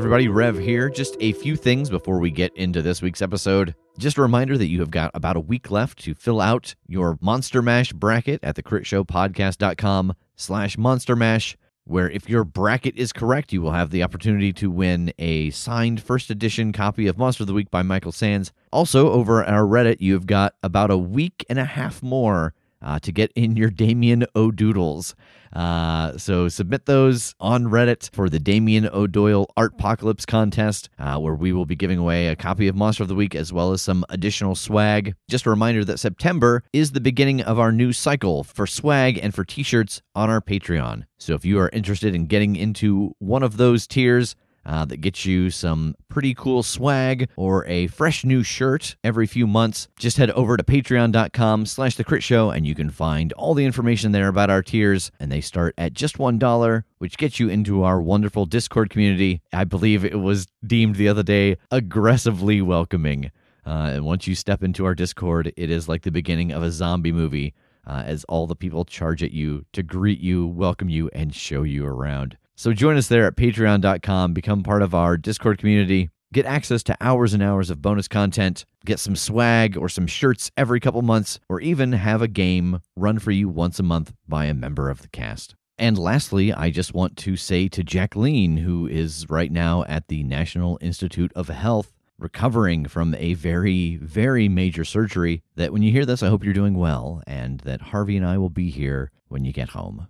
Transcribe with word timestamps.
Everybody, 0.00 0.28
Rev 0.28 0.58
here. 0.58 0.88
Just 0.88 1.14
a 1.20 1.34
few 1.34 1.56
things 1.56 1.90
before 1.90 2.20
we 2.20 2.30
get 2.30 2.56
into 2.56 2.80
this 2.80 3.02
week's 3.02 3.20
episode. 3.20 3.74
Just 3.98 4.16
a 4.16 4.22
reminder 4.22 4.56
that 4.56 4.68
you 4.68 4.80
have 4.80 4.90
got 4.90 5.10
about 5.12 5.36
a 5.36 5.40
week 5.40 5.70
left 5.70 5.98
to 6.04 6.14
fill 6.14 6.40
out 6.40 6.74
your 6.86 7.18
Monster 7.20 7.60
Mash 7.60 7.92
bracket 7.92 8.40
at 8.42 8.56
thecritshowpodcast.com 8.56 10.14
slash 10.36 10.78
Monster 10.78 11.14
Mash, 11.16 11.54
where 11.84 12.08
if 12.08 12.30
your 12.30 12.44
bracket 12.44 12.96
is 12.96 13.12
correct, 13.12 13.52
you 13.52 13.60
will 13.60 13.72
have 13.72 13.90
the 13.90 14.02
opportunity 14.02 14.54
to 14.54 14.70
win 14.70 15.12
a 15.18 15.50
signed 15.50 16.02
first 16.02 16.30
edition 16.30 16.72
copy 16.72 17.06
of 17.06 17.18
Monster 17.18 17.42
of 17.42 17.48
the 17.48 17.52
Week 17.52 17.70
by 17.70 17.82
Michael 17.82 18.10
Sands. 18.10 18.52
Also, 18.72 19.10
over 19.10 19.44
at 19.44 19.52
our 19.52 19.64
Reddit, 19.64 19.98
you've 20.00 20.26
got 20.26 20.54
about 20.62 20.90
a 20.90 20.96
week 20.96 21.44
and 21.50 21.58
a 21.58 21.66
half 21.66 22.02
more 22.02 22.54
uh, 22.82 22.98
to 23.00 23.12
get 23.12 23.32
in 23.34 23.56
your 23.56 23.70
Damien 23.70 24.26
O'Doodles. 24.34 25.14
Uh, 25.52 26.16
so 26.16 26.48
submit 26.48 26.86
those 26.86 27.34
on 27.40 27.64
Reddit 27.64 28.10
for 28.14 28.28
the 28.28 28.38
Damien 28.38 28.88
O'Doyle 28.92 29.48
Art 29.56 29.74
Apocalypse 29.74 30.24
contest, 30.24 30.88
uh, 30.98 31.18
where 31.18 31.34
we 31.34 31.52
will 31.52 31.66
be 31.66 31.74
giving 31.74 31.98
away 31.98 32.28
a 32.28 32.36
copy 32.36 32.68
of 32.68 32.76
Monster 32.76 33.02
of 33.02 33.08
the 33.08 33.14
Week 33.14 33.34
as 33.34 33.52
well 33.52 33.72
as 33.72 33.82
some 33.82 34.04
additional 34.10 34.54
swag. 34.54 35.14
Just 35.28 35.46
a 35.46 35.50
reminder 35.50 35.84
that 35.84 35.98
September 35.98 36.62
is 36.72 36.92
the 36.92 37.00
beginning 37.00 37.40
of 37.42 37.58
our 37.58 37.72
new 37.72 37.92
cycle 37.92 38.44
for 38.44 38.66
swag 38.66 39.18
and 39.20 39.34
for 39.34 39.44
t 39.44 39.62
shirts 39.62 40.02
on 40.14 40.30
our 40.30 40.40
Patreon. 40.40 41.04
So 41.18 41.34
if 41.34 41.44
you 41.44 41.58
are 41.58 41.70
interested 41.72 42.14
in 42.14 42.26
getting 42.26 42.54
into 42.54 43.14
one 43.18 43.42
of 43.42 43.56
those 43.56 43.86
tiers, 43.86 44.36
uh, 44.64 44.84
that 44.84 45.00
gets 45.00 45.24
you 45.24 45.50
some 45.50 45.94
pretty 46.08 46.34
cool 46.34 46.62
swag 46.62 47.28
or 47.36 47.66
a 47.66 47.86
fresh 47.88 48.24
new 48.24 48.42
shirt 48.42 48.96
every 49.02 49.26
few 49.26 49.46
months 49.46 49.88
just 49.98 50.16
head 50.16 50.30
over 50.32 50.56
to 50.56 50.62
patreon.com 50.62 51.66
slash 51.66 51.96
the 51.96 52.04
crit 52.04 52.22
show 52.22 52.50
and 52.50 52.66
you 52.66 52.74
can 52.74 52.90
find 52.90 53.32
all 53.34 53.54
the 53.54 53.64
information 53.64 54.12
there 54.12 54.28
about 54.28 54.50
our 54.50 54.62
tiers. 54.62 55.10
And 55.18 55.30
they 55.30 55.40
start 55.40 55.74
at 55.78 55.92
just 55.94 56.18
one 56.18 56.38
dollar 56.38 56.84
which 56.98 57.16
gets 57.16 57.40
you 57.40 57.48
into 57.48 57.82
our 57.82 58.00
wonderful 58.00 58.46
discord 58.46 58.90
community. 58.90 59.40
I 59.52 59.64
believe 59.64 60.04
it 60.04 60.20
was 60.20 60.46
deemed 60.66 60.96
the 60.96 61.08
other 61.08 61.22
day 61.22 61.56
aggressively 61.70 62.60
welcoming. 62.60 63.30
Uh, 63.66 63.90
and 63.94 64.04
once 64.04 64.26
you 64.26 64.34
step 64.34 64.62
into 64.62 64.84
our 64.84 64.94
discord 64.94 65.52
it 65.56 65.70
is 65.70 65.88
like 65.88 66.02
the 66.02 66.10
beginning 66.10 66.52
of 66.52 66.62
a 66.62 66.70
zombie 66.70 67.12
movie 67.12 67.54
uh, 67.86 68.02
as 68.04 68.24
all 68.24 68.46
the 68.46 68.56
people 68.56 68.84
charge 68.84 69.22
at 69.22 69.32
you 69.32 69.64
to 69.72 69.82
greet 69.82 70.20
you 70.20 70.46
welcome 70.46 70.88
you 70.88 71.08
and 71.12 71.34
show 71.34 71.62
you 71.62 71.84
around 71.86 72.36
so 72.60 72.74
join 72.74 72.98
us 72.98 73.08
there 73.08 73.26
at 73.26 73.36
patreon.com, 73.36 74.34
become 74.34 74.62
part 74.62 74.82
of 74.82 74.94
our 74.94 75.16
Discord 75.16 75.56
community, 75.56 76.10
get 76.30 76.44
access 76.44 76.82
to 76.82 76.96
hours 77.00 77.32
and 77.32 77.42
hours 77.42 77.70
of 77.70 77.80
bonus 77.80 78.06
content, 78.06 78.66
get 78.84 79.00
some 79.00 79.16
swag 79.16 79.78
or 79.78 79.88
some 79.88 80.06
shirts 80.06 80.50
every 80.58 80.78
couple 80.78 81.00
months, 81.00 81.40
or 81.48 81.62
even 81.62 81.92
have 81.92 82.20
a 82.20 82.28
game 82.28 82.80
run 82.96 83.18
for 83.18 83.30
you 83.30 83.48
once 83.48 83.78
a 83.78 83.82
month 83.82 84.12
by 84.28 84.44
a 84.44 84.52
member 84.52 84.90
of 84.90 85.00
the 85.00 85.08
cast. 85.08 85.54
And 85.78 85.96
lastly, 85.96 86.52
I 86.52 86.68
just 86.68 86.92
want 86.92 87.16
to 87.16 87.34
say 87.34 87.66
to 87.68 87.82
Jacqueline, 87.82 88.58
who 88.58 88.86
is 88.86 89.24
right 89.30 89.50
now 89.50 89.84
at 89.84 90.08
the 90.08 90.22
National 90.22 90.78
Institute 90.82 91.32
of 91.34 91.48
Health, 91.48 91.94
recovering 92.18 92.84
from 92.84 93.14
a 93.14 93.32
very, 93.32 93.96
very 93.96 94.50
major 94.50 94.84
surgery, 94.84 95.42
that 95.56 95.72
when 95.72 95.80
you 95.80 95.92
hear 95.92 96.04
this, 96.04 96.22
I 96.22 96.28
hope 96.28 96.44
you're 96.44 96.52
doing 96.52 96.76
well, 96.76 97.22
and 97.26 97.60
that 97.60 97.80
Harvey 97.80 98.18
and 98.18 98.26
I 98.26 98.36
will 98.36 98.50
be 98.50 98.68
here 98.68 99.10
when 99.28 99.46
you 99.46 99.52
get 99.54 99.70
home. 99.70 100.08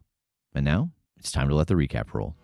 And 0.52 0.64
now, 0.64 0.90
it's 1.20 1.30
time 1.30 1.48
to 1.48 1.54
let 1.54 1.68
the 1.68 1.74
recap 1.74 2.12
roll. 2.14 2.34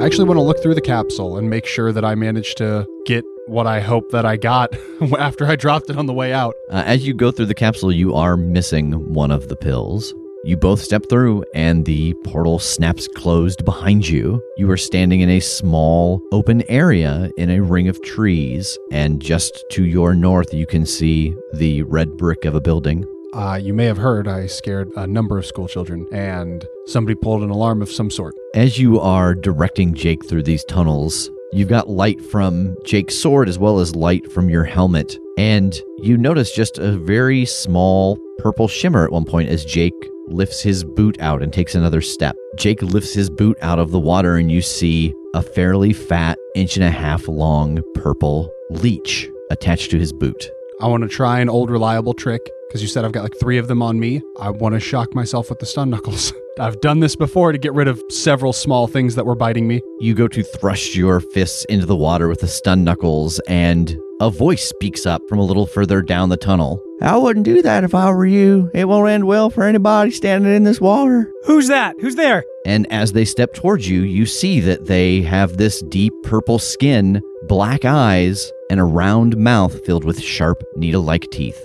I 0.00 0.06
actually 0.06 0.24
want 0.26 0.38
to 0.38 0.42
look 0.42 0.62
through 0.62 0.74
the 0.74 0.80
capsule 0.80 1.36
and 1.36 1.50
make 1.50 1.66
sure 1.66 1.92
that 1.92 2.04
I 2.04 2.14
managed 2.14 2.56
to 2.58 2.86
get 3.04 3.24
what 3.46 3.66
I 3.66 3.80
hope 3.80 4.10
that 4.12 4.24
I 4.24 4.36
got 4.36 4.74
after 5.18 5.46
I 5.46 5.56
dropped 5.56 5.90
it 5.90 5.98
on 5.98 6.06
the 6.06 6.14
way 6.14 6.32
out. 6.32 6.54
Uh, 6.70 6.82
as 6.86 7.06
you 7.06 7.14
go 7.14 7.30
through 7.30 7.46
the 7.46 7.54
capsule, 7.54 7.92
you 7.92 8.14
are 8.14 8.36
missing 8.36 9.12
one 9.12 9.30
of 9.30 9.48
the 9.48 9.56
pills. 9.56 10.14
You 10.44 10.56
both 10.56 10.80
step 10.80 11.02
through, 11.10 11.44
and 11.52 11.84
the 11.84 12.14
portal 12.24 12.60
snaps 12.60 13.08
closed 13.08 13.64
behind 13.64 14.08
you. 14.08 14.40
You 14.56 14.70
are 14.70 14.76
standing 14.76 15.20
in 15.20 15.28
a 15.28 15.40
small, 15.40 16.22
open 16.30 16.62
area 16.70 17.30
in 17.36 17.50
a 17.50 17.60
ring 17.60 17.88
of 17.88 18.00
trees, 18.02 18.78
and 18.92 19.20
just 19.20 19.64
to 19.72 19.84
your 19.84 20.14
north, 20.14 20.54
you 20.54 20.64
can 20.64 20.86
see 20.86 21.34
the 21.52 21.82
red 21.82 22.16
brick 22.16 22.44
of 22.44 22.54
a 22.54 22.60
building. 22.60 23.04
Uh, 23.34 23.58
you 23.60 23.74
may 23.74 23.84
have 23.84 23.98
heard 23.98 24.26
I 24.26 24.46
scared 24.46 24.90
a 24.96 25.06
number 25.06 25.38
of 25.38 25.44
school 25.44 25.68
children, 25.68 26.06
and 26.12 26.64
somebody 26.86 27.14
pulled 27.14 27.42
an 27.42 27.50
alarm 27.50 27.82
of 27.82 27.90
some 27.90 28.10
sort. 28.10 28.34
As 28.54 28.78
you 28.78 28.98
are 29.00 29.34
directing 29.34 29.92
Jake 29.92 30.26
through 30.26 30.44
these 30.44 30.64
tunnels, 30.64 31.30
you've 31.52 31.68
got 31.68 31.90
light 31.90 32.22
from 32.22 32.74
Jake's 32.84 33.16
sword 33.16 33.48
as 33.48 33.58
well 33.58 33.80
as 33.80 33.94
light 33.94 34.32
from 34.32 34.48
your 34.48 34.64
helmet. 34.64 35.18
And 35.36 35.78
you 35.98 36.16
notice 36.16 36.52
just 36.52 36.78
a 36.78 36.96
very 36.96 37.44
small 37.44 38.18
purple 38.38 38.66
shimmer 38.66 39.04
at 39.04 39.12
one 39.12 39.26
point 39.26 39.50
as 39.50 39.64
Jake 39.64 40.08
lifts 40.28 40.62
his 40.62 40.82
boot 40.82 41.20
out 41.20 41.42
and 41.42 41.52
takes 41.52 41.74
another 41.74 42.00
step. 42.00 42.34
Jake 42.56 42.82
lifts 42.82 43.12
his 43.12 43.28
boot 43.28 43.58
out 43.60 43.78
of 43.78 43.90
the 43.90 44.00
water, 44.00 44.36
and 44.36 44.50
you 44.50 44.62
see 44.62 45.14
a 45.34 45.42
fairly 45.42 45.92
fat, 45.92 46.38
inch 46.54 46.76
and 46.76 46.84
a 46.84 46.90
half 46.90 47.28
long 47.28 47.82
purple 47.94 48.50
leech 48.70 49.28
attached 49.50 49.90
to 49.90 49.98
his 49.98 50.14
boot. 50.14 50.50
I 50.80 50.86
want 50.86 51.02
to 51.02 51.08
try 51.08 51.40
an 51.40 51.50
old 51.50 51.70
reliable 51.70 52.14
trick 52.14 52.48
because 52.68 52.82
you 52.82 52.88
said 52.88 53.04
I've 53.04 53.12
got 53.12 53.22
like 53.22 53.38
three 53.40 53.58
of 53.58 53.66
them 53.66 53.82
on 53.82 53.98
me. 53.98 54.22
I 54.38 54.50
want 54.50 54.74
to 54.74 54.80
shock 54.80 55.14
myself 55.14 55.48
with 55.48 55.58
the 55.58 55.66
stun 55.66 55.90
knuckles. 55.90 56.32
I've 56.60 56.80
done 56.80 57.00
this 57.00 57.16
before 57.16 57.52
to 57.52 57.58
get 57.58 57.72
rid 57.72 57.88
of 57.88 58.02
several 58.10 58.52
small 58.52 58.86
things 58.86 59.14
that 59.14 59.24
were 59.24 59.36
biting 59.36 59.68
me. 59.68 59.80
You 60.00 60.14
go 60.14 60.28
to 60.28 60.42
thrust 60.42 60.94
your 60.94 61.20
fists 61.20 61.64
into 61.66 61.86
the 61.86 61.96
water 61.96 62.28
with 62.28 62.40
the 62.40 62.48
stun 62.48 62.84
knuckles, 62.84 63.38
and 63.48 63.96
a 64.20 64.28
voice 64.28 64.68
speaks 64.68 65.06
up 65.06 65.22
from 65.28 65.38
a 65.38 65.44
little 65.44 65.66
further 65.66 66.02
down 66.02 66.28
the 66.28 66.36
tunnel. 66.36 66.82
I 67.00 67.16
wouldn't 67.16 67.44
do 67.44 67.62
that 67.62 67.84
if 67.84 67.94
I 67.94 68.10
were 68.10 68.26
you. 68.26 68.70
It 68.74 68.86
won't 68.86 69.08
end 69.08 69.28
well 69.28 69.50
for 69.50 69.62
anybody 69.62 70.10
standing 70.10 70.52
in 70.52 70.64
this 70.64 70.80
water. 70.80 71.30
Who's 71.44 71.68
that? 71.68 71.94
Who's 72.00 72.16
there? 72.16 72.42
And 72.66 72.92
as 72.92 73.12
they 73.12 73.24
step 73.24 73.54
towards 73.54 73.88
you, 73.88 74.00
you 74.02 74.26
see 74.26 74.58
that 74.60 74.86
they 74.86 75.22
have 75.22 75.56
this 75.56 75.80
deep 75.82 76.12
purple 76.24 76.58
skin, 76.58 77.22
black 77.44 77.84
eyes, 77.84 78.50
and 78.68 78.80
a 78.80 78.84
round 78.84 79.36
mouth 79.36 79.84
filled 79.86 80.04
with 80.04 80.20
sharp, 80.20 80.60
needle 80.76 81.02
like 81.02 81.30
teeth. 81.30 81.64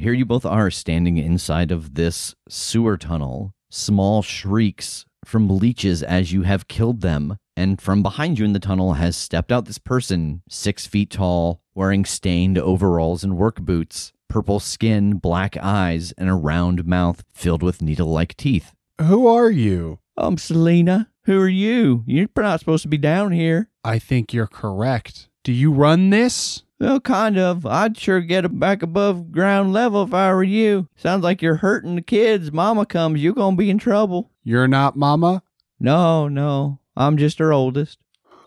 Here 0.00 0.12
you 0.12 0.24
both 0.24 0.46
are 0.46 0.70
standing 0.70 1.18
inside 1.18 1.72
of 1.72 1.94
this 1.94 2.36
sewer 2.48 2.96
tunnel. 2.96 3.52
Small 3.68 4.22
shrieks 4.22 5.04
from 5.24 5.58
leeches 5.58 6.04
as 6.04 6.32
you 6.32 6.42
have 6.42 6.68
killed 6.68 7.00
them. 7.00 7.36
And 7.56 7.80
from 7.82 8.04
behind 8.04 8.38
you 8.38 8.44
in 8.44 8.52
the 8.52 8.60
tunnel 8.60 8.92
has 8.92 9.16
stepped 9.16 9.50
out 9.50 9.64
this 9.64 9.78
person, 9.78 10.42
six 10.48 10.86
feet 10.86 11.10
tall, 11.10 11.60
wearing 11.74 12.04
stained 12.04 12.58
overalls 12.58 13.24
and 13.24 13.36
work 13.36 13.60
boots, 13.60 14.12
purple 14.28 14.60
skin, 14.60 15.14
black 15.14 15.56
eyes, 15.56 16.12
and 16.12 16.30
a 16.30 16.34
round 16.34 16.86
mouth 16.86 17.24
filled 17.34 17.64
with 17.64 17.82
needle 17.82 18.12
like 18.12 18.36
teeth. 18.36 18.74
Who 19.00 19.26
are 19.26 19.50
you? 19.50 19.98
I'm 20.16 20.38
Selena. 20.38 21.10
Who 21.24 21.40
are 21.40 21.48
you? 21.48 22.04
You're 22.06 22.28
not 22.36 22.60
supposed 22.60 22.82
to 22.82 22.88
be 22.88 22.98
down 22.98 23.32
here. 23.32 23.68
I 23.82 23.98
think 23.98 24.32
you're 24.32 24.46
correct. 24.46 25.28
Do 25.42 25.52
you 25.52 25.72
run 25.72 26.10
this? 26.10 26.62
Well, 26.80 27.00
kind 27.00 27.36
of. 27.38 27.66
I'd 27.66 27.98
sure 27.98 28.20
get 28.20 28.44
it 28.44 28.58
back 28.58 28.82
above 28.82 29.32
ground 29.32 29.72
level 29.72 30.04
if 30.04 30.14
I 30.14 30.32
were 30.32 30.44
you. 30.44 30.88
Sounds 30.96 31.24
like 31.24 31.42
you're 31.42 31.56
hurting 31.56 31.96
the 31.96 32.02
kids. 32.02 32.52
Mama 32.52 32.86
comes, 32.86 33.20
you're 33.20 33.34
gonna 33.34 33.56
be 33.56 33.70
in 33.70 33.78
trouble. 33.78 34.30
You're 34.44 34.68
not 34.68 34.96
Mama? 34.96 35.42
No, 35.80 36.28
no. 36.28 36.78
I'm 36.96 37.16
just 37.16 37.38
her 37.40 37.52
oldest. 37.52 37.98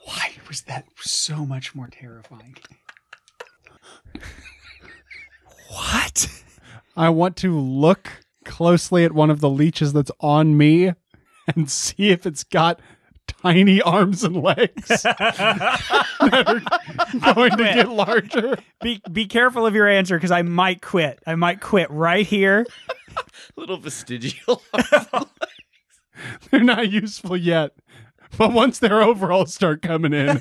Why 0.06 0.32
was 0.48 0.62
that 0.64 0.86
so 0.98 1.46
much 1.46 1.76
more 1.76 1.90
terrifying? 1.92 2.56
What? 5.70 6.28
I 6.98 7.10
want 7.10 7.38
to 7.38 7.58
look 7.58 8.24
closely 8.44 9.06
at 9.06 9.14
one 9.14 9.30
of 9.30 9.40
the 9.40 9.50
leeches 9.50 9.94
that's 9.94 10.12
on 10.20 10.58
me 10.58 10.94
and 11.48 11.70
see 11.72 12.10
if 12.10 12.26
it's 12.26 12.44
got 12.44 12.80
tiny 13.42 13.82
arms 13.82 14.24
and 14.24 14.36
legs 14.36 14.88
that 15.04 16.04
are 16.32 17.34
going 17.34 17.52
to 17.52 17.64
get 17.64 17.90
larger. 17.90 18.58
Be 18.82 19.02
be 19.12 19.26
careful 19.26 19.66
of 19.66 19.76
your 19.76 19.88
answer 19.88 20.16
because 20.18 20.32
I 20.32 20.42
might 20.42 20.82
quit. 20.82 21.20
I 21.26 21.36
might 21.36 21.62
quit 21.62 21.90
right 21.92 22.26
here. 22.26 22.66
Little 23.56 23.78
vestigial. 23.78 24.62
They're 26.50 26.64
not 26.64 26.90
useful 26.90 27.38
yet. 27.38 27.72
But 28.38 28.54
once 28.54 28.80
their 28.80 29.02
overalls 29.02 29.54
start 29.54 29.82
coming 29.82 30.14
in, 30.14 30.40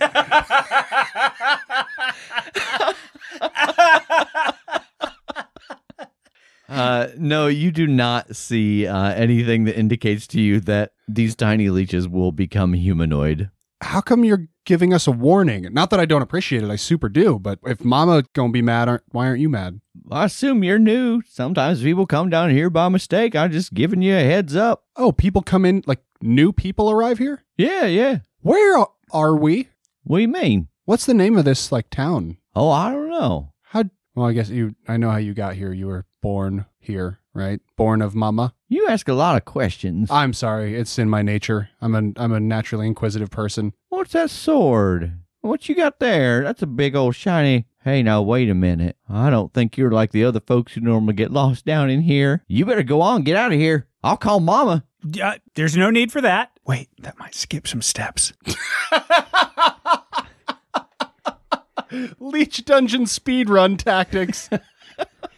Uh, 6.69 7.09
no, 7.21 7.47
you 7.47 7.71
do 7.71 7.87
not 7.87 8.35
see 8.35 8.87
uh, 8.87 9.13
anything 9.15 9.65
that 9.65 9.79
indicates 9.79 10.27
to 10.29 10.41
you 10.41 10.61
that 10.61 10.93
these 11.07 11.37
tiny 11.37 11.71
leeches 11.71 12.09
will 12.09 12.33
become 12.33 12.73
humanoid. 12.73 13.51
how 13.83 14.01
come 14.01 14.25
you're 14.25 14.49
giving 14.67 14.93
us 14.93 15.07
a 15.07 15.11
warning? 15.13 15.67
Not 15.73 15.91
that 15.91 16.01
I 16.01 16.05
don't 16.05 16.23
appreciate 16.23 16.63
it, 16.63 16.71
I 16.71 16.77
super 16.77 17.09
do. 17.09 17.39
But 17.39 17.59
if 17.65 17.83
Mama 17.85 18.25
gonna 18.35 18.53
be 18.53 18.63
mad, 18.63 18.89
aren't, 18.89 19.03
why 19.11 19.27
aren't 19.27 19.41
you 19.41 19.49
mad? 19.49 19.81
I 20.11 20.25
assume 20.27 20.63
you're 20.65 20.79
new. 20.79 21.23
Sometimes 21.29 21.83
people 21.83 22.07
come 22.07 22.31
down 22.31 22.51
here 22.51 22.71
by 22.71 22.89
mistake. 22.89 23.35
I'm 23.35 23.53
just 23.53 23.73
giving 23.75 24.03
you 24.03 24.15
a 24.17 24.21
heads 24.21 24.55
up. 24.57 24.85
Oh, 24.97 25.13
people 25.13 25.43
come 25.43 25.65
in 25.65 25.83
like 25.87 26.01
new 26.21 26.53
people 26.53 26.91
arrive 26.91 27.19
here. 27.19 27.43
Yeah, 27.57 27.87
yeah. 27.87 28.19
Where 28.41 28.79
are- 29.13 29.37
we? 29.37 29.69
What 30.05 30.19
do 30.19 30.23
you 30.23 30.29
mean? 30.29 30.69
What's 30.85 31.07
the 31.07 31.15
name 31.15 31.37
of 31.37 31.45
this 31.45 31.73
like 31.73 31.91
town? 31.91 32.37
Oh, 32.55 32.71
I 32.71 32.93
don't 32.93 33.09
know. 33.09 33.53
How? 33.63 33.85
Well, 34.15 34.27
I 34.27 34.33
guess 34.33 34.51
you. 34.51 34.75
I 34.89 34.97
know 34.97 35.11
how 35.11 35.17
you 35.19 35.35
got 35.35 35.55
here. 35.55 35.73
You 35.73 35.87
were 35.87 36.07
born 36.21 36.67
here, 36.79 37.21
right? 37.35 37.61
Born 37.77 38.03
of 38.03 38.15
Mama. 38.15 38.55
You 38.69 38.87
ask 38.89 39.09
a 39.09 39.15
lot 39.15 39.37
of 39.37 39.45
questions. 39.45 40.11
I'm 40.11 40.33
sorry. 40.33 40.77
It's 40.77 40.99
in 40.99 41.11
my 41.11 41.23
nature. 41.23 41.71
I'm 41.81 41.95
a 41.95 42.13
I'm 42.21 42.33
a 42.33 42.41
naturally 42.41 42.87
inquisitive 42.87 43.31
person. 43.31 43.73
What's 43.89 44.13
that 44.13 44.31
sword? 44.31 45.15
What 45.43 45.69
you 45.69 45.75
got 45.75 46.01
there? 46.01 46.43
That's 46.43 46.63
a 46.63 46.67
big 46.67 46.95
old 46.95 47.17
shiny. 47.17 47.67
Hey, 47.83 48.03
now 48.03 48.21
wait 48.21 48.51
a 48.51 48.55
minute. 48.55 48.97
I 49.09 49.31
don't 49.31 49.55
think 49.55 49.79
you're 49.79 49.91
like 49.91 50.13
the 50.13 50.25
other 50.25 50.41
folks 50.41 50.75
who 50.75 50.83
normally 50.83 51.15
get 51.15 51.33
lost 51.33 51.65
down 51.65 51.89
in 51.89 52.03
here. 52.03 52.45
You 52.47 52.67
better 52.67 52.83
go 52.83 53.01
on, 53.01 53.23
get 53.23 53.37
out 53.37 53.53
of 53.53 53.59
here. 53.59 53.87
I'll 54.05 54.19
call 54.19 54.41
Mama. 54.41 54.85
Uh, 55.23 55.37
there's 55.55 55.79
no 55.79 55.89
need 55.89 56.13
for 56.13 56.21
that. 56.21 56.51
Wait, 56.67 56.91
that 56.99 57.19
might 57.19 57.35
skip 57.35 57.67
some 57.67 57.81
steps. 57.81 58.35
Leech 62.21 62.65
Dungeon 62.67 63.07
speedrun 63.07 63.79
tactics. 63.79 64.51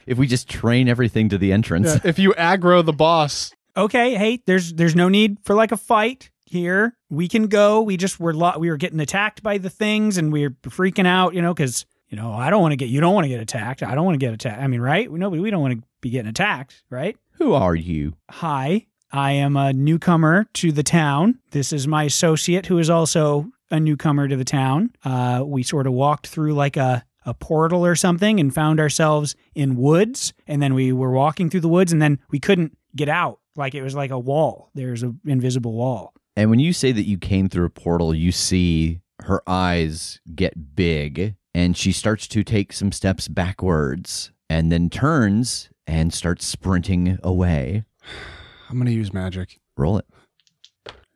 If 0.07 0.19
we 0.19 0.27
just 0.27 0.49
train 0.49 0.89
everything 0.89 1.29
to 1.31 1.39
the 1.39 1.53
entrance. 1.53 2.05
if 2.05 2.19
you 2.19 2.33
aggro 2.33 2.85
the 2.85 2.93
boss, 2.93 3.53
Okay, 3.77 4.17
hey, 4.17 4.43
there's 4.47 4.75
there's 4.75 4.95
no 4.95 5.09
need 5.09 5.39
for 5.45 5.55
like 5.55 5.73
a 5.73 5.77
fight 5.79 6.31
here. 6.45 6.95
We 7.09 7.27
can 7.29 7.47
go. 7.47 7.81
We 7.81 7.97
just 7.97 8.21
were 8.21 8.35
lo- 8.35 8.59
we 8.59 8.69
were 8.69 8.77
getting 8.77 9.01
attacked 9.01 9.43
by 9.43 9.57
the 9.59 9.71
things, 9.71 10.19
and 10.19 10.31
we 10.33 10.45
are 10.45 10.51
freaking 10.51 11.07
out, 11.07 11.35
you 11.35 11.41
know, 11.41 11.55
because 11.55 11.87
you 12.09 12.17
know 12.17 12.33
I 12.35 12.51
don't 12.51 12.61
want 12.61 12.73
to 12.73 12.77
get 12.77 12.91
you 12.91 13.01
don't 13.01 13.15
want 13.15 13.25
to 13.25 13.29
get 13.31 13.41
attacked. 13.41 13.83
I 13.83 13.95
don't 13.95 14.05
want 14.05 14.15
to 14.15 14.19
get 14.27 14.35
attacked. 14.35 14.61
I 14.61 14.67
mean, 14.67 14.83
right? 14.83 15.11
Nobody 15.11 15.41
we 15.41 15.51
don't 15.51 15.63
want 15.63 15.81
to 15.81 15.87
be 16.03 16.11
getting 16.11 16.29
attacked, 16.29 16.83
right? 16.91 17.17
Who 17.39 17.55
are 17.55 17.75
you? 17.75 18.15
Hi, 18.31 18.87
I 19.11 19.33
am 19.33 19.57
a 19.57 19.73
newcomer 19.73 20.47
to 20.55 20.71
the 20.71 20.83
town. 20.83 21.39
This 21.53 21.73
is 21.73 21.89
my 21.89 22.05
associate 22.05 22.67
who 22.67 22.79
is 22.79 22.91
also 22.91 23.51
a 23.71 23.81
newcomer 23.81 24.29
to 24.29 24.37
the 24.37 24.45
town. 24.45 24.91
Uh, 25.03 25.43
we 25.47 25.63
sort 25.63 25.87
of 25.87 25.95
walked 25.95 26.27
through 26.27 26.53
like 26.53 26.77
a, 26.77 27.03
a 27.25 27.35
portal 27.35 27.85
or 27.85 27.95
something 27.95 28.41
and 28.41 28.55
found 28.55 28.81
ourselves 28.81 29.35
in 29.55 29.77
woods. 29.77 30.33
And 30.47 30.63
then 30.63 30.75
we 30.75 30.93
were 30.93 31.11
walking 31.11 31.51
through 31.51 31.61
the 31.61 31.69
woods 31.69 31.93
and 31.93 32.01
then 32.03 32.19
we 32.31 32.39
couldn't 32.39 32.77
get 32.97 33.09
out. 33.09 33.41
Like 33.57 33.75
it 33.75 33.83
was 33.83 33.95
like 33.95 34.11
a 34.11 34.19
wall. 34.19 34.71
There's 34.75 35.03
an 35.03 35.21
invisible 35.25 35.73
wall. 35.73 36.15
And 36.37 36.49
when 36.51 36.59
you 36.59 36.73
say 36.73 36.93
that 36.93 37.07
you 37.07 37.19
came 37.19 37.49
through 37.49 37.67
a 37.67 37.71
portal, 37.71 38.15
you 38.15 38.33
see 38.33 39.01
her 39.23 39.43
eyes 39.47 40.21
get 40.35 40.75
big 40.75 41.37
and 41.55 41.77
she 41.77 41.93
starts 41.93 42.27
to 42.29 42.43
take 42.43 42.73
some 42.73 42.93
steps 42.93 43.29
backwards 43.29 44.33
and 44.49 44.73
then 44.73 44.89
turns 44.91 45.69
and 45.87 46.13
starts 46.13 46.47
sprinting 46.47 47.19
away. 47.23 47.85
I'm 48.71 48.79
gonna 48.79 48.91
use 48.91 49.13
magic. 49.13 49.61
Roll 49.77 49.99
it. 49.99 50.07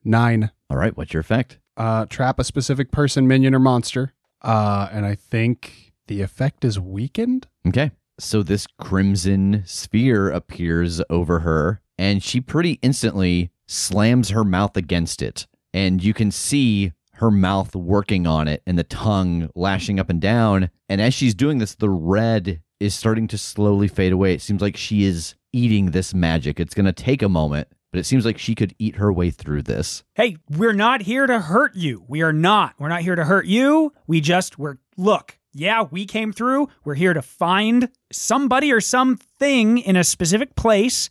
Nine. 0.05 0.51
All 0.69 0.77
right, 0.77 0.95
what's 0.97 1.15
your 1.15 1.21
effect? 1.21 1.59
Uh, 1.77 2.07
trap 2.07 2.39
a 2.39 2.45
specific 2.45 2.91
person, 2.91 3.27
minion, 3.27 3.55
or 3.55 3.59
monster. 3.59 4.13
Uh, 4.43 4.89
and 4.93 5.07
I 5.07 5.15
think 5.15 5.95
the 6.09 6.23
effect 6.23 6.65
is 6.65 6.79
weakened. 6.79 7.47
Okay. 7.67 7.91
So 8.19 8.43
this 8.43 8.67
crimson 8.79 9.63
sphere 9.67 10.31
appears 10.31 11.03
over 11.11 11.41
her, 11.41 11.83
and 11.99 12.23
she 12.23 12.41
pretty 12.41 12.79
instantly 12.83 13.51
slams 13.67 14.31
her 14.31 14.45
mouth 14.45 14.77
against 14.77 15.21
it. 15.21 15.47
And 15.75 16.03
you 16.03 16.15
can 16.15 16.31
see 16.31 16.93
her 17.15 17.31
mouth 17.31 17.75
working 17.75 18.27
on 18.27 18.49
it 18.49 18.63
and 18.67 18.79
the 18.79 18.85
tongue 18.85 19.51
lashing 19.55 19.99
up 19.99 20.09
and 20.09 20.21
down. 20.21 20.71
And 20.89 21.01
as 21.01 21.15
she's 21.15 21.35
doing 21.35 21.59
this, 21.59 21.75
the 21.75 21.91
red 21.91 22.63
is 22.79 22.95
starting 22.95 23.27
to 23.29 23.39
slowly 23.39 23.89
fade 23.89 24.13
away. 24.13 24.35
It 24.35 24.43
seems 24.43 24.63
like 24.63 24.77
she 24.77 25.05
is 25.05 25.35
eating 25.53 25.91
this 25.91 26.15
magic. 26.15 26.61
It's 26.61 26.75
going 26.75 26.87
to 26.87 26.93
take 26.93 27.23
a 27.23 27.29
moment, 27.29 27.69
but 27.91 27.99
it 27.99 28.05
seems 28.05 28.27
like 28.27 28.39
she 28.39 28.55
could 28.55 28.75
eat 28.79 28.97
her 28.97 29.13
way 29.13 29.31
through 29.31 29.63
this. 29.63 30.05
Hey, 30.15 30.37
we're 30.51 30.75
not 30.75 31.03
here 31.03 31.27
to 31.27 31.41
hurt 31.41 31.75
you. 31.75 32.05
We 32.07 32.23
are 32.23 32.35
not. 32.35 32.75
We're 32.79 32.89
not 32.89 33.03
here 33.03 33.17
to 33.17 33.25
hurt 33.25 33.47
you. 33.47 33.93
We 34.07 34.21
just, 34.21 34.59
we're, 34.59 34.77
look, 34.99 35.39
yeah, 35.57 35.85
we 35.91 36.05
came 36.05 36.33
through. 36.33 36.69
We're 36.85 36.95
here 36.95 37.15
to 37.15 37.23
find 37.23 37.89
somebody 38.13 38.71
or 38.73 38.81
something 38.81 39.79
in 39.79 39.97
a 39.97 40.05
specific 40.05 40.55
place, 40.55 41.09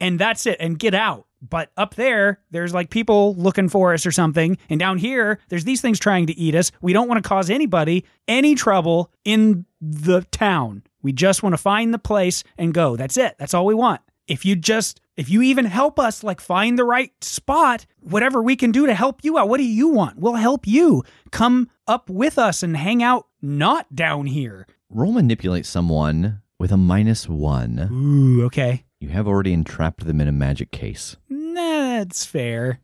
and 0.00 0.18
that's 0.18 0.46
it, 0.46 0.56
and 0.60 0.78
get 0.78 0.94
out. 0.94 1.26
But 1.46 1.72
up 1.76 1.96
there, 1.96 2.40
there's 2.50 2.72
like 2.72 2.88
people 2.88 3.34
looking 3.34 3.68
for 3.68 3.92
us 3.92 4.06
or 4.06 4.12
something. 4.12 4.56
And 4.70 4.78
down 4.78 4.98
here, 4.98 5.40
there's 5.48 5.64
these 5.64 5.80
things 5.80 5.98
trying 5.98 6.26
to 6.28 6.38
eat 6.38 6.54
us. 6.54 6.70
We 6.80 6.92
don't 6.92 7.08
want 7.08 7.22
to 7.22 7.28
cause 7.28 7.50
anybody 7.50 8.04
any 8.28 8.54
trouble 8.54 9.10
in 9.24 9.66
the 9.80 10.22
town. 10.30 10.84
We 11.02 11.12
just 11.12 11.42
want 11.42 11.52
to 11.52 11.58
find 11.58 11.92
the 11.92 11.98
place 11.98 12.44
and 12.56 12.72
go. 12.72 12.96
That's 12.96 13.16
it. 13.16 13.34
That's 13.38 13.54
all 13.54 13.66
we 13.66 13.74
want. 13.74 14.00
If 14.28 14.44
you 14.44 14.54
just, 14.54 15.00
if 15.16 15.28
you 15.28 15.42
even 15.42 15.64
help 15.64 15.98
us, 15.98 16.22
like 16.22 16.40
find 16.40 16.78
the 16.78 16.84
right 16.84 17.12
spot, 17.24 17.86
whatever 18.00 18.40
we 18.40 18.54
can 18.54 18.70
do 18.70 18.86
to 18.86 18.94
help 18.94 19.24
you 19.24 19.36
out, 19.36 19.48
what 19.48 19.58
do 19.58 19.64
you 19.64 19.88
want? 19.88 20.18
We'll 20.18 20.34
help 20.34 20.64
you. 20.64 21.02
Come 21.32 21.68
up 21.88 22.08
with 22.08 22.38
us 22.38 22.62
and 22.62 22.76
hang 22.76 23.02
out 23.02 23.26
not 23.42 23.94
down 23.94 24.26
here. 24.26 24.66
Roll 24.88 25.12
manipulate 25.12 25.66
someone 25.66 26.40
with 26.58 26.72
a 26.72 26.76
minus 26.76 27.28
one. 27.28 27.88
Ooh, 27.92 28.44
okay. 28.46 28.84
You 29.00 29.08
have 29.08 29.26
already 29.26 29.52
entrapped 29.52 30.06
them 30.06 30.20
in 30.20 30.28
a 30.28 30.32
magic 30.32 30.70
case. 30.70 31.16
Nah, 31.28 31.98
that's 31.98 32.24
fair. 32.24 32.80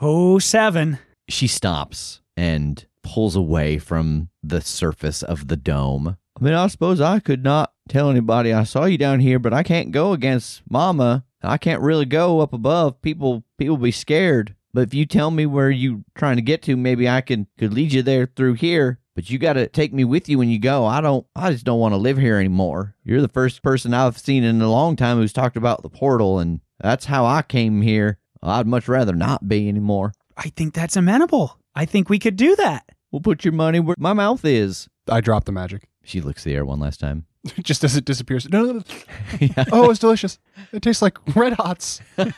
Oh, 0.00 0.38
seven. 0.38 0.98
she 1.28 1.46
stops 1.46 2.20
and 2.36 2.86
pulls 3.02 3.36
away 3.36 3.78
from 3.78 4.28
the 4.42 4.60
surface 4.60 5.22
of 5.22 5.48
the 5.48 5.56
dome. 5.56 6.16
I 6.38 6.44
mean, 6.44 6.54
I 6.54 6.66
suppose 6.66 7.00
I 7.00 7.20
could 7.20 7.44
not 7.44 7.72
tell 7.88 8.10
anybody 8.10 8.52
I 8.52 8.64
saw 8.64 8.84
you 8.84 8.98
down 8.98 9.20
here, 9.20 9.38
but 9.38 9.52
I 9.54 9.62
can't 9.62 9.92
go 9.92 10.12
against 10.12 10.62
Mama. 10.68 11.24
I 11.42 11.58
can't 11.58 11.82
really 11.82 12.06
go 12.06 12.40
up 12.40 12.52
above. 12.52 13.00
People, 13.02 13.44
people 13.58 13.76
be 13.76 13.90
scared. 13.90 14.54
But 14.72 14.82
if 14.88 14.94
you 14.94 15.06
tell 15.06 15.30
me 15.30 15.46
where 15.46 15.70
you 15.70 16.04
trying 16.16 16.36
to 16.36 16.42
get 16.42 16.62
to, 16.62 16.76
maybe 16.76 17.08
I 17.08 17.20
can 17.20 17.46
could 17.58 17.72
lead 17.72 17.92
you 17.92 18.02
there 18.02 18.26
through 18.26 18.54
here. 18.54 18.98
But 19.14 19.30
you 19.30 19.38
got 19.38 19.52
to 19.52 19.68
take 19.68 19.92
me 19.92 20.04
with 20.04 20.28
you 20.28 20.38
when 20.38 20.48
you 20.48 20.58
go. 20.58 20.84
I 20.86 21.00
don't. 21.00 21.26
I 21.36 21.52
just 21.52 21.64
don't 21.64 21.78
want 21.78 21.92
to 21.92 21.98
live 21.98 22.18
here 22.18 22.36
anymore. 22.36 22.94
You're 23.04 23.20
the 23.20 23.28
first 23.28 23.62
person 23.62 23.94
I've 23.94 24.18
seen 24.18 24.42
in 24.42 24.60
a 24.60 24.70
long 24.70 24.96
time 24.96 25.18
who's 25.18 25.32
talked 25.32 25.56
about 25.56 25.82
the 25.82 25.88
portal, 25.88 26.40
and 26.40 26.60
that's 26.80 27.04
how 27.04 27.24
I 27.24 27.42
came 27.42 27.80
here. 27.82 28.18
I'd 28.42 28.66
much 28.66 28.88
rather 28.88 29.14
not 29.14 29.48
be 29.48 29.68
anymore. 29.68 30.12
I 30.36 30.50
think 30.50 30.74
that's 30.74 30.96
amenable. 30.96 31.58
I 31.74 31.84
think 31.84 32.08
we 32.08 32.18
could 32.18 32.36
do 32.36 32.56
that. 32.56 32.84
We'll 33.12 33.20
put 33.22 33.44
your 33.44 33.52
money 33.52 33.78
where 33.78 33.96
my 33.98 34.12
mouth 34.12 34.44
is. 34.44 34.88
I 35.08 35.20
drop 35.20 35.44
the 35.44 35.52
magic 35.52 35.88
She 36.02 36.20
licks 36.20 36.44
the 36.44 36.54
air 36.54 36.64
one 36.64 36.80
last 36.80 36.98
time. 36.98 37.26
just 37.62 37.84
as 37.84 37.96
it 37.96 38.04
disappears. 38.04 38.48
No, 38.48 38.64
no, 38.64 38.72
no. 38.72 39.64
Oh, 39.72 39.90
it's 39.90 40.00
delicious. 40.00 40.38
It 40.72 40.82
tastes 40.82 41.02
like 41.02 41.18
red 41.36 41.52
hots. 41.54 42.00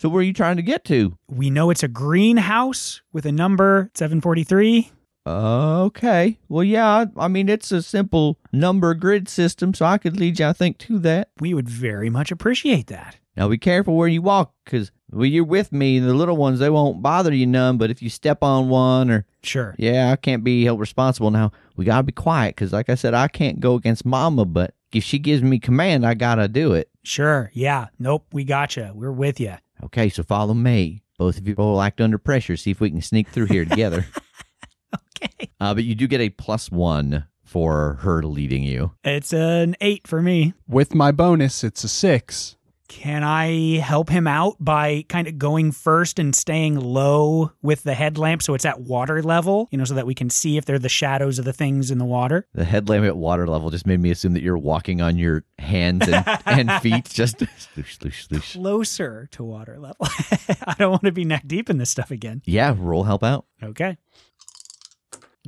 So 0.00 0.08
where 0.08 0.20
are 0.20 0.22
you 0.22 0.32
trying 0.32 0.56
to 0.56 0.62
get 0.62 0.82
to? 0.86 1.18
We 1.30 1.50
know 1.50 1.68
it's 1.68 1.82
a 1.82 1.88
greenhouse 1.88 3.02
with 3.12 3.26
a 3.26 3.32
number 3.32 3.90
743. 3.92 4.90
Okay. 5.26 6.38
Well, 6.48 6.64
yeah. 6.64 6.86
I 6.88 7.06
I 7.16 7.28
mean, 7.28 7.48
it's 7.48 7.70
a 7.72 7.82
simple 7.82 8.38
number 8.52 8.94
grid 8.94 9.28
system, 9.28 9.74
so 9.74 9.84
I 9.86 9.98
could 9.98 10.18
lead 10.18 10.38
you, 10.38 10.46
I 10.46 10.52
think, 10.52 10.78
to 10.78 10.98
that. 11.00 11.30
We 11.40 11.54
would 11.54 11.68
very 11.68 12.10
much 12.10 12.30
appreciate 12.30 12.86
that. 12.88 13.16
Now 13.36 13.48
be 13.48 13.58
careful 13.58 13.96
where 13.96 14.08
you 14.08 14.22
walk, 14.22 14.52
because 14.64 14.90
well, 15.10 15.24
you're 15.26 15.44
with 15.44 15.72
me. 15.72 15.98
And 15.98 16.08
the 16.08 16.14
little 16.14 16.36
ones 16.36 16.58
they 16.58 16.70
won't 16.70 17.02
bother 17.02 17.32
you 17.34 17.46
none. 17.46 17.78
But 17.78 17.90
if 17.90 18.02
you 18.02 18.10
step 18.10 18.42
on 18.42 18.68
one, 18.68 19.10
or 19.10 19.24
Sure. 19.42 19.74
yeah, 19.78 20.10
I 20.10 20.16
can't 20.16 20.44
be 20.44 20.64
held 20.64 20.80
responsible. 20.80 21.30
Now 21.30 21.52
we 21.76 21.84
gotta 21.84 22.02
be 22.02 22.12
quiet, 22.12 22.56
because 22.56 22.72
like 22.72 22.88
I 22.90 22.94
said, 22.94 23.14
I 23.14 23.28
can't 23.28 23.60
go 23.60 23.74
against 23.74 24.04
Mama. 24.04 24.44
But 24.44 24.74
if 24.92 25.04
she 25.04 25.18
gives 25.18 25.42
me 25.42 25.58
command, 25.58 26.04
I 26.06 26.14
gotta 26.14 26.48
do 26.48 26.72
it. 26.72 26.88
Sure. 27.02 27.50
Yeah. 27.54 27.86
Nope. 27.98 28.26
We 28.32 28.44
gotcha. 28.44 28.92
We're 28.94 29.12
with 29.12 29.38
you. 29.40 29.54
Okay, 29.84 30.08
so 30.10 30.22
follow 30.22 30.52
me. 30.54 31.02
Both 31.16 31.38
of 31.38 31.46
you 31.48 31.54
will 31.56 31.80
act 31.80 32.00
under 32.00 32.18
pressure. 32.18 32.56
See 32.56 32.70
if 32.70 32.80
we 32.80 32.90
can 32.90 33.00
sneak 33.02 33.28
through 33.28 33.46
here 33.46 33.64
together. 33.64 34.06
Okay. 35.22 35.50
Uh, 35.60 35.74
but 35.74 35.84
you 35.84 35.94
do 35.94 36.06
get 36.06 36.20
a 36.20 36.30
plus 36.30 36.70
one 36.70 37.26
for 37.44 37.98
her 38.02 38.22
leading 38.22 38.62
you. 38.62 38.92
It's 39.04 39.32
an 39.32 39.76
eight 39.80 40.06
for 40.06 40.22
me. 40.22 40.54
With 40.68 40.94
my 40.94 41.12
bonus, 41.12 41.64
it's 41.64 41.82
a 41.84 41.88
six. 41.88 42.56
Can 42.90 43.22
I 43.22 43.76
help 43.78 44.08
him 44.08 44.26
out 44.26 44.56
by 44.58 45.04
kind 45.08 45.28
of 45.28 45.38
going 45.38 45.70
first 45.70 46.18
and 46.18 46.34
staying 46.34 46.74
low 46.74 47.52
with 47.62 47.84
the 47.84 47.94
headlamp 47.94 48.42
so 48.42 48.54
it's 48.54 48.64
at 48.64 48.80
water 48.80 49.22
level, 49.22 49.68
you 49.70 49.78
know, 49.78 49.84
so 49.84 49.94
that 49.94 50.06
we 50.06 50.14
can 50.14 50.28
see 50.28 50.56
if 50.56 50.64
they're 50.64 50.76
the 50.76 50.88
shadows 50.88 51.38
of 51.38 51.44
the 51.44 51.52
things 51.52 51.92
in 51.92 51.98
the 51.98 52.04
water? 52.04 52.48
The 52.52 52.64
headlamp 52.64 53.04
at 53.04 53.16
water 53.16 53.46
level 53.46 53.70
just 53.70 53.86
made 53.86 54.00
me 54.00 54.10
assume 54.10 54.32
that 54.32 54.42
you're 54.42 54.58
walking 54.58 55.00
on 55.00 55.18
your 55.18 55.44
hands 55.60 56.08
and, 56.08 56.24
and 56.46 56.82
feet, 56.82 57.04
just 57.04 57.38
sloosh, 57.38 57.96
sloosh, 57.96 58.26
sloosh. 58.26 58.52
Closer 58.54 59.28
to 59.30 59.44
water 59.44 59.78
level. 59.78 60.08
I 60.66 60.74
don't 60.76 60.90
want 60.90 61.04
to 61.04 61.12
be 61.12 61.24
neck 61.24 61.44
deep 61.46 61.70
in 61.70 61.78
this 61.78 61.90
stuff 61.90 62.10
again. 62.10 62.42
Yeah, 62.44 62.74
roll 62.76 63.04
help 63.04 63.22
out. 63.22 63.46
Okay. 63.62 63.98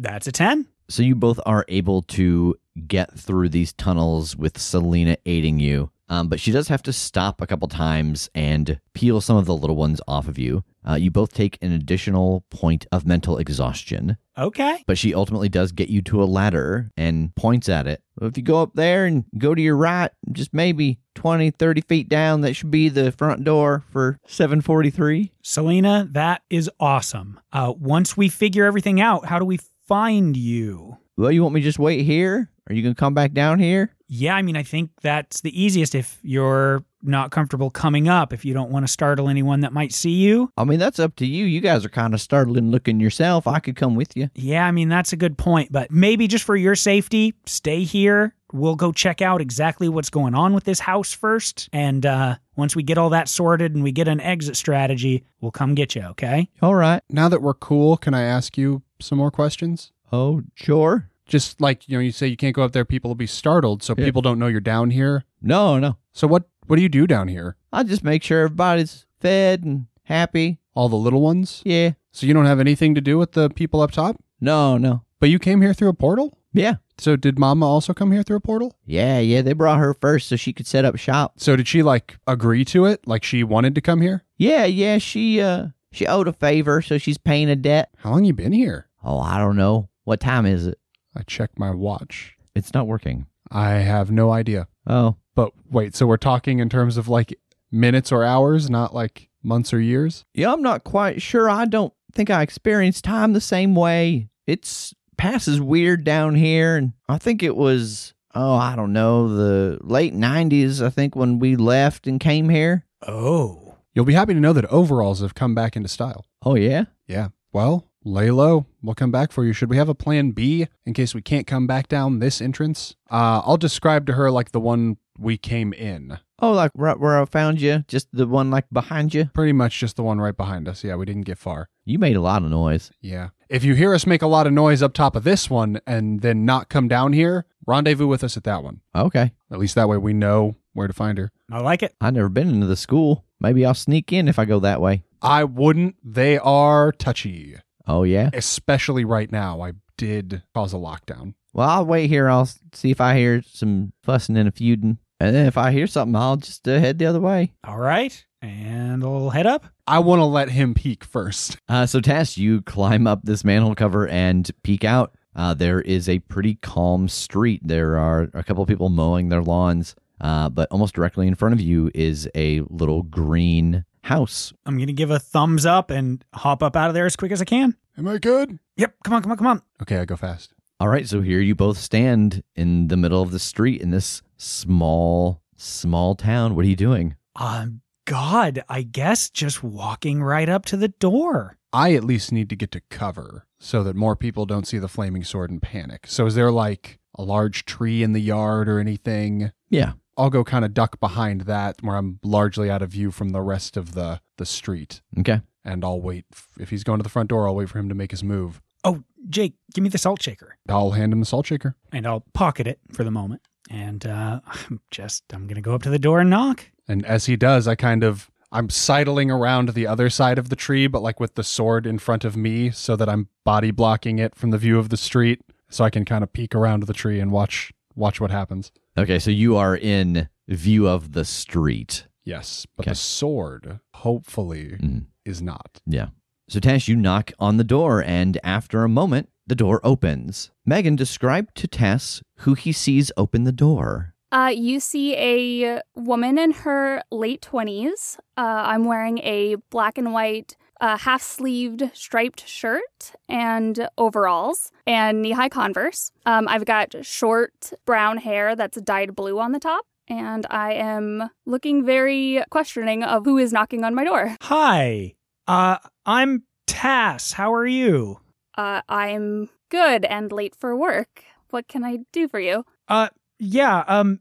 That's 0.03 0.27
a 0.27 0.33
10. 0.33 0.67
So 0.89 1.03
you 1.03 1.15
both 1.15 1.41
are 1.47 1.65
able 1.69 2.03
to 2.03 2.57
get 2.87 3.19
through 3.19 3.49
these 3.51 3.73
tunnels 3.73 4.37
with 4.37 4.59
Selena 4.59 5.17
aiding 5.27 5.59
you. 5.59 5.91
Um, 6.09 6.29
but 6.29 6.41
she 6.41 6.51
does 6.53 6.69
have 6.69 6.83
to 6.83 6.93
stop 6.93 7.41
a 7.41 7.47
couple 7.47 7.69
times 7.69 8.29
and 8.35 8.79
peel 8.93 9.23
some 9.23 9.39
of 9.39 9.47
the 9.47 9.55
little 9.57 9.77
ones 9.77 9.99
off 10.07 10.29
of 10.29 10.39
you. 10.39 10.63
Uh, 10.87 10.95
you 10.95 11.11
both 11.11 11.33
take 11.33 11.57
an 11.63 11.73
additional 11.73 12.45
point 12.51 12.85
of 12.93 13.07
mental 13.07 13.39
exhaustion, 13.39 14.19
Okay. 14.37 14.83
but 14.87 14.99
she 14.99 15.15
ultimately 15.15 15.49
does 15.49 15.73
get 15.73 15.89
you 15.89 16.03
to 16.03 16.23
a 16.23 16.27
ladder 16.27 16.91
and 16.99 17.35
points 17.35 17.69
at 17.71 17.87
it. 17.87 18.03
If 18.21 18.37
you 18.37 18.43
go 18.43 18.61
up 18.61 18.73
there 18.75 19.07
and 19.07 19.25
go 19.39 19.55
to 19.55 19.63
your 19.63 19.77
right, 19.77 20.11
just 20.33 20.53
maybe 20.53 20.99
20, 21.15 21.53
30 21.53 21.81
feet 21.83 22.09
down, 22.11 22.43
that 22.43 22.55
should 22.55 22.71
be 22.71 22.91
the 22.91 23.13
front 23.13 23.45
door 23.45 23.83
for 23.91 24.19
743. 24.27 25.33
Selena, 25.43 26.07
that 26.13 26.43
is 26.51 26.69
awesome. 26.79 27.41
Uh, 27.53 27.73
once 27.79 28.17
we 28.19 28.29
figure 28.29 28.67
everything 28.67 29.01
out, 29.01 29.25
how 29.27 29.39
do 29.39 29.45
we 29.47 29.59
find 29.87 30.37
you? 30.37 30.99
Well, 31.17 31.33
you 31.33 31.43
want 31.43 31.55
me 31.55 31.61
to 31.61 31.65
just 31.65 31.79
wait 31.79 32.03
here? 32.03 32.51
Are 32.69 32.75
you 32.75 32.83
going 32.83 32.95
to 32.95 32.99
come 32.99 33.15
back 33.15 33.33
down 33.33 33.59
here? 33.59 33.95
Yeah, 34.15 34.37
I 34.37 34.43
mean, 34.43 34.59
I 34.59 34.63
think 34.63 34.91
that's 35.01 35.41
the 35.41 35.59
easiest 35.59 35.95
if 35.95 36.19
you're 36.23 36.85
not 37.03 37.31
comfortable 37.31 37.71
coming 37.71 38.11
up, 38.11 38.35
if 38.35 38.45
you 38.45 38.53
don't 38.53 38.71
want 38.71 38.87
to 38.87 38.93
startle 38.93 39.31
anyone 39.31 39.61
that 39.61 39.73
might 39.73 39.91
see 39.91 40.11
you. 40.11 40.53
I 40.59 40.65
mean, 40.65 40.79
that's 40.79 40.99
up 40.99 41.17
to 41.17 41.27
you. 41.27 41.47
You 41.47 41.63
guys 41.63 41.83
are 41.87 41.89
kind 41.89 42.13
of 42.13 42.21
startling 42.21 42.71
looking 42.71 43.01
yourself. 43.01 43.47
I 43.47 43.59
could 43.59 43.75
come 43.75 43.95
with 43.95 44.15
you. 44.15 44.29
Yeah, 44.35 44.67
I 44.67 44.71
mean, 44.71 44.91
that's 44.91 45.15
a 45.15 45.17
good 45.17 45.39
point, 45.39 45.73
but 45.73 45.91
maybe 45.91 46.29
just 46.29 46.45
for 46.45 46.57
your 46.57 46.75
safety, 46.75 47.35
stay 47.47 47.85
here. 47.85 48.35
We'll 48.53 48.77
go 48.77 48.93
check 48.93 49.23
out 49.23 49.41
exactly 49.41 49.89
what's 49.89 50.11
going 50.11 50.35
on 50.35 50.53
with 50.53 50.65
this 50.65 50.81
house 50.81 51.15
first. 51.15 51.71
And 51.73 52.05
uh, 52.05 52.37
once 52.55 52.77
we 52.77 52.83
get 52.83 52.99
all 52.99 53.09
that 53.11 53.31
sorted 53.31 53.75
and 53.75 53.83
we 53.83 53.93
get 53.93 54.09
an 54.09 54.21
exit 54.21 54.59
strategy, 54.59 55.25
we'll 55.41 55.53
come 55.53 55.75
get 55.75 55.95
you, 55.95 56.03
okay? 56.03 56.51
All 56.61 56.75
right. 56.75 57.03
Now 57.09 57.31
that 57.31 57.41
we're 57.41 57.55
cool, 57.55 57.97
can 57.97 58.13
I 58.13 58.25
ask 58.25 58.59
you 58.59 58.83
some 59.01 59.17
more 59.17 59.31
questions? 59.31 59.91
Oh, 60.13 60.43
sure. 60.55 61.09
Just 61.33 61.63
like, 61.63 61.89
you 61.89 61.97
know, 61.97 62.03
you 62.03 62.13
say 62.13 62.27
you 62.27 62.37
can't 62.37 62.55
go 62.55 62.63
up 62.63 62.73
there, 62.73 62.85
people 62.85 63.09
will 63.09 63.15
be 63.15 63.27
startled, 63.27 63.83
so 63.83 63.95
Yeah. 63.97 64.05
people 64.05 64.21
don't 64.21 64.39
know 64.39 64.49
you're 64.49 64.61
down 64.61 64.91
here. 64.91 65.25
No, 65.41 65.79
no. 65.79 65.97
So 66.13 66.27
what 66.27 66.45
what 66.67 66.77
do 66.77 66.83
you 66.83 66.91
do 66.91 67.07
down 67.07 67.29
here? 67.29 67.57
I 67.73 67.85
just 67.85 68.05
make 68.05 68.23
sure 68.23 68.45
everybody's 68.45 69.07
fed 69.19 69.65
and 69.65 69.87
happy. 70.05 70.59
All 70.75 70.91
the 70.91 70.97
little 70.97 71.23
ones? 71.23 71.63
Yeah. 71.65 71.93
So 72.13 72.27
you 72.27 72.35
don't 72.35 72.45
have 72.45 72.61
anything 72.61 72.95
to 72.97 73.01
do 73.01 73.17
with 73.17 73.33
the 73.33 73.49
people 73.49 73.81
up 73.81 73.93
top? 73.93 74.17
No, 74.43 74.77
no. 74.77 75.05
But 75.21 75.31
you 75.31 75.39
came 75.39 75.63
here 75.63 75.73
through 75.73 75.89
a 75.89 75.95
portal? 75.95 76.37
Yeah. 76.53 76.75
So 76.99 77.17
did 77.17 77.39
Mama 77.39 77.67
also 77.67 77.95
come 77.95 78.13
here 78.13 78.23
through 78.23 78.37
a 78.37 78.41
portal? 78.41 78.77
Yeah, 78.85 79.19
yeah. 79.19 79.41
They 79.41 79.55
brought 79.55 79.79
her 79.79 79.95
first 79.95 80.29
so 80.29 80.37
she 80.37 80.53
could 80.53 80.67
set 80.67 80.85
up 80.85 80.97
shop. 80.97 81.35
So 81.39 81.57
did 81.57 81.67
she 81.67 81.83
like 81.83 82.19
agree 82.27 82.65
to 82.67 82.85
it? 82.85 83.07
Like 83.07 83.25
she 83.25 83.43
wanted 83.43 83.75
to 83.75 83.81
come 83.81 84.03
here? 84.03 84.23
Yeah, 84.37 84.67
yeah. 84.67 84.99
She 84.99 85.41
uh 85.41 85.69
she 85.93 86.07
owed 86.07 86.29
a 86.29 86.33
favor, 86.35 86.83
so 86.83 86.99
she's 86.99 87.17
paying 87.19 87.49
a 87.49 87.57
debt. 87.57 87.89
How 87.97 88.11
long 88.11 88.25
you 88.27 88.35
been 88.35 88.53
here? 88.53 88.89
Oh, 89.03 89.19
I 89.19 89.39
don't 89.39 89.57
know. 89.57 89.89
What 90.05 90.21
time 90.21 90.45
is 90.47 90.67
it? 90.67 90.79
I 91.15 91.23
checked 91.23 91.59
my 91.59 91.71
watch. 91.71 92.37
It's 92.55 92.75
not 92.75 92.87
working. 92.87 93.27
I 93.51 93.71
have 93.75 94.11
no 94.11 94.31
idea. 94.31 94.69
Oh. 94.87 95.17
But 95.35 95.53
wait, 95.71 95.95
so 95.95 96.07
we're 96.07 96.17
talking 96.17 96.59
in 96.59 96.69
terms 96.69 96.97
of 96.97 97.09
like 97.09 97.39
minutes 97.71 98.13
or 98.13 98.25
hours, 98.25 98.69
not 98.69 98.95
like 98.95 99.31
months 99.43 99.73
or 99.73 99.81
years? 99.81 100.25
Yeah, 100.35 100.53
I'm 100.53 100.63
not 100.63 100.85
quite 100.85 101.23
sure. 101.23 101.49
I 101.49 101.65
don't 101.65 101.93
think 102.13 102.31
I 102.31 102.43
experience 102.43 103.01
time 103.01 103.33
the 103.33 103.41
same 103.41 103.75
way. 103.75 104.29
It's 104.47 104.95
passes 105.17 105.61
weird 105.61 106.05
down 106.05 106.35
here, 106.35 106.77
and 106.77 106.93
I 107.09 107.19
think 107.19 107.43
it 107.43 107.57
was 107.57 108.15
oh, 108.35 108.55
I 108.55 108.77
don't 108.77 108.93
know, 108.93 109.29
the 109.29 109.79
late 109.83 110.15
'90s. 110.15 110.85
I 110.85 110.91
think 110.91 111.17
when 111.17 111.39
we 111.39 111.57
left 111.57 112.07
and 112.07 112.21
came 112.21 112.49
here. 112.49 112.87
Oh. 113.07 113.77
You'll 113.95 114.07
be 114.07 114.15
happy 114.15 114.33
to 114.33 114.41
know 114.41 114.55
that 114.55 114.65
overalls 114.67 115.21
have 115.21 115.35
come 115.35 115.55
back 115.55 115.77
into 115.77 115.89
style. 115.89 116.25
Oh 116.45 116.55
yeah. 116.55 116.85
Yeah. 117.07 117.29
Well, 117.53 117.87
lay 118.05 118.31
low. 118.31 118.67
We'll 118.83 118.95
come 118.95 119.11
back 119.11 119.33
for 119.33 119.45
you. 119.45 119.53
Should 119.53 119.71
we 119.71 119.77
have 119.77 119.89
a 119.89 119.95
plan 119.95 120.31
B 120.31 120.67
in 120.85 120.95
case 120.95 121.15
we 121.15 121.23
can't 121.23 121.47
come 121.47 121.67
back 121.67 121.89
down 121.89 122.19
this 122.19 122.41
entrance? 122.41 122.97
Uh, 123.11 123.43
I'll 123.45 123.57
describe 123.57 124.07
to 124.07 124.15
her 124.15 124.31
like 124.31 124.53
the 124.53 124.61
one 124.61 124.97
we 125.19 125.37
came 125.37 125.73
in. 125.73 126.19
Oh, 126.41 126.53
like 126.53 126.73
right 126.75 126.99
where 126.99 127.21
I 127.21 127.25
found 127.25 127.61
you, 127.61 127.85
just 127.87 128.09
the 128.13 128.27
one 128.27 128.51
like 128.51 128.67
behind 128.73 129.15
you. 129.15 129.27
Pretty 129.27 129.53
much 129.53 129.79
just 129.79 129.97
the 129.97 130.03
one 130.03 130.21
right 130.21 130.37
behind 130.37 130.69
us. 130.69 130.83
Yeah, 130.83 130.97
we 130.97 131.05
didn't 131.05 131.23
get 131.23 131.39
far. 131.39 131.69
You 131.85 131.99
made 131.99 132.17
a 132.17 132.21
lot 132.21 132.43
of 132.43 132.51
noise. 132.51 132.91
Yeah. 133.01 133.29
If 133.49 133.63
you 133.63 133.75
hear 133.75 133.95
us 133.95 134.07
make 134.07 134.23
a 134.23 134.27
lot 134.27 134.47
of 134.47 134.53
noise 134.53 134.83
up 134.83 134.93
top 134.93 135.15
of 135.15 135.25
this 135.25 135.49
one 135.49 135.81
and 135.87 136.21
then 136.21 136.45
not 136.45 136.69
come 136.69 136.89
down 136.89 137.13
here, 137.13 137.45
rendezvous 137.67 138.07
with 138.07 138.25
us 138.25 138.37
at 138.37 138.45
that 138.45 138.65
one. 138.65 138.81
Okay. 138.95 139.33
At 139.51 139.59
least 139.59 139.75
that 139.77 139.89
way 139.89 139.99
we 139.99 140.13
know 140.13 140.57
where 140.73 140.89
to 140.89 140.93
find 140.93 141.19
her. 141.19 141.31
I 141.51 141.61
like 141.61 141.83
it. 141.83 141.95
I've 142.01 142.15
never 142.15 142.29
been 142.29 142.49
into 142.49 142.67
the 142.67 142.77
school. 142.77 143.25
Maybe 143.39 143.65
I'll 143.65 143.75
sneak 143.75 144.13
in 144.13 144.27
if 144.27 144.39
I 144.39 144.45
go 144.45 144.59
that 144.61 144.81
way. 144.81 145.05
I 145.21 145.45
wouldn't. 145.45 145.97
They 146.03 146.39
are 146.39 146.91
touchy, 146.93 147.57
Oh 147.87 148.03
yeah. 148.05 148.31
especially 148.33 149.05
right 149.05 149.31
now. 149.31 149.61
I 149.61 149.73
did 149.97 150.43
cause 150.55 150.73
a 150.73 150.77
lockdown. 150.77 151.35
Well, 151.53 151.69
I'll 151.69 151.87
wait 151.87 152.09
here. 152.09 152.29
I'll 152.29 152.49
see 152.73 152.91
if 152.91 153.01
I 153.01 153.17
hear 153.17 153.43
some 153.47 153.93
fussing 154.03 154.37
and 154.37 154.49
a 154.49 154.53
feuding, 154.53 154.99
and 155.21 155.35
then 155.35 155.47
if 155.47 155.59
I 155.59 155.71
hear 155.73 155.87
something, 155.87 156.17
I'll 156.17 156.37
just 156.37 156.67
uh, 156.67 156.79
head 156.79 156.99
the 156.99 157.07
other 157.07 157.21
way. 157.21 157.53
All 157.65 157.79
right. 157.79 158.25
And 158.41 159.05
I'll 159.05 159.31
head 159.31 159.47
up. 159.47 159.67
I 159.87 160.01
want 160.01 160.19
to 160.21 160.25
let 160.25 160.49
him 160.49 160.75
peek 160.75 161.05
first. 161.05 161.57
Uh, 161.69 161.87
so, 161.87 162.01
Tass, 162.01 162.37
you 162.37 162.61
climb 162.63 163.07
up 163.07 163.21
this 163.23 163.45
manhole 163.45 163.75
cover 163.75 164.07
and 164.09 164.51
peek 164.63 164.85
out. 164.85 165.15
Uh, 165.35 165.55
there 165.55 165.81
is 165.81 166.09
a 166.09 166.19
pretty 166.21 166.57
calm 166.57 167.09
street. 167.09 167.61
There 167.65 167.97
are 167.97 168.29
a 168.35 168.43
couple 168.43 168.63
of 168.63 168.69
people 168.69 168.89
mowing 168.91 169.29
their 169.31 169.43
lawns, 169.43 169.95
uh, 170.21 170.49
but 170.51 170.69
almost 170.71 170.95
directly 170.95 171.27
in 171.29 171.35
front 171.35 171.55
of 171.55 171.61
you 171.61 171.91
is 171.95 172.29
a 172.35 172.61
little 172.69 173.03
green 173.05 173.85
house. 174.03 174.53
I'm 174.67 174.77
going 174.77 174.87
to 174.89 174.93
give 174.93 175.11
a 175.11 175.19
thumbs 175.19 175.67
up 175.67 175.91
and 175.91 176.25
hop 176.35 176.63
up 176.63 176.77
out 176.77 176.89
of 176.89 176.95
there 176.95 177.07
as 177.07 177.17
quick 177.17 177.33
as 177.33 177.41
I 177.41 177.45
can. 177.45 177.77
Am 177.97 178.09
I 178.09 178.19
good? 178.19 178.59
Yep. 178.77 178.95
Come 179.05 179.15
on, 179.15 179.23
come 179.23 179.33
on, 179.33 179.39
come 179.39 179.47
on. 179.47 179.63
Okay, 179.81 179.99
I 179.99 180.05
go 180.05 180.17
fast. 180.17 180.55
All 180.81 180.89
right, 180.89 181.07
so 181.09 181.21
here 181.21 181.41
you 181.41 181.55
both 181.55 181.79
stand 181.79 182.43
in 182.57 182.89
the 182.89 182.97
middle 182.97 183.23
of 183.23 183.31
the 183.31 183.39
street 183.39 183.81
in 183.81 183.91
this 183.91 184.23
small, 184.37 185.43
small 185.57 186.15
town. 186.17 186.57
What 186.57 186.65
are 186.65 186.69
you 186.69 186.77
doing? 186.77 187.17
Um, 187.37 187.83
God, 188.05 188.65
I 188.69 188.83
guess 188.83 189.31
just 189.31 189.63
walking 189.63 190.23
right 190.23 190.49
up 190.49 190.65
to 190.67 190.77
the 190.77 190.89
door. 190.89 191.57
I 191.73 191.95
at 191.95 192.05
least 192.05 192.33
need 192.33 192.51
to 192.51 192.57
get 192.57 192.71
to 192.73 192.81
cover 192.91 193.47
so 193.61 193.85
that 193.85 193.97
more 193.97 194.17
people 194.17 194.45
don't 194.45 194.67
see 194.67 194.79
the 194.79 194.89
flaming 194.89 195.25
sword 195.25 195.51
and 195.51 195.63
panic. 195.63 196.07
So 196.07 196.27
is 196.27 196.35
there 196.35 196.51
like 196.51 196.99
a 197.17 197.23
large 197.23 197.65
tree 197.65 198.03
in 198.03 198.13
the 198.13 198.21
yard 198.21 198.69
or 198.69 198.79
anything? 198.81 199.53
Yeah. 199.71 199.93
I'll 200.17 200.31
go 200.31 200.45
kind 200.45 200.65
of 200.65 200.75
duck 200.75 201.01
behind 201.01 201.43
that 201.43 201.77
where 201.83 201.97
I'm 201.97 202.19
largely 202.23 202.71
out 202.71 202.83
of 202.83 202.91
view 202.91 203.11
from 203.11 203.31
the 203.31 203.41
rest 203.41 203.77
of 203.77 203.95
the 203.95 204.21
the 204.39 204.47
street 204.47 205.01
Okay. 205.19 205.41
and 205.65 205.85
I'll 205.85 206.01
wait 206.01 206.25
if 206.59 206.71
he's 206.71 206.85
going 206.85 206.99
to 206.99 207.03
the 207.03 207.09
front 207.09 207.29
door 207.31 207.47
I'll 207.49 207.55
wait 207.55 207.69
for 207.69 207.79
him 207.79 207.89
to 207.89 207.95
make 207.95 208.11
his 208.11 208.23
move. 208.25 208.61
Oh, 208.85 209.05
Jake, 209.29 209.55
give 209.75 209.83
me 209.85 209.89
the 209.89 209.99
salt 209.99 210.21
shaker. 210.21 210.57
I'll 210.69 210.91
hand 210.91 211.13
him 211.13 211.21
the 211.21 211.27
salt 211.27 211.47
shaker. 211.47 211.77
And 211.93 212.05
I'll 212.07 212.25
pocket 212.35 212.67
it 212.67 212.81
for 212.93 213.05
the 213.05 213.13
moment. 213.13 213.43
And 213.71 214.05
uh, 214.05 214.41
I'm 214.47 214.81
just, 214.91 215.23
I'm 215.33 215.47
going 215.47 215.55
to 215.55 215.61
go 215.61 215.75
up 215.75 215.83
to 215.83 215.91
the 215.91 216.01
door 216.01 216.19
and 216.21 216.29
knock. 216.31 216.65
And 216.89 217.07
as 217.07 217.27
he 217.27 217.37
does, 217.37 217.69
I 217.69 217.77
kind 217.77 218.03
of 218.03 218.29
I'm 218.51 218.69
sidling 218.69 219.31
around 219.31 219.71
the 219.71 219.87
other 219.87 220.11
side 220.11 220.37
of 220.39 220.49
the 220.51 220.57
tree, 220.57 220.87
but 220.89 221.01
like 221.01 221.21
with 221.21 221.37
the 221.37 221.45
sword 221.45 221.87
in 221.87 221.99
front 222.01 222.25
of 222.25 222.37
me, 222.37 222.71
so 222.71 222.97
that 222.97 223.09
I'm 223.09 223.29
body 223.45 223.71
blocking 223.71 224.19
it 224.19 224.35
from 224.35 224.51
the 224.51 224.59
view 224.59 224.79
of 224.81 224.89
the 224.91 224.97
street, 224.99 225.41
so 225.71 225.85
I 225.85 225.91
can 225.91 226.05
kind 226.05 226.23
of 226.25 226.33
peek 226.33 226.55
around 226.55 226.83
the 226.83 226.93
tree 226.93 227.19
and 227.21 227.31
watch 227.31 227.73
watch 227.95 228.21
what 228.21 228.31
happens. 228.31 228.73
Okay, 228.97 229.19
so 229.19 229.31
you 229.31 229.57
are 229.57 229.77
in 229.77 230.29
view 230.49 230.89
of 230.89 231.13
the 231.13 231.25
street. 231.25 232.07
Yes, 232.25 232.67
but 232.77 232.85
Okay. 232.85 232.91
the 232.93 232.97
sword, 232.97 233.81
hopefully, 233.95 234.77
Mm, 234.81 235.07
is 235.25 235.41
not. 235.43 235.81
yeah. 235.87 236.09
So 236.49 236.61
Tass, 236.61 236.87
you 236.89 236.97
knock 236.97 237.33
on 237.39 237.57
the 237.57 237.65
door, 237.65 238.03
and 238.05 238.39
after 238.45 238.85
a 238.85 238.89
moment, 238.89 239.29
the 239.47 239.55
door 239.55 239.81
opens. 239.83 240.51
Megan, 240.67 240.97
describe 240.97 241.53
to 241.55 241.67
Tess 241.67 242.23
who 242.39 242.55
he 242.55 242.73
sees 242.73 243.11
open 243.17 243.45
the 243.45 243.53
door. 243.53 244.15
Uh, 244.31 244.53
you 244.55 244.81
see 244.81 245.15
a 245.17 245.81
woman 245.95 246.39
in 246.39 246.53
her 246.53 247.03
late 247.11 247.43
20s. 247.43 248.19
Uh, 248.37 248.41
I'm 248.67 248.85
wearing 248.85 249.19
a 249.19 249.57
black 249.71 249.99
and 249.99 250.13
white 250.13 250.57
uh, 250.83 250.99
half 250.99 251.23
sleeved 251.23 251.91
striped 251.95 252.47
shirt 252.47 253.13
and 253.29 253.89
overalls 253.97 254.71
and 254.87 255.23
knee 255.23 255.31
high 255.31 255.49
Converse. 255.49 256.11
Um, 256.27 256.49
I've 256.49 256.65
got 256.65 256.95
short 257.07 257.73
brown 257.87 258.19
hair 258.19 258.55
that's 258.57 258.79
dyed 258.81 259.15
blue 259.15 259.39
on 259.39 259.53
the 259.53 259.61
top. 259.61 259.87
And 260.09 260.45
I 260.51 260.73
am 260.75 261.31
looking 261.47 261.87
very 261.87 262.43
questioning 262.51 263.05
of 263.05 263.25
who 263.25 263.39
is 263.39 263.53
knocking 263.53 263.85
on 263.85 263.95
my 263.95 264.05
door. 264.05 264.37
Hi, 264.43 265.15
uh, 265.47 265.79
I'm 266.05 266.43
Tass. 266.67 267.33
How 267.33 267.55
are 267.55 267.67
you? 267.67 268.19
Uh, 268.59 268.83
I'm 268.89 269.49
good 269.71 270.05
and 270.05 270.33
late 270.33 270.57
for 270.59 270.77
work. 270.77 271.25
What 271.51 271.69
can 271.69 271.85
I 271.85 272.01
do 272.13 272.27
for 272.27 272.41
you? 272.41 272.65
Uh, 272.89 273.09
yeah, 273.39 273.85
um, 273.87 274.19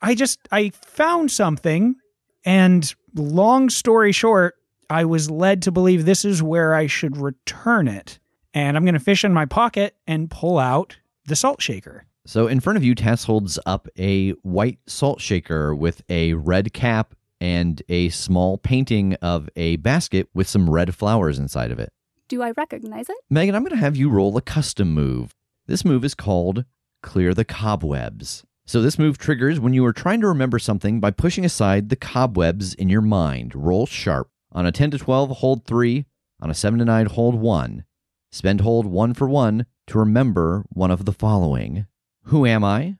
I 0.00 0.14
just, 0.14 0.38
I 0.52 0.70
found 0.70 1.32
something 1.32 1.96
And 2.44 2.94
long 3.14 3.70
story 3.70 4.12
short, 4.12 4.54
I 4.90 5.04
was 5.04 5.30
led 5.30 5.62
to 5.62 5.72
believe 5.72 6.04
this 6.04 6.24
is 6.24 6.42
where 6.42 6.74
I 6.74 6.86
should 6.86 7.16
return 7.16 7.88
it. 7.88 8.18
And 8.52 8.76
I'm 8.76 8.84
going 8.84 8.94
to 8.94 9.00
fish 9.00 9.24
in 9.24 9.32
my 9.32 9.46
pocket 9.46 9.96
and 10.06 10.30
pull 10.30 10.58
out 10.58 10.98
the 11.26 11.36
salt 11.36 11.60
shaker. 11.60 12.06
So 12.26 12.46
in 12.46 12.60
front 12.60 12.76
of 12.76 12.84
you, 12.84 12.94
Tess 12.94 13.24
holds 13.24 13.58
up 13.66 13.88
a 13.98 14.30
white 14.42 14.78
salt 14.86 15.20
shaker 15.20 15.74
with 15.74 16.02
a 16.08 16.34
red 16.34 16.72
cap 16.72 17.14
and 17.40 17.82
a 17.88 18.08
small 18.10 18.56
painting 18.56 19.14
of 19.14 19.50
a 19.56 19.76
basket 19.76 20.28
with 20.32 20.48
some 20.48 20.70
red 20.70 20.94
flowers 20.94 21.38
inside 21.38 21.70
of 21.70 21.78
it. 21.78 21.92
Do 22.28 22.42
I 22.42 22.52
recognize 22.52 23.10
it? 23.10 23.16
Megan, 23.28 23.54
I'm 23.54 23.62
going 23.62 23.74
to 23.74 23.76
have 23.76 23.96
you 23.96 24.08
roll 24.08 24.36
a 24.36 24.40
custom 24.40 24.94
move. 24.94 25.34
This 25.66 25.84
move 25.84 26.04
is 26.04 26.14
called 26.14 26.64
Clear 27.02 27.34
the 27.34 27.44
Cobwebs. 27.44 28.44
So 28.66 28.80
this 28.80 28.98
move 28.98 29.18
triggers 29.18 29.60
when 29.60 29.74
you 29.74 29.84
are 29.84 29.92
trying 29.92 30.22
to 30.22 30.28
remember 30.28 30.58
something 30.58 30.98
by 30.98 31.10
pushing 31.10 31.44
aside 31.44 31.90
the 31.90 31.96
cobwebs 31.96 32.72
in 32.72 32.88
your 32.88 33.02
mind. 33.02 33.54
Roll 33.54 33.84
sharp. 33.84 34.30
On 34.54 34.64
a 34.64 34.72
10 34.72 34.92
to 34.92 34.98
12, 34.98 35.30
hold 35.38 35.64
3. 35.64 36.06
On 36.40 36.50
a 36.50 36.54
7 36.54 36.78
to 36.78 36.84
9, 36.84 37.06
hold 37.06 37.34
1. 37.34 37.84
Spend 38.30 38.60
hold 38.60 38.86
1 38.86 39.14
for 39.14 39.28
1 39.28 39.66
to 39.88 39.98
remember 39.98 40.64
one 40.68 40.90
of 40.90 41.04
the 41.04 41.12
following 41.12 41.86
Who 42.24 42.46
am 42.46 42.62
I? 42.62 42.96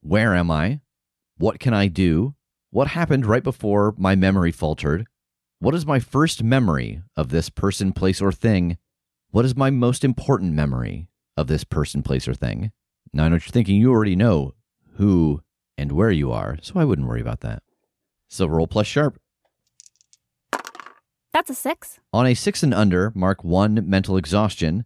Where 0.00 0.34
am 0.34 0.50
I? 0.50 0.80
What 1.36 1.60
can 1.60 1.74
I 1.74 1.88
do? 1.88 2.34
What 2.70 2.88
happened 2.88 3.26
right 3.26 3.42
before 3.42 3.94
my 3.98 4.14
memory 4.14 4.50
faltered? 4.50 5.06
What 5.58 5.74
is 5.74 5.84
my 5.84 6.00
first 6.00 6.42
memory 6.42 7.02
of 7.16 7.28
this 7.28 7.50
person, 7.50 7.92
place, 7.92 8.22
or 8.22 8.32
thing? 8.32 8.78
What 9.30 9.44
is 9.44 9.56
my 9.56 9.70
most 9.70 10.04
important 10.04 10.54
memory 10.54 11.08
of 11.36 11.48
this 11.48 11.64
person, 11.64 12.02
place, 12.02 12.26
or 12.26 12.34
thing? 12.34 12.72
Now, 13.12 13.24
I 13.24 13.28
know 13.28 13.36
what 13.36 13.46
you're 13.46 13.52
thinking. 13.52 13.76
You 13.76 13.90
already 13.90 14.16
know 14.16 14.54
who 14.96 15.42
and 15.76 15.92
where 15.92 16.10
you 16.10 16.32
are, 16.32 16.58
so 16.62 16.74
I 16.76 16.84
wouldn't 16.84 17.08
worry 17.08 17.20
about 17.20 17.40
that. 17.40 17.62
So 18.28 18.46
roll 18.46 18.66
plus 18.66 18.86
sharp. 18.86 19.18
That's 21.38 21.50
a 21.50 21.54
six. 21.54 22.00
On 22.12 22.26
a 22.26 22.34
six 22.34 22.64
and 22.64 22.74
under, 22.74 23.12
mark 23.14 23.44
one 23.44 23.88
mental 23.88 24.16
exhaustion. 24.16 24.84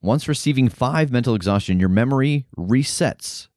Once 0.00 0.28
receiving 0.28 0.70
five 0.70 1.12
mental 1.12 1.34
exhaustion, 1.34 1.78
your 1.78 1.90
memory 1.90 2.46
resets 2.56 3.48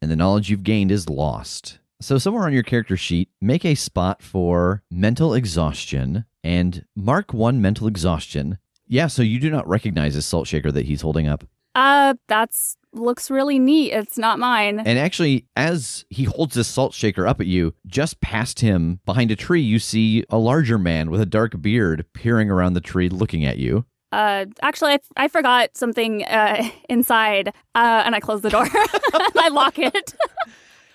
and 0.00 0.10
the 0.10 0.16
knowledge 0.16 0.48
you've 0.48 0.62
gained 0.62 0.90
is 0.90 1.10
lost. 1.10 1.78
So, 2.00 2.16
somewhere 2.16 2.44
on 2.44 2.54
your 2.54 2.62
character 2.62 2.96
sheet, 2.96 3.28
make 3.38 3.66
a 3.66 3.74
spot 3.74 4.22
for 4.22 4.82
mental 4.90 5.34
exhaustion 5.34 6.24
and 6.42 6.86
mark 6.96 7.34
one 7.34 7.60
mental 7.60 7.86
exhaustion. 7.86 8.56
Yeah, 8.86 9.08
so 9.08 9.20
you 9.20 9.38
do 9.38 9.50
not 9.50 9.68
recognize 9.68 10.14
this 10.14 10.24
salt 10.24 10.46
shaker 10.48 10.72
that 10.72 10.86
he's 10.86 11.02
holding 11.02 11.28
up. 11.28 11.44
Uh, 11.74 12.14
that's 12.28 12.78
looks 12.92 13.30
really 13.30 13.58
neat. 13.58 13.92
It's 13.92 14.18
not 14.18 14.38
mine. 14.38 14.80
And 14.80 14.98
actually, 14.98 15.46
as 15.56 16.04
he 16.10 16.24
holds 16.24 16.54
this 16.54 16.68
salt 16.68 16.94
shaker 16.94 17.26
up 17.26 17.40
at 17.40 17.46
you, 17.46 17.74
just 17.86 18.20
past 18.20 18.60
him, 18.60 19.00
behind 19.06 19.30
a 19.30 19.36
tree, 19.36 19.60
you 19.60 19.78
see 19.78 20.24
a 20.30 20.38
larger 20.38 20.78
man 20.78 21.10
with 21.10 21.20
a 21.20 21.26
dark 21.26 21.60
beard 21.60 22.04
peering 22.14 22.50
around 22.50 22.74
the 22.74 22.80
tree 22.80 23.08
looking 23.08 23.44
at 23.44 23.58
you. 23.58 23.84
Uh, 24.12 24.46
actually, 24.62 24.92
I, 24.92 24.98
I 25.16 25.28
forgot 25.28 25.76
something 25.76 26.24
uh, 26.24 26.68
inside, 26.88 27.48
uh, 27.74 28.02
and 28.04 28.14
I 28.14 28.20
close 28.20 28.40
the 28.42 28.50
door. 28.50 28.66
I 28.72 29.48
lock 29.52 29.78
it. 29.78 30.14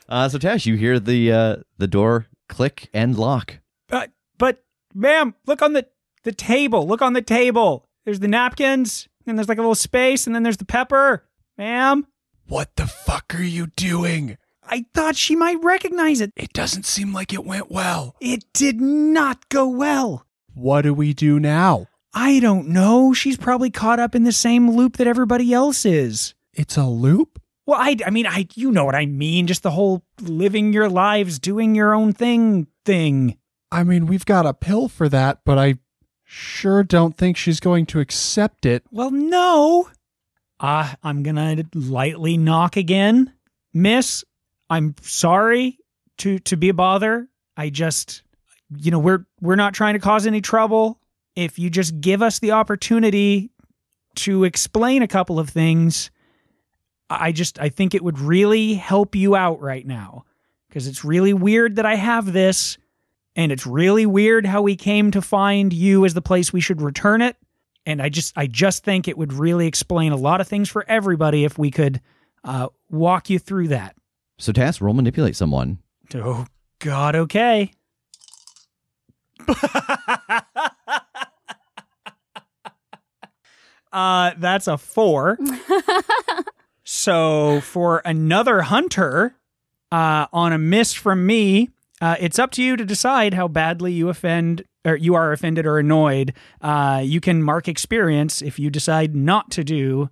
Uh, 0.08 0.30
so, 0.30 0.38
Tass, 0.38 0.68
you 0.68 0.76
hear 0.76 1.00
the 1.00 1.32
uh, 1.32 1.56
the 1.80 1.88
door 1.88 2.28
click 2.48 2.90
and 2.94 3.18
lock. 3.18 3.58
But, 3.88 4.12
but, 4.38 4.64
ma'am, 4.94 5.34
look 5.48 5.64
on 5.64 5.74
the, 5.74 5.88
the 6.22 6.32
table. 6.32 6.88
Look 6.88 7.02
on 7.02 7.14
the 7.14 7.24
table. 7.24 7.88
There's 8.06 8.20
the 8.20 8.28
napkins, 8.28 9.08
and 9.26 9.36
there's 9.36 9.50
like 9.50 9.58
a 9.58 9.62
little 9.62 9.74
space, 9.74 10.28
and 10.28 10.36
then 10.36 10.44
there's 10.44 10.58
the 10.58 10.66
pepper. 10.66 11.26
Ma'am, 11.58 12.06
What 12.48 12.76
the 12.76 12.86
fuck 12.88 13.34
are 13.34 13.42
you 13.44 13.68
doing? 13.68 14.38
I 14.68 14.86
thought 14.94 15.16
she 15.16 15.36
might 15.36 15.64
recognize 15.64 16.22
it. 16.22 16.32
It 16.36 16.54
doesn't 16.54 16.86
seem 16.86 17.14
like 17.14 17.34
it 17.34 17.46
went 17.46 17.72
well. 17.72 18.16
It 18.20 18.46
did 18.54 18.82
not 18.82 19.48
go 19.50 19.68
well. 19.68 20.26
What 20.54 20.82
do 20.82 20.94
we 20.94 21.14
do 21.14 21.40
now? 21.40 21.88
I 22.14 22.40
don't 22.40 22.70
know. 22.70 23.14
She's 23.14 23.38
probably 23.38 23.70
caught 23.70 24.00
up 24.00 24.16
in 24.16 24.24
the 24.24 24.32
same 24.32 24.72
loop 24.72 24.98
that 24.98 25.08
everybody 25.08 25.54
else 25.54 25.86
is. 25.86 26.34
It's 26.54 26.78
a 26.78 26.86
loop? 26.86 27.42
Well, 27.66 27.80
I, 27.80 27.98
I 28.06 28.10
mean, 28.10 28.26
I, 28.28 28.48
you 28.56 28.72
know 28.72 28.86
what 28.86 28.96
I 28.96 29.06
mean. 29.06 29.48
Just 29.48 29.64
the 29.64 29.72
whole 29.72 30.04
living 30.22 30.72
your 30.74 30.90
lives, 30.90 31.40
doing 31.40 31.76
your 31.76 31.94
own 31.94 32.14
thing 32.14 32.68
thing. 32.86 33.38
I 33.72 33.84
mean, 33.84 34.06
we've 34.06 34.26
got 34.26 34.46
a 34.46 34.54
pill 34.54 34.88
for 34.88 35.10
that, 35.10 35.40
but 35.46 35.58
I 35.58 35.76
sure 36.24 36.84
don't 36.84 37.18
think 37.18 37.38
she's 37.38 37.60
going 37.60 37.86
to 37.88 38.00
accept 38.00 38.66
it. 38.66 38.84
Well, 38.92 39.12
no. 39.12 39.90
Uh, 40.60 40.94
I'm 41.04 41.24
gonna 41.24 41.64
lightly 41.74 42.38
knock 42.38 42.78
again. 42.78 43.34
Miss, 43.74 44.24
I'm 44.70 44.96
sorry 45.02 45.78
to 46.20 46.40
to 46.40 46.56
be 46.56 46.70
a 46.70 46.74
bother. 46.74 47.28
I 47.58 47.70
just 47.70 48.24
you 48.78 48.92
know, 48.92 49.00
we're 49.00 49.26
we're 49.42 49.56
not 49.56 49.74
trying 49.74 49.94
to 49.94 50.00
cause 50.00 50.26
any 50.26 50.42
trouble. 50.42 51.00
If 51.36 51.60
you 51.60 51.70
just 51.70 52.00
give 52.00 52.22
us 52.22 52.40
the 52.40 52.52
opportunity 52.52 53.52
to 54.16 54.46
explain 54.46 55.02
a 55.02 55.08
couple 55.08 55.40
of 55.40 55.50
things, 55.50 56.10
I 57.10 57.32
just 57.32 57.60
I 57.60 57.70
think 57.70 57.94
it 57.94 58.04
would 58.04 58.20
really 58.20 58.74
help 58.74 59.16
you 59.16 59.36
out 59.36 59.62
right 59.62 59.86
now 59.86 60.26
because 60.70 60.88
it's 60.88 61.06
really 61.06 61.34
weird 61.34 61.76
that 61.76 61.86
I 61.86 61.96
have 61.96 62.32
this 62.32 62.78
and 63.36 63.52
it's 63.52 63.68
really 63.68 64.06
weird 64.06 64.46
how 64.46 64.62
we 64.62 64.76
came 64.76 65.12
to 65.12 65.22
find 65.22 65.74
you 65.74 66.06
as 66.06 66.14
the 66.14 66.22
place 66.22 66.54
we 66.54 66.62
should 66.62 66.82
return 66.82 67.22
it 67.22 67.36
and 67.86 68.02
I 68.02 68.10
just 68.10 68.34
I 68.36 68.48
just 68.48 68.84
think 68.84 69.08
it 69.08 69.18
would 69.18 69.34
really 69.34 69.68
explain 69.68 70.12
a 70.12 70.18
lot 70.18 70.42
of 70.42 70.48
things 70.48 70.70
for 70.70 70.86
everybody 70.88 71.44
if 71.44 71.58
we 71.58 71.72
could 71.72 72.02
uh, 72.44 72.68
walk 72.90 73.30
you 73.30 73.40
through 73.40 73.70
that. 73.70 73.96
So, 74.38 74.52
Tass, 74.52 74.82
roll 74.82 74.94
manipulate 74.94 75.36
someone. 75.36 75.80
Oh 76.14 76.46
God, 76.80 77.16
okay. 77.16 77.72
uh, 83.92 84.32
that's 84.38 84.68
a 84.68 84.78
four. 84.78 85.38
so 86.84 87.62
for 87.62 88.02
another 88.06 88.62
hunter, 88.64 89.36
uh, 89.92 90.28
on 90.34 90.52
a 90.54 90.58
miss 90.58 90.94
from 90.94 91.26
me, 91.26 91.70
uh, 92.02 92.16
it's 92.20 92.40
up 92.40 92.52
to 92.52 92.64
you 92.64 92.76
to 92.76 92.86
decide 92.86 93.34
how 93.34 93.48
badly 93.48 93.94
you 93.94 94.10
offend 94.10 94.64
or 94.86 94.96
you 94.96 95.16
are 95.16 95.32
offended 95.32 95.66
or 95.66 95.80
annoyed. 95.80 96.34
Uh, 96.62 97.02
you 97.04 97.20
can 97.20 97.44
mark 97.44 97.68
experience 97.68 98.42
if 98.42 98.60
you 98.60 98.70
decide 98.70 99.16
not 99.16 99.52
to 99.52 99.64
do 99.64 100.10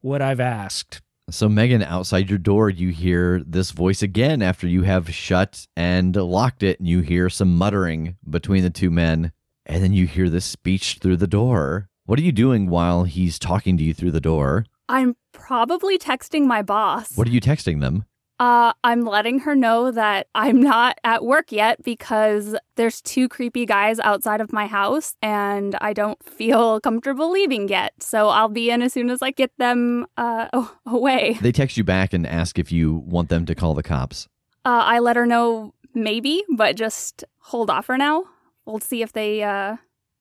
what 0.00 0.20
I've 0.20 0.40
asked. 0.40 1.00
So, 1.30 1.48
Megan, 1.48 1.82
outside 1.82 2.30
your 2.30 2.38
door, 2.38 2.70
you 2.70 2.88
hear 2.88 3.42
this 3.46 3.70
voice 3.70 4.02
again 4.02 4.40
after 4.40 4.66
you 4.66 4.82
have 4.84 5.12
shut 5.14 5.66
and 5.76 6.16
locked 6.16 6.62
it, 6.62 6.78
and 6.78 6.88
you 6.88 7.00
hear 7.00 7.28
some 7.28 7.54
muttering 7.56 8.16
between 8.28 8.62
the 8.62 8.70
two 8.70 8.90
men. 8.90 9.32
And 9.66 9.82
then 9.82 9.92
you 9.92 10.06
hear 10.06 10.30
this 10.30 10.46
speech 10.46 10.98
through 11.02 11.18
the 11.18 11.26
door. 11.26 11.90
What 12.06 12.18
are 12.18 12.22
you 12.22 12.32
doing 12.32 12.70
while 12.70 13.04
he's 13.04 13.38
talking 13.38 13.76
to 13.76 13.84
you 13.84 13.92
through 13.92 14.12
the 14.12 14.20
door? 14.22 14.64
I'm 14.88 15.16
probably 15.32 15.98
texting 15.98 16.46
my 16.46 16.62
boss. 16.62 17.14
What 17.14 17.28
are 17.28 17.30
you 17.30 17.42
texting 17.42 17.82
them? 17.82 18.06
Uh, 18.40 18.72
I'm 18.84 19.04
letting 19.04 19.40
her 19.40 19.56
know 19.56 19.90
that 19.90 20.28
I'm 20.34 20.62
not 20.62 20.98
at 21.02 21.24
work 21.24 21.50
yet 21.50 21.82
because 21.82 22.56
there's 22.76 23.00
two 23.00 23.28
creepy 23.28 23.66
guys 23.66 23.98
outside 23.98 24.40
of 24.40 24.52
my 24.52 24.66
house 24.66 25.16
and 25.20 25.74
I 25.80 25.92
don't 25.92 26.22
feel 26.22 26.80
comfortable 26.82 27.30
leaving 27.32 27.68
yet. 27.68 27.94
So 28.00 28.28
I'll 28.28 28.48
be 28.48 28.70
in 28.70 28.80
as 28.80 28.92
soon 28.92 29.10
as 29.10 29.22
I 29.22 29.32
get 29.32 29.50
them 29.58 30.06
uh, 30.16 30.66
away. 30.86 31.38
They 31.40 31.52
text 31.52 31.76
you 31.76 31.84
back 31.84 32.12
and 32.12 32.26
ask 32.26 32.58
if 32.58 32.70
you 32.70 32.94
want 32.94 33.28
them 33.28 33.44
to 33.46 33.54
call 33.54 33.74
the 33.74 33.82
cops. 33.82 34.28
Uh, 34.64 34.82
I 34.84 34.98
let 35.00 35.16
her 35.16 35.26
know 35.26 35.74
maybe, 35.94 36.44
but 36.56 36.76
just 36.76 37.24
hold 37.38 37.70
off 37.70 37.86
for 37.86 37.98
now. 37.98 38.24
We'll 38.66 38.80
see 38.80 39.02
if 39.02 39.12
they 39.12 39.42
uh, 39.42 39.76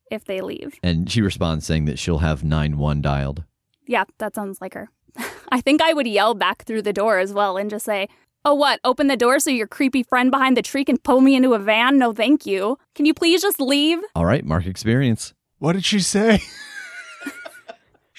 if 0.10 0.26
they 0.26 0.42
leave. 0.42 0.80
And 0.82 1.12
she 1.12 1.22
responds 1.22 1.66
saying 1.66 1.86
that 1.86 2.00
she'll 2.00 2.20
have 2.20 2.44
9 2.44 2.78
1 2.78 3.02
dialed. 3.02 3.44
Yeah, 3.86 4.06
that 4.18 4.36
sounds 4.36 4.60
like 4.60 4.74
her. 4.74 4.90
I 5.50 5.62
think 5.62 5.82
I 5.82 5.94
would 5.94 6.08
yell 6.08 6.34
back 6.34 6.64
through 6.66 6.82
the 6.84 6.94
door 6.94 7.20
as 7.20 7.34
well 7.34 7.58
and 7.58 7.70
just 7.70 7.86
say, 7.86 8.08
Oh, 8.46 8.54
what? 8.54 8.80
Open 8.86 9.08
the 9.08 9.18
door 9.18 9.40
so 9.40 9.50
your 9.50 9.68
creepy 9.68 10.04
friend 10.04 10.32
behind 10.32 10.56
the 10.56 10.62
tree 10.62 10.86
can 10.86 10.98
pull 10.98 11.20
me 11.20 11.36
into 11.36 11.54
a 11.54 11.60
van? 11.60 11.98
No, 11.98 12.14
thank 12.14 12.46
you. 12.46 12.78
Can 12.96 13.06
you 13.06 13.14
please 13.14 13.42
just 13.42 13.60
leave? 13.60 14.00
All 14.16 14.26
right, 14.26 14.46
mark 14.46 14.66
experience. 14.66 15.34
What 15.60 15.74
did 15.74 15.84
she 15.84 16.00
say? 16.00 16.42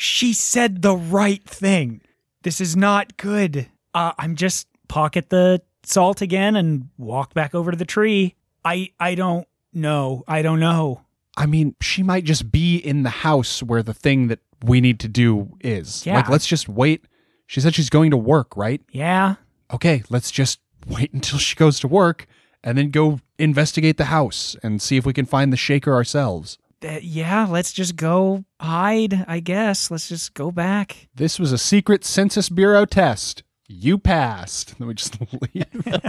She 0.01 0.33
said 0.33 0.83
the 0.83 0.95
right 0.95 1.43
thing. 1.43 2.03
This 2.45 2.61
is 2.61 2.77
not 2.77 3.17
good. 3.17 3.67
Uh, 3.93 4.13
I'm 4.17 4.37
just 4.37 4.69
pocket 4.87 5.29
the 5.29 5.61
salt 5.83 6.23
again 6.23 6.55
and 6.55 6.89
walk 6.99 7.35
back 7.35 7.53
over 7.53 7.73
to 7.73 7.77
the 7.77 7.85
tree. 7.85 8.37
I 8.65 8.93
I 9.01 9.17
don't 9.17 9.49
know. 9.73 10.23
I 10.29 10.43
don't 10.43 10.61
know. 10.61 11.03
I 11.37 11.47
mean, 11.47 11.75
she 11.81 12.05
might 12.05 12.23
just 12.23 12.53
be 12.53 12.77
in 12.77 13.03
the 13.03 13.11
house 13.11 13.61
where 13.61 13.83
the 13.83 13.93
thing 13.93 14.29
that 14.29 14.39
we 14.63 14.81
need 14.81 15.01
to 15.01 15.09
do 15.09 15.57
is. 15.61 16.05
Yeah. 16.07 16.17
Like, 16.17 16.29
let's 16.29 16.47
just 16.47 16.69
wait. 16.69 17.05
She 17.47 17.61
said 17.61 17.75
she's 17.75 17.91
going 17.91 18.11
to 18.11 18.17
work, 18.17 18.57
right? 18.57 18.81
Yeah. 18.91 19.37
Okay, 19.73 20.03
let's 20.11 20.31
just 20.31 20.61
wait 20.87 21.13
until 21.15 21.39
she 21.39 21.57
goes 21.57 21.81
to 21.81 21.89
work 21.89 22.27
and 22.63 22.77
then 22.77 22.91
go 22.91 23.21
investigate 23.39 23.97
the 23.97 24.07
house 24.07 24.57
and 24.63 24.83
see 24.83 24.97
if 24.97 25.07
we 25.07 25.13
can 25.13 25.27
find 25.27 25.53
the 25.53 25.57
shaker 25.57 25.93
ourselves. 25.95 26.59
Uh, 26.85 26.99
yeah, 27.03 27.47
let's 27.49 27.73
just 27.73 27.97
go 27.97 28.45
hide, 28.61 29.25
I 29.27 29.41
guess. 29.41 29.91
Let's 29.91 30.09
just 30.09 30.35
go 30.35 30.51
back. 30.51 31.09
This 31.15 31.39
was 31.39 31.53
a 31.53 31.59
secret 31.59 32.05
Census 32.05 32.49
Bureau 32.49 32.85
test. 32.85 33.43
You 33.67 33.99
passed. 33.99 34.75
Then 34.79 34.89
we 34.89 34.95
just 34.95 35.19
leave. 35.21 35.67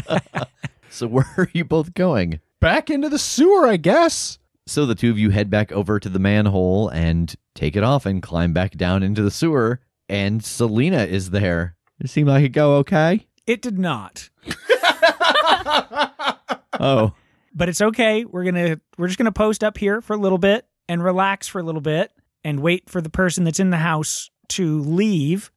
So, 0.92 1.06
where 1.06 1.32
are 1.38 1.50
you 1.54 1.64
both 1.66 1.94
going? 1.94 2.40
back 2.60 2.90
into 2.90 3.10
the 3.10 3.20
sewer, 3.20 3.68
I 3.68 3.78
guess. 3.78 4.40
So 4.70 4.86
the 4.86 4.94
two 4.94 5.10
of 5.10 5.18
you 5.18 5.32
head 5.32 5.50
back 5.50 5.72
over 5.72 6.00
to 6.00 6.10
the 6.10 6.20
manhole 6.20 6.90
and 6.90 7.34
take 7.56 7.76
it 7.76 7.84
off 7.84 8.06
and 8.06 8.22
climb 8.22 8.54
back 8.54 8.78
down 8.78 9.02
into 9.02 9.24
the 9.24 9.32
sewer. 9.32 9.82
And 10.08 10.46
Selena 10.46 11.06
is 11.06 11.32
there. 11.32 11.76
It 12.00 12.10
seemed 12.10 12.30
like 12.30 12.44
it 12.44 12.50
go 12.50 12.76
okay. 12.78 13.28
It 13.48 13.62
did 13.62 13.80
not. 13.80 14.30
Oh, 16.82 17.14
but 17.54 17.68
it's 17.68 17.82
okay. 17.82 18.24
We're 18.24 18.46
gonna 18.46 18.80
we're 18.98 19.08
just 19.08 19.18
gonna 19.18 19.34
post 19.34 19.66
up 19.66 19.78
here 19.78 20.00
for 20.00 20.14
a 20.14 20.18
little 20.18 20.38
bit 20.38 20.66
and 20.88 21.04
relax 21.04 21.46
for 21.46 21.60
a 21.60 21.64
little 21.64 21.82
bit 21.82 22.12
and 22.44 22.62
wait 22.62 22.90
for 22.90 23.02
the 23.02 23.10
person 23.10 23.44
that's 23.44 23.60
in 23.60 23.70
the 23.70 23.78
house 23.78 24.30
to 24.50 24.80
leave, 24.80 25.52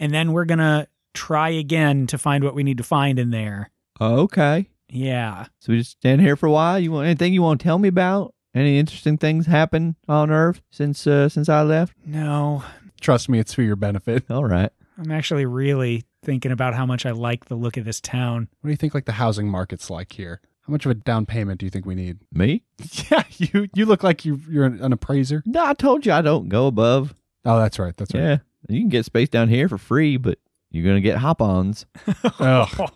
and 0.00 0.12
then 0.12 0.32
we're 0.32 0.46
gonna 0.46 0.88
try 1.12 1.50
again 1.50 2.08
to 2.08 2.18
find 2.18 2.42
what 2.42 2.56
we 2.56 2.64
need 2.64 2.78
to 2.78 2.82
find 2.82 3.20
in 3.20 3.30
there. 3.30 3.70
okay. 4.00 4.68
Yeah. 4.88 5.46
So 5.60 5.72
we 5.72 5.78
just 5.78 5.92
stand 5.92 6.20
here 6.20 6.36
for 6.36 6.46
a 6.46 6.52
while. 6.52 6.78
You 6.78 6.90
want 6.90 7.06
anything 7.06 7.32
you 7.32 7.42
want 7.42 7.60
to 7.60 7.64
tell 7.64 7.78
me 7.78 7.88
about? 7.88 8.33
Any 8.54 8.78
interesting 8.78 9.18
things 9.18 9.46
happen 9.46 9.96
on 10.08 10.30
Earth 10.30 10.62
since 10.70 11.06
uh, 11.06 11.28
since 11.28 11.48
I 11.48 11.62
left? 11.62 11.94
No, 12.06 12.62
Trust 13.04 13.28
me, 13.28 13.38
it's 13.38 13.52
for 13.52 13.60
your 13.60 13.76
benefit. 13.76 14.24
All 14.30 14.46
right. 14.46 14.70
I'm 14.96 15.10
actually 15.10 15.44
really 15.44 16.04
thinking 16.22 16.50
about 16.52 16.72
how 16.72 16.86
much 16.86 17.04
I 17.04 17.10
like 17.10 17.44
the 17.46 17.54
look 17.54 17.76
of 17.76 17.84
this 17.84 18.00
town. 18.00 18.48
What 18.62 18.68
do 18.68 18.70
you 18.70 18.76
think 18.78 18.94
like 18.94 19.04
the 19.04 19.12
housing 19.12 19.46
market's 19.46 19.90
like 19.90 20.12
here? 20.12 20.40
How 20.62 20.70
much 20.70 20.86
of 20.86 20.90
a 20.90 20.94
down 20.94 21.26
payment 21.26 21.60
do 21.60 21.66
you 21.66 21.70
think 21.70 21.84
we 21.84 21.94
need? 21.94 22.20
Me? 22.32 22.62
Yeah, 23.10 23.24
you 23.36 23.68
you 23.74 23.84
look 23.84 24.02
like 24.02 24.24
you 24.24 24.40
you're 24.48 24.64
an, 24.64 24.80
an 24.80 24.94
appraiser. 24.94 25.42
No, 25.44 25.66
I 25.66 25.74
told 25.74 26.06
you 26.06 26.12
I 26.12 26.22
don't 26.22 26.48
go 26.48 26.66
above. 26.66 27.14
Oh, 27.44 27.58
that's 27.58 27.78
right. 27.78 27.94
That's 27.94 28.14
right. 28.14 28.22
Yeah, 28.22 28.36
you 28.70 28.80
can 28.80 28.88
get 28.88 29.04
space 29.04 29.28
down 29.28 29.48
here 29.50 29.68
for 29.68 29.76
free, 29.76 30.16
but 30.16 30.38
you're 30.70 30.86
gonna 30.86 31.02
get 31.02 31.18
hop-ons. 31.18 31.84
Oh, 32.40 32.88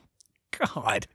God. 0.74 1.06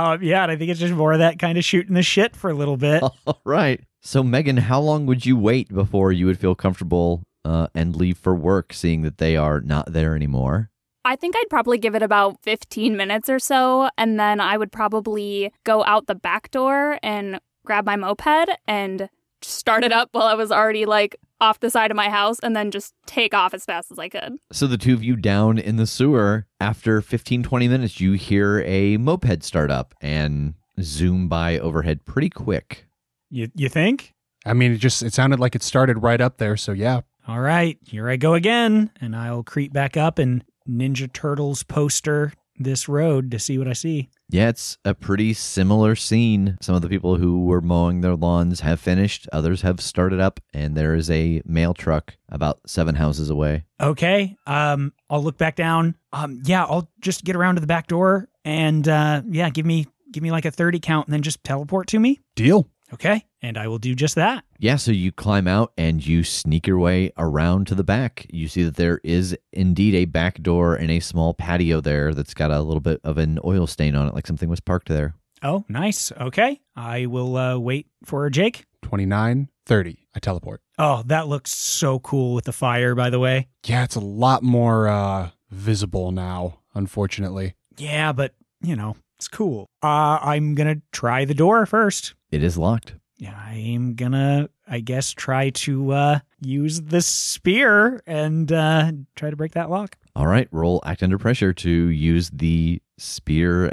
Uh, 0.00 0.16
yeah, 0.22 0.42
and 0.42 0.50
I 0.50 0.56
think 0.56 0.70
it's 0.70 0.80
just 0.80 0.94
more 0.94 1.12
of 1.12 1.18
that 1.18 1.38
kind 1.38 1.58
of 1.58 1.64
shooting 1.64 1.92
the 1.94 2.02
shit 2.02 2.34
for 2.34 2.48
a 2.48 2.54
little 2.54 2.78
bit. 2.78 3.02
All 3.26 3.40
right. 3.44 3.82
So, 4.00 4.22
Megan, 4.22 4.56
how 4.56 4.80
long 4.80 5.04
would 5.04 5.26
you 5.26 5.36
wait 5.36 5.68
before 5.68 6.10
you 6.10 6.24
would 6.24 6.38
feel 6.38 6.54
comfortable 6.54 7.22
uh, 7.44 7.66
and 7.74 7.94
leave 7.94 8.16
for 8.16 8.34
work, 8.34 8.72
seeing 8.72 9.02
that 9.02 9.18
they 9.18 9.36
are 9.36 9.60
not 9.60 9.92
there 9.92 10.16
anymore? 10.16 10.70
I 11.04 11.16
think 11.16 11.36
I'd 11.36 11.50
probably 11.50 11.76
give 11.76 11.94
it 11.94 12.02
about 12.02 12.42
15 12.42 12.96
minutes 12.96 13.28
or 13.28 13.38
so, 13.38 13.90
and 13.98 14.18
then 14.18 14.40
I 14.40 14.56
would 14.56 14.72
probably 14.72 15.52
go 15.64 15.84
out 15.84 16.06
the 16.06 16.14
back 16.14 16.50
door 16.50 16.98
and 17.02 17.38
grab 17.66 17.84
my 17.84 17.96
moped 17.96 18.50
and 18.66 19.10
start 19.42 19.84
it 19.84 19.92
up 19.92 20.08
while 20.12 20.26
I 20.26 20.34
was 20.34 20.50
already 20.50 20.86
like 20.86 21.16
off 21.40 21.60
the 21.60 21.70
side 21.70 21.90
of 21.90 21.96
my 21.96 22.08
house 22.08 22.38
and 22.42 22.54
then 22.54 22.70
just 22.70 22.94
take 23.06 23.34
off 23.34 23.54
as 23.54 23.64
fast 23.64 23.90
as 23.90 23.98
I 23.98 24.08
could. 24.08 24.38
So, 24.52 24.66
the 24.66 24.78
two 24.78 24.94
of 24.94 25.02
you 25.02 25.16
down 25.16 25.58
in 25.58 25.76
the 25.76 25.86
sewer, 25.86 26.46
after 26.60 27.00
15, 27.00 27.42
20 27.42 27.68
minutes, 27.68 28.00
you 28.00 28.12
hear 28.12 28.62
a 28.66 28.96
moped 28.96 29.42
start 29.42 29.70
up 29.70 29.94
and 30.00 30.54
zoom 30.80 31.28
by 31.28 31.58
overhead 31.58 32.04
pretty 32.04 32.30
quick. 32.30 32.86
You 33.30 33.48
you 33.54 33.68
think? 33.68 34.14
I 34.44 34.54
mean, 34.54 34.72
it 34.72 34.78
just 34.78 35.02
it 35.02 35.12
sounded 35.12 35.38
like 35.40 35.54
it 35.54 35.62
started 35.62 36.02
right 36.02 36.20
up 36.20 36.38
there. 36.38 36.56
So 36.56 36.72
yeah, 36.72 37.02
All 37.28 37.40
right, 37.40 37.78
here 37.86 38.08
I 38.08 38.16
go 38.16 38.34
again, 38.34 38.90
and 39.00 39.14
I'll 39.14 39.42
creep 39.42 39.72
back 39.72 39.96
up 39.96 40.18
and 40.18 40.44
Ninja 40.68 41.12
Turtles 41.12 41.62
poster 41.62 42.32
this 42.60 42.88
road 42.88 43.30
to 43.30 43.38
see 43.38 43.58
what 43.58 43.66
I 43.68 43.72
see. 43.72 44.10
Yeah, 44.28 44.48
it's 44.48 44.78
a 44.84 44.94
pretty 44.94 45.32
similar 45.32 45.96
scene. 45.96 46.56
Some 46.60 46.74
of 46.76 46.82
the 46.82 46.88
people 46.88 47.16
who 47.16 47.44
were 47.44 47.60
mowing 47.60 48.00
their 48.00 48.14
lawns 48.14 48.60
have 48.60 48.78
finished, 48.78 49.28
others 49.32 49.62
have 49.62 49.80
started 49.80 50.20
up, 50.20 50.38
and 50.54 50.76
there 50.76 50.94
is 50.94 51.10
a 51.10 51.42
mail 51.44 51.74
truck 51.74 52.14
about 52.28 52.60
seven 52.66 52.94
houses 52.94 53.30
away. 53.30 53.64
Okay, 53.80 54.36
um, 54.46 54.92
I'll 55.08 55.22
look 55.24 55.38
back 55.38 55.56
down. 55.56 55.96
Um, 56.12 56.42
yeah, 56.44 56.64
I'll 56.64 56.88
just 57.00 57.24
get 57.24 57.34
around 57.34 57.56
to 57.56 57.60
the 57.60 57.66
back 57.66 57.86
door 57.88 58.28
and 58.44 58.86
uh, 58.88 59.22
yeah, 59.28 59.50
give 59.50 59.66
me 59.66 59.86
give 60.12 60.22
me 60.22 60.30
like 60.30 60.44
a 60.44 60.50
thirty 60.50 60.80
count, 60.80 61.06
and 61.06 61.14
then 61.14 61.22
just 61.22 61.42
teleport 61.44 61.88
to 61.88 61.98
me. 61.98 62.20
deal. 62.34 62.68
Okay, 62.92 63.24
and 63.40 63.56
I 63.56 63.68
will 63.68 63.78
do 63.78 63.94
just 63.94 64.16
that. 64.16 64.44
Yeah, 64.58 64.76
so 64.76 64.90
you 64.90 65.12
climb 65.12 65.46
out 65.46 65.72
and 65.78 66.04
you 66.04 66.24
sneak 66.24 66.66
your 66.66 66.78
way 66.78 67.12
around 67.16 67.66
to 67.68 67.74
the 67.74 67.84
back. 67.84 68.26
You 68.30 68.48
see 68.48 68.64
that 68.64 68.76
there 68.76 69.00
is 69.04 69.36
indeed 69.52 69.94
a 69.94 70.04
back 70.06 70.42
door 70.42 70.74
and 70.74 70.90
a 70.90 70.98
small 71.00 71.32
patio 71.34 71.80
there 71.80 72.12
that's 72.14 72.34
got 72.34 72.50
a 72.50 72.60
little 72.60 72.80
bit 72.80 73.00
of 73.04 73.16
an 73.18 73.38
oil 73.44 73.66
stain 73.66 73.94
on 73.94 74.08
it, 74.08 74.14
like 74.14 74.26
something 74.26 74.48
was 74.48 74.60
parked 74.60 74.88
there. 74.88 75.14
Oh, 75.42 75.64
nice. 75.68 76.10
Okay, 76.20 76.60
I 76.76 77.06
will 77.06 77.36
uh, 77.36 77.58
wait 77.58 77.86
for 78.04 78.28
Jake. 78.28 78.64
29, 78.82 79.48
30. 79.66 80.06
I 80.14 80.18
teleport. 80.18 80.60
Oh, 80.78 81.02
that 81.06 81.28
looks 81.28 81.52
so 81.52 82.00
cool 82.00 82.34
with 82.34 82.44
the 82.44 82.52
fire. 82.52 82.94
By 82.96 83.08
the 83.10 83.20
way, 83.20 83.48
Yeah, 83.64 83.84
it's 83.84 83.94
a 83.94 84.00
lot 84.00 84.42
more 84.42 84.88
uh 84.88 85.30
visible 85.50 86.10
now, 86.10 86.58
unfortunately. 86.74 87.54
yeah, 87.78 88.12
but 88.12 88.34
you 88.62 88.74
know 88.76 88.96
it's 89.16 89.28
cool. 89.28 89.66
Uh, 89.82 90.18
I'm 90.20 90.54
gonna 90.56 90.82
try 90.92 91.24
the 91.24 91.34
door 91.34 91.64
first. 91.66 92.14
It 92.30 92.42
is 92.42 92.56
locked. 92.56 92.94
Yeah, 93.16 93.36
I'm 93.36 93.94
gonna, 93.96 94.48
I 94.66 94.80
guess, 94.80 95.12
try 95.12 95.50
to 95.50 95.92
uh, 95.92 96.18
use 96.40 96.80
the 96.80 97.02
spear 97.02 98.02
and 98.06 98.50
uh, 98.50 98.92
try 99.14 99.28
to 99.28 99.36
break 99.36 99.52
that 99.52 99.68
lock. 99.68 99.96
All 100.16 100.26
right, 100.26 100.48
roll 100.50 100.80
act 100.86 101.02
under 101.02 101.18
pressure 101.18 101.52
to 101.52 101.70
use 101.70 102.30
the 102.30 102.80
spear 102.96 103.70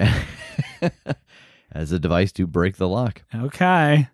as 1.71 1.91
a 1.91 1.99
device 1.99 2.31
to 2.33 2.45
break 2.45 2.75
the 2.77 2.87
lock. 2.89 3.23
Okay. 3.33 4.09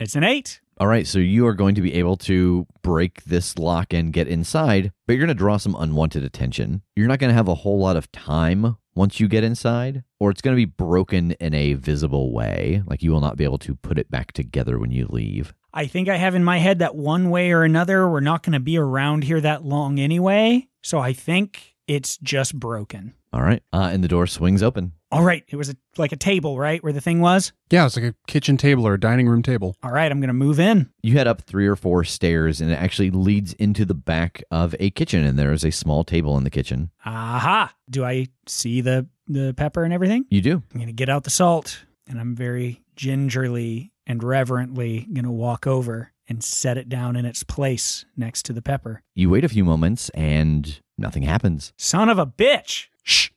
It's 0.00 0.16
an 0.16 0.24
eight. 0.24 0.60
All 0.78 0.88
right, 0.88 1.06
so 1.06 1.18
you 1.18 1.46
are 1.46 1.54
going 1.54 1.74
to 1.74 1.82
be 1.82 1.94
able 1.94 2.16
to 2.16 2.66
break 2.82 3.22
this 3.24 3.58
lock 3.58 3.92
and 3.92 4.12
get 4.12 4.26
inside, 4.26 4.90
but 5.06 5.12
you're 5.12 5.20
going 5.20 5.28
to 5.28 5.34
draw 5.34 5.58
some 5.58 5.76
unwanted 5.78 6.24
attention. 6.24 6.82
You're 6.96 7.08
not 7.08 7.18
going 7.18 7.28
to 7.28 7.34
have 7.36 7.46
a 7.46 7.54
whole 7.54 7.78
lot 7.78 7.96
of 7.96 8.10
time 8.10 8.76
once 8.94 9.20
you 9.20 9.28
get 9.28 9.44
inside, 9.44 10.04
or 10.20 10.30
it's 10.30 10.42
going 10.42 10.54
to 10.54 10.60
be 10.60 10.64
broken 10.64 11.32
in 11.32 11.54
a 11.54 11.74
visible 11.74 12.32
way. 12.32 12.82
Like 12.86 13.02
you 13.02 13.10
will 13.10 13.20
not 13.20 13.36
be 13.36 13.44
able 13.44 13.58
to 13.58 13.74
put 13.74 13.98
it 13.98 14.10
back 14.10 14.32
together 14.32 14.78
when 14.78 14.90
you 14.90 15.06
leave. 15.08 15.54
I 15.74 15.86
think 15.86 16.08
I 16.08 16.16
have 16.16 16.34
in 16.34 16.44
my 16.44 16.58
head 16.58 16.80
that 16.80 16.94
one 16.94 17.30
way 17.30 17.52
or 17.52 17.62
another, 17.62 18.08
we're 18.08 18.20
not 18.20 18.42
going 18.42 18.52
to 18.52 18.60
be 18.60 18.76
around 18.76 19.24
here 19.24 19.40
that 19.40 19.64
long 19.64 19.98
anyway. 19.98 20.68
So 20.82 20.98
I 20.98 21.12
think 21.12 21.76
it's 21.88 22.18
just 22.18 22.58
broken. 22.58 23.14
All 23.32 23.42
right, 23.42 23.62
uh, 23.72 23.88
and 23.92 24.04
the 24.04 24.08
door 24.08 24.26
swings 24.26 24.62
open. 24.62 24.92
All 25.12 25.22
right. 25.22 25.44
It 25.48 25.56
was 25.56 25.68
a, 25.68 25.76
like 25.98 26.12
a 26.12 26.16
table, 26.16 26.58
right? 26.58 26.82
Where 26.82 26.92
the 26.92 27.00
thing 27.00 27.20
was? 27.20 27.52
Yeah, 27.70 27.86
it's 27.86 27.96
like 27.96 28.04
a 28.06 28.14
kitchen 28.26 28.56
table 28.56 28.86
or 28.86 28.94
a 28.94 29.00
dining 29.00 29.28
room 29.28 29.42
table. 29.42 29.76
All 29.82 29.92
right. 29.92 30.10
I'm 30.10 30.20
going 30.20 30.28
to 30.28 30.34
move 30.34 30.58
in. 30.58 30.90
You 31.02 31.12
head 31.18 31.28
up 31.28 31.42
three 31.42 31.66
or 31.66 31.76
four 31.76 32.02
stairs, 32.02 32.60
and 32.60 32.70
it 32.72 32.76
actually 32.76 33.10
leads 33.10 33.52
into 33.52 33.84
the 33.84 33.94
back 33.94 34.42
of 34.50 34.74
a 34.80 34.90
kitchen, 34.90 35.24
and 35.24 35.38
there 35.38 35.52
is 35.52 35.64
a 35.64 35.70
small 35.70 36.02
table 36.02 36.36
in 36.38 36.44
the 36.44 36.50
kitchen. 36.50 36.90
Aha. 37.04 37.72
Do 37.88 38.04
I 38.04 38.28
see 38.46 38.80
the, 38.80 39.06
the 39.28 39.54
pepper 39.54 39.84
and 39.84 39.92
everything? 39.92 40.24
You 40.30 40.40
do. 40.40 40.62
I'm 40.72 40.78
going 40.80 40.86
to 40.86 40.92
get 40.92 41.08
out 41.08 41.24
the 41.24 41.30
salt 41.30 41.84
and 42.08 42.20
I'm 42.20 42.34
very 42.34 42.82
gingerly 42.96 43.92
and 44.06 44.22
reverently 44.22 45.08
going 45.12 45.24
to 45.24 45.30
walk 45.30 45.66
over 45.66 46.12
and 46.28 46.42
set 46.42 46.76
it 46.76 46.88
down 46.88 47.16
in 47.16 47.24
its 47.24 47.42
place 47.42 48.04
next 48.16 48.44
to 48.46 48.52
the 48.52 48.62
pepper. 48.62 49.02
You 49.14 49.30
wait 49.30 49.44
a 49.44 49.48
few 49.48 49.64
moments, 49.64 50.08
and 50.10 50.80
nothing 50.96 51.22
happens. 51.24 51.72
Son 51.76 52.08
of 52.08 52.18
a 52.18 52.26
bitch. 52.26 52.86
Shh. 53.02 53.30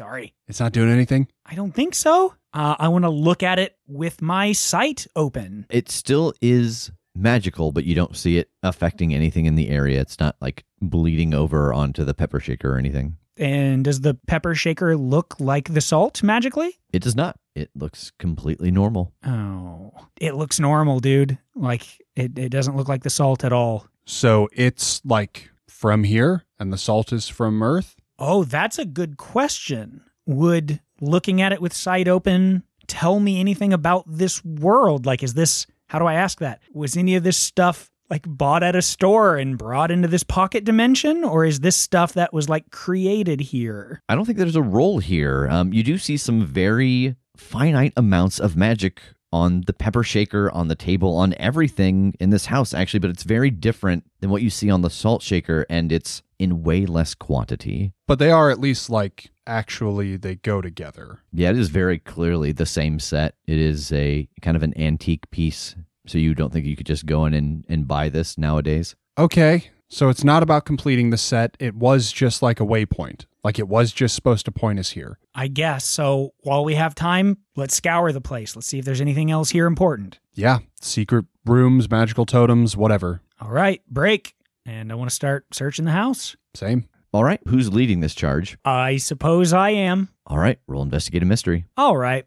Dad, 0.00 0.04
sorry. 0.04 0.34
It's 0.48 0.60
not 0.60 0.72
doing 0.72 0.90
anything. 0.90 1.28
I 1.46 1.54
don't 1.54 1.72
think 1.72 1.94
so. 1.94 2.34
Uh, 2.52 2.74
I 2.78 2.88
want 2.88 3.04
to 3.04 3.10
look 3.10 3.42
at 3.42 3.58
it 3.58 3.76
with 3.86 4.22
my 4.22 4.52
sight 4.52 5.06
open. 5.14 5.66
It 5.70 5.90
still 5.90 6.32
is 6.40 6.90
magical, 7.14 7.70
but 7.72 7.84
you 7.84 7.94
don't 7.94 8.16
see 8.16 8.38
it 8.38 8.50
affecting 8.62 9.14
anything 9.14 9.46
in 9.46 9.54
the 9.56 9.68
area. 9.68 10.00
It's 10.00 10.18
not 10.18 10.36
like 10.40 10.64
bleeding 10.80 11.34
over 11.34 11.72
onto 11.72 12.04
the 12.04 12.14
pepper 12.14 12.40
shaker 12.40 12.74
or 12.74 12.78
anything. 12.78 13.16
And 13.36 13.84
does 13.84 14.00
the 14.00 14.18
pepper 14.26 14.54
shaker 14.54 14.96
look 14.96 15.36
like 15.38 15.72
the 15.72 15.80
salt 15.80 16.22
magically? 16.22 16.78
It 16.92 17.02
does 17.02 17.16
not. 17.16 17.36
It 17.54 17.70
looks 17.74 18.10
completely 18.18 18.70
normal. 18.70 19.12
Oh, 19.24 19.92
it 20.20 20.34
looks 20.34 20.60
normal, 20.60 21.00
dude. 21.00 21.38
Like 21.54 21.86
it, 22.16 22.38
it 22.38 22.50
doesn't 22.50 22.76
look 22.76 22.88
like 22.88 23.02
the 23.02 23.10
salt 23.10 23.44
at 23.44 23.52
all. 23.52 23.86
So 24.04 24.48
it's 24.52 25.00
like 25.04 25.50
from 25.68 26.04
here 26.04 26.44
and 26.58 26.72
the 26.72 26.78
salt 26.78 27.12
is 27.12 27.28
from 27.28 27.62
Earth. 27.62 27.96
Oh, 28.20 28.44
that's 28.44 28.78
a 28.78 28.84
good 28.84 29.16
question. 29.16 30.02
Would 30.26 30.80
looking 31.00 31.40
at 31.40 31.52
it 31.52 31.62
with 31.62 31.72
sight 31.72 32.06
open 32.06 32.62
tell 32.86 33.18
me 33.18 33.40
anything 33.40 33.72
about 33.72 34.04
this 34.06 34.44
world? 34.44 35.06
Like, 35.06 35.22
is 35.22 35.32
this, 35.32 35.66
how 35.88 35.98
do 35.98 36.04
I 36.04 36.14
ask 36.14 36.38
that? 36.40 36.60
Was 36.74 36.96
any 36.96 37.16
of 37.16 37.22
this 37.22 37.38
stuff 37.38 37.90
like 38.10 38.26
bought 38.28 38.62
at 38.62 38.76
a 38.76 38.82
store 38.82 39.36
and 39.36 39.56
brought 39.56 39.90
into 39.90 40.06
this 40.08 40.22
pocket 40.22 40.64
dimension? 40.64 41.24
Or 41.24 41.46
is 41.46 41.60
this 41.60 41.76
stuff 41.76 42.12
that 42.12 42.34
was 42.34 42.48
like 42.48 42.70
created 42.70 43.40
here? 43.40 44.02
I 44.08 44.14
don't 44.14 44.26
think 44.26 44.36
there's 44.36 44.54
a 44.56 44.62
role 44.62 44.98
here. 44.98 45.48
Um, 45.48 45.72
you 45.72 45.82
do 45.82 45.96
see 45.96 46.18
some 46.18 46.44
very 46.44 47.16
finite 47.36 47.94
amounts 47.96 48.38
of 48.38 48.54
magic 48.54 49.00
on 49.32 49.62
the 49.66 49.72
pepper 49.72 50.02
shaker, 50.02 50.50
on 50.50 50.68
the 50.68 50.74
table, 50.74 51.16
on 51.16 51.34
everything 51.38 52.14
in 52.18 52.30
this 52.30 52.46
house, 52.46 52.74
actually, 52.74 53.00
but 53.00 53.10
it's 53.10 53.22
very 53.22 53.50
different 53.50 54.04
than 54.20 54.30
what 54.30 54.42
you 54.42 54.50
see 54.50 54.70
on 54.70 54.82
the 54.82 54.90
salt 54.90 55.22
shaker, 55.22 55.66
and 55.70 55.92
it's 55.92 56.22
in 56.38 56.62
way 56.62 56.86
less 56.86 57.14
quantity. 57.14 57.92
But 58.06 58.18
they 58.18 58.30
are 58.30 58.50
at 58.50 58.58
least 58.58 58.90
like 58.90 59.30
actually 59.46 60.16
they 60.16 60.36
go 60.36 60.60
together. 60.60 61.20
Yeah, 61.32 61.50
it 61.50 61.58
is 61.58 61.68
very 61.68 61.98
clearly 61.98 62.52
the 62.52 62.66
same 62.66 62.98
set. 62.98 63.34
It 63.46 63.58
is 63.58 63.92
a 63.92 64.28
kind 64.40 64.56
of 64.56 64.62
an 64.62 64.76
antique 64.78 65.30
piece. 65.30 65.74
So 66.06 66.18
you 66.18 66.34
don't 66.34 66.52
think 66.52 66.66
you 66.66 66.76
could 66.76 66.86
just 66.86 67.06
go 67.06 67.26
in 67.26 67.34
and, 67.34 67.64
and 67.68 67.86
buy 67.86 68.08
this 68.08 68.38
nowadays? 68.38 68.96
Okay. 69.18 69.70
So 69.88 70.08
it's 70.08 70.24
not 70.24 70.42
about 70.42 70.64
completing 70.64 71.10
the 71.10 71.18
set. 71.18 71.56
It 71.58 71.74
was 71.74 72.10
just 72.12 72.42
like 72.42 72.60
a 72.60 72.64
waypoint. 72.64 73.26
Like 73.42 73.58
it 73.58 73.68
was 73.68 73.92
just 73.92 74.14
supposed 74.14 74.44
to 74.46 74.52
point 74.52 74.78
us 74.78 74.90
here. 74.90 75.18
I 75.34 75.48
guess. 75.48 75.84
So 75.84 76.34
while 76.40 76.64
we 76.64 76.74
have 76.74 76.94
time, 76.94 77.38
let's 77.56 77.74
scour 77.74 78.12
the 78.12 78.20
place. 78.20 78.54
Let's 78.54 78.66
see 78.66 78.78
if 78.78 78.84
there's 78.84 79.00
anything 79.00 79.30
else 79.30 79.50
here 79.50 79.66
important. 79.66 80.18
Yeah, 80.34 80.58
secret 80.80 81.24
rooms, 81.46 81.90
magical 81.90 82.26
totems, 82.26 82.76
whatever. 82.76 83.22
All 83.40 83.50
right, 83.50 83.82
break. 83.88 84.34
And 84.66 84.92
I 84.92 84.94
want 84.94 85.08
to 85.10 85.14
start 85.14 85.46
searching 85.52 85.86
the 85.86 85.90
house. 85.92 86.36
Same. 86.54 86.86
All 87.12 87.24
right, 87.24 87.40
who's 87.48 87.72
leading 87.72 88.00
this 88.00 88.14
charge? 88.14 88.56
I 88.64 88.98
suppose 88.98 89.52
I 89.52 89.70
am. 89.70 90.10
All 90.26 90.38
right, 90.38 90.60
roll 90.68 90.82
investigate 90.82 91.22
a 91.22 91.26
mystery. 91.26 91.64
All 91.76 91.96
right. 91.96 92.24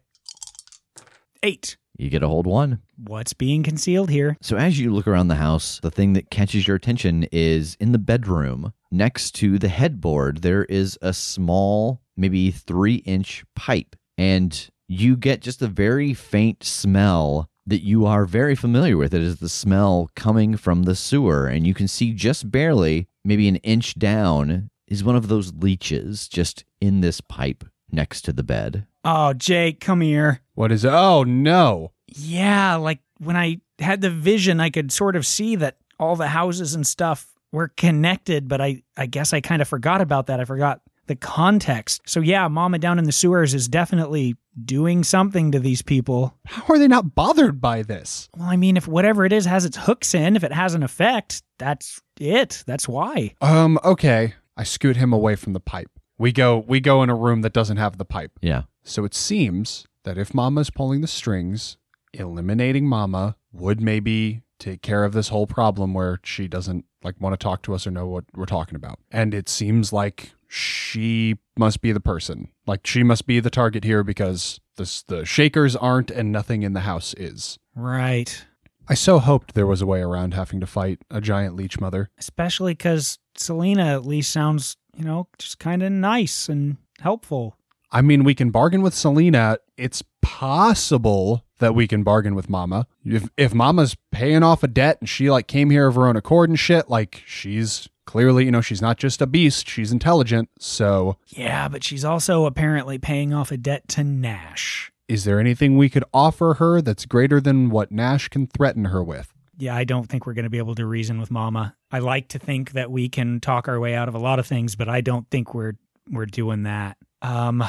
Eight. 1.42 1.76
You 1.96 2.10
get 2.10 2.22
a 2.22 2.28
hold 2.28 2.46
one. 2.46 2.80
What's 2.96 3.32
being 3.32 3.62
concealed 3.62 4.10
here? 4.10 4.36
So 4.42 4.56
as 4.56 4.78
you 4.78 4.92
look 4.92 5.06
around 5.06 5.28
the 5.28 5.36
house, 5.36 5.78
the 5.80 5.90
thing 5.90 6.14
that 6.14 6.28
catches 6.30 6.66
your 6.66 6.76
attention 6.76 7.26
is 7.30 7.76
in 7.80 7.92
the 7.92 7.98
bedroom 7.98 8.72
next 8.94 9.32
to 9.36 9.58
the 9.58 9.68
headboard, 9.68 10.42
there 10.42 10.64
is 10.64 10.98
a 11.02 11.12
small, 11.12 12.00
maybe 12.16 12.50
three 12.50 12.96
inch 12.96 13.44
pipe. 13.54 13.96
And 14.16 14.68
you 14.88 15.16
get 15.16 15.42
just 15.42 15.60
a 15.62 15.66
very 15.66 16.14
faint 16.14 16.62
smell 16.62 17.48
that 17.66 17.82
you 17.82 18.06
are 18.06 18.26
very 18.26 18.54
familiar 18.54 18.96
with. 18.96 19.14
It 19.14 19.22
is 19.22 19.38
the 19.38 19.48
smell 19.48 20.10
coming 20.14 20.56
from 20.56 20.84
the 20.84 20.94
sewer. 20.94 21.46
And 21.46 21.66
you 21.66 21.74
can 21.74 21.88
see 21.88 22.12
just 22.12 22.50
barely, 22.50 23.08
maybe 23.24 23.48
an 23.48 23.56
inch 23.56 23.98
down, 23.98 24.70
is 24.86 25.02
one 25.02 25.16
of 25.16 25.28
those 25.28 25.52
leeches 25.54 26.28
just 26.28 26.64
in 26.80 27.00
this 27.00 27.20
pipe 27.20 27.64
next 27.90 28.22
to 28.22 28.32
the 28.32 28.42
bed. 28.42 28.86
Oh, 29.04 29.32
Jake, 29.32 29.80
come 29.80 30.00
here. 30.00 30.40
What 30.54 30.72
is 30.72 30.84
it? 30.84 30.92
Oh, 30.92 31.24
no. 31.24 31.92
Yeah, 32.06 32.76
like 32.76 33.00
when 33.18 33.36
I 33.36 33.60
had 33.78 34.00
the 34.02 34.10
vision, 34.10 34.60
I 34.60 34.70
could 34.70 34.92
sort 34.92 35.16
of 35.16 35.26
see 35.26 35.56
that 35.56 35.78
all 35.98 36.16
the 36.16 36.28
houses 36.28 36.74
and 36.74 36.86
stuff 36.86 37.33
were 37.54 37.68
connected, 37.68 38.48
but 38.48 38.60
I, 38.60 38.82
I 38.96 39.06
guess 39.06 39.32
I 39.32 39.40
kind 39.40 39.62
of 39.62 39.68
forgot 39.68 40.00
about 40.00 40.26
that. 40.26 40.40
I 40.40 40.44
forgot 40.44 40.80
the 41.06 41.16
context. 41.16 42.02
So, 42.06 42.20
yeah, 42.20 42.48
Mama 42.48 42.78
down 42.78 42.98
in 42.98 43.04
the 43.04 43.12
sewers 43.12 43.54
is 43.54 43.68
definitely 43.68 44.36
doing 44.64 45.04
something 45.04 45.52
to 45.52 45.60
these 45.60 45.80
people. 45.80 46.34
How 46.46 46.64
are 46.68 46.78
they 46.78 46.88
not 46.88 47.14
bothered 47.14 47.60
by 47.60 47.82
this? 47.82 48.28
Well, 48.36 48.48
I 48.48 48.56
mean, 48.56 48.76
if 48.76 48.88
whatever 48.88 49.24
it 49.24 49.32
is 49.32 49.44
has 49.46 49.64
its 49.64 49.76
hooks 49.76 50.14
in, 50.14 50.36
if 50.36 50.44
it 50.44 50.52
has 50.52 50.74
an 50.74 50.82
effect, 50.82 51.42
that's 51.58 52.00
it. 52.18 52.64
That's 52.66 52.88
why. 52.88 53.34
Um, 53.40 53.78
okay. 53.84 54.34
I 54.56 54.64
scoot 54.64 54.96
him 54.96 55.12
away 55.12 55.36
from 55.36 55.52
the 55.52 55.60
pipe. 55.60 55.90
We 56.18 56.32
go 56.32 56.64
we 56.66 56.80
go 56.80 57.02
in 57.02 57.10
a 57.10 57.14
room 57.14 57.42
that 57.42 57.52
doesn't 57.52 57.76
have 57.76 57.98
the 57.98 58.04
pipe. 58.04 58.32
Yeah. 58.40 58.62
So 58.84 59.04
it 59.04 59.14
seems 59.14 59.86
that 60.04 60.16
if 60.16 60.32
Mama's 60.32 60.70
pulling 60.70 61.00
the 61.00 61.08
strings, 61.08 61.76
eliminating 62.12 62.86
Mama 62.86 63.36
would 63.52 63.80
maybe 63.80 64.42
take 64.58 64.80
care 64.80 65.04
of 65.04 65.12
this 65.12 65.28
whole 65.28 65.46
problem 65.46 65.92
where 65.92 66.20
she 66.22 66.46
doesn't 66.46 66.84
like 67.04 67.20
want 67.20 67.38
to 67.38 67.42
talk 67.42 67.62
to 67.62 67.74
us 67.74 67.86
or 67.86 67.90
know 67.90 68.06
what 68.06 68.24
we're 68.34 68.46
talking 68.46 68.76
about. 68.76 68.98
And 69.10 69.34
it 69.34 69.48
seems 69.48 69.92
like 69.92 70.32
she 70.48 71.36
must 71.56 71.80
be 71.80 71.92
the 71.92 72.00
person. 72.00 72.48
Like 72.66 72.86
she 72.86 73.02
must 73.02 73.26
be 73.26 73.40
the 73.40 73.50
target 73.50 73.84
here 73.84 74.02
because 74.02 74.60
this 74.76 75.02
the 75.02 75.24
shakers 75.24 75.76
aren't 75.76 76.10
and 76.10 76.32
nothing 76.32 76.62
in 76.62 76.72
the 76.72 76.80
house 76.80 77.14
is. 77.14 77.58
Right. 77.74 78.44
I 78.88 78.94
so 78.94 79.18
hoped 79.18 79.54
there 79.54 79.66
was 79.66 79.80
a 79.80 79.86
way 79.86 80.00
around 80.00 80.34
having 80.34 80.60
to 80.60 80.66
fight 80.66 81.00
a 81.10 81.20
giant 81.20 81.56
leech 81.56 81.80
mother. 81.80 82.10
Especially 82.18 82.74
because 82.74 83.18
Selena 83.36 83.86
at 83.94 84.04
least 84.04 84.30
sounds, 84.30 84.76
you 84.96 85.04
know, 85.04 85.28
just 85.38 85.58
kind 85.58 85.82
of 85.82 85.90
nice 85.90 86.48
and 86.48 86.76
helpful. 87.00 87.56
I 87.90 88.02
mean, 88.02 88.24
we 88.24 88.34
can 88.34 88.50
bargain 88.50 88.82
with 88.82 88.94
Selena. 88.94 89.58
It's 89.76 90.02
possible 90.20 91.44
that 91.64 91.74
we 91.74 91.88
can 91.88 92.02
bargain 92.02 92.34
with 92.34 92.50
Mama. 92.50 92.86
If 93.04 93.28
if 93.36 93.54
Mama's 93.54 93.96
paying 94.12 94.42
off 94.42 94.62
a 94.62 94.68
debt 94.68 94.98
and 95.00 95.08
she 95.08 95.30
like 95.30 95.46
came 95.46 95.70
here 95.70 95.86
of 95.86 95.94
her 95.94 96.06
own 96.06 96.16
accord 96.16 96.50
and 96.50 96.58
shit, 96.58 96.90
like 96.90 97.22
she's 97.26 97.88
clearly, 98.06 98.44
you 98.44 98.50
know, 98.50 98.60
she's 98.60 98.82
not 98.82 98.98
just 98.98 99.22
a 99.22 99.26
beast, 99.26 99.66
she's 99.68 99.90
intelligent. 99.90 100.50
So, 100.58 101.16
Yeah, 101.28 101.68
but 101.68 101.82
she's 101.82 102.04
also 102.04 102.44
apparently 102.44 102.98
paying 102.98 103.32
off 103.32 103.50
a 103.50 103.56
debt 103.56 103.88
to 103.88 104.04
Nash. 104.04 104.92
is 105.08 105.24
there 105.24 105.40
anything 105.40 105.76
we 105.78 105.88
could 105.88 106.04
offer 106.12 106.54
her 106.54 106.82
that's 106.82 107.06
greater 107.06 107.40
than 107.40 107.70
what 107.70 107.90
Nash 107.90 108.28
can 108.28 108.46
threaten 108.46 108.86
her 108.86 109.02
with? 109.02 109.32
Yeah, 109.56 109.74
I 109.74 109.84
don't 109.84 110.06
think 110.08 110.26
we're 110.26 110.34
going 110.34 110.44
to 110.44 110.50
be 110.50 110.58
able 110.58 110.74
to 110.74 110.84
reason 110.84 111.18
with 111.18 111.30
Mama. 111.30 111.76
I 111.90 112.00
like 112.00 112.28
to 112.28 112.38
think 112.38 112.72
that 112.72 112.90
we 112.90 113.08
can 113.08 113.40
talk 113.40 113.68
our 113.68 113.78
way 113.80 113.94
out 113.94 114.08
of 114.08 114.14
a 114.14 114.18
lot 114.18 114.38
of 114.38 114.46
things, 114.46 114.76
but 114.76 114.88
I 114.88 115.00
don't 115.00 115.28
think 115.30 115.54
we're 115.54 115.74
we're 116.10 116.26
doing 116.26 116.64
that. 116.64 116.98
Um, 117.22 117.64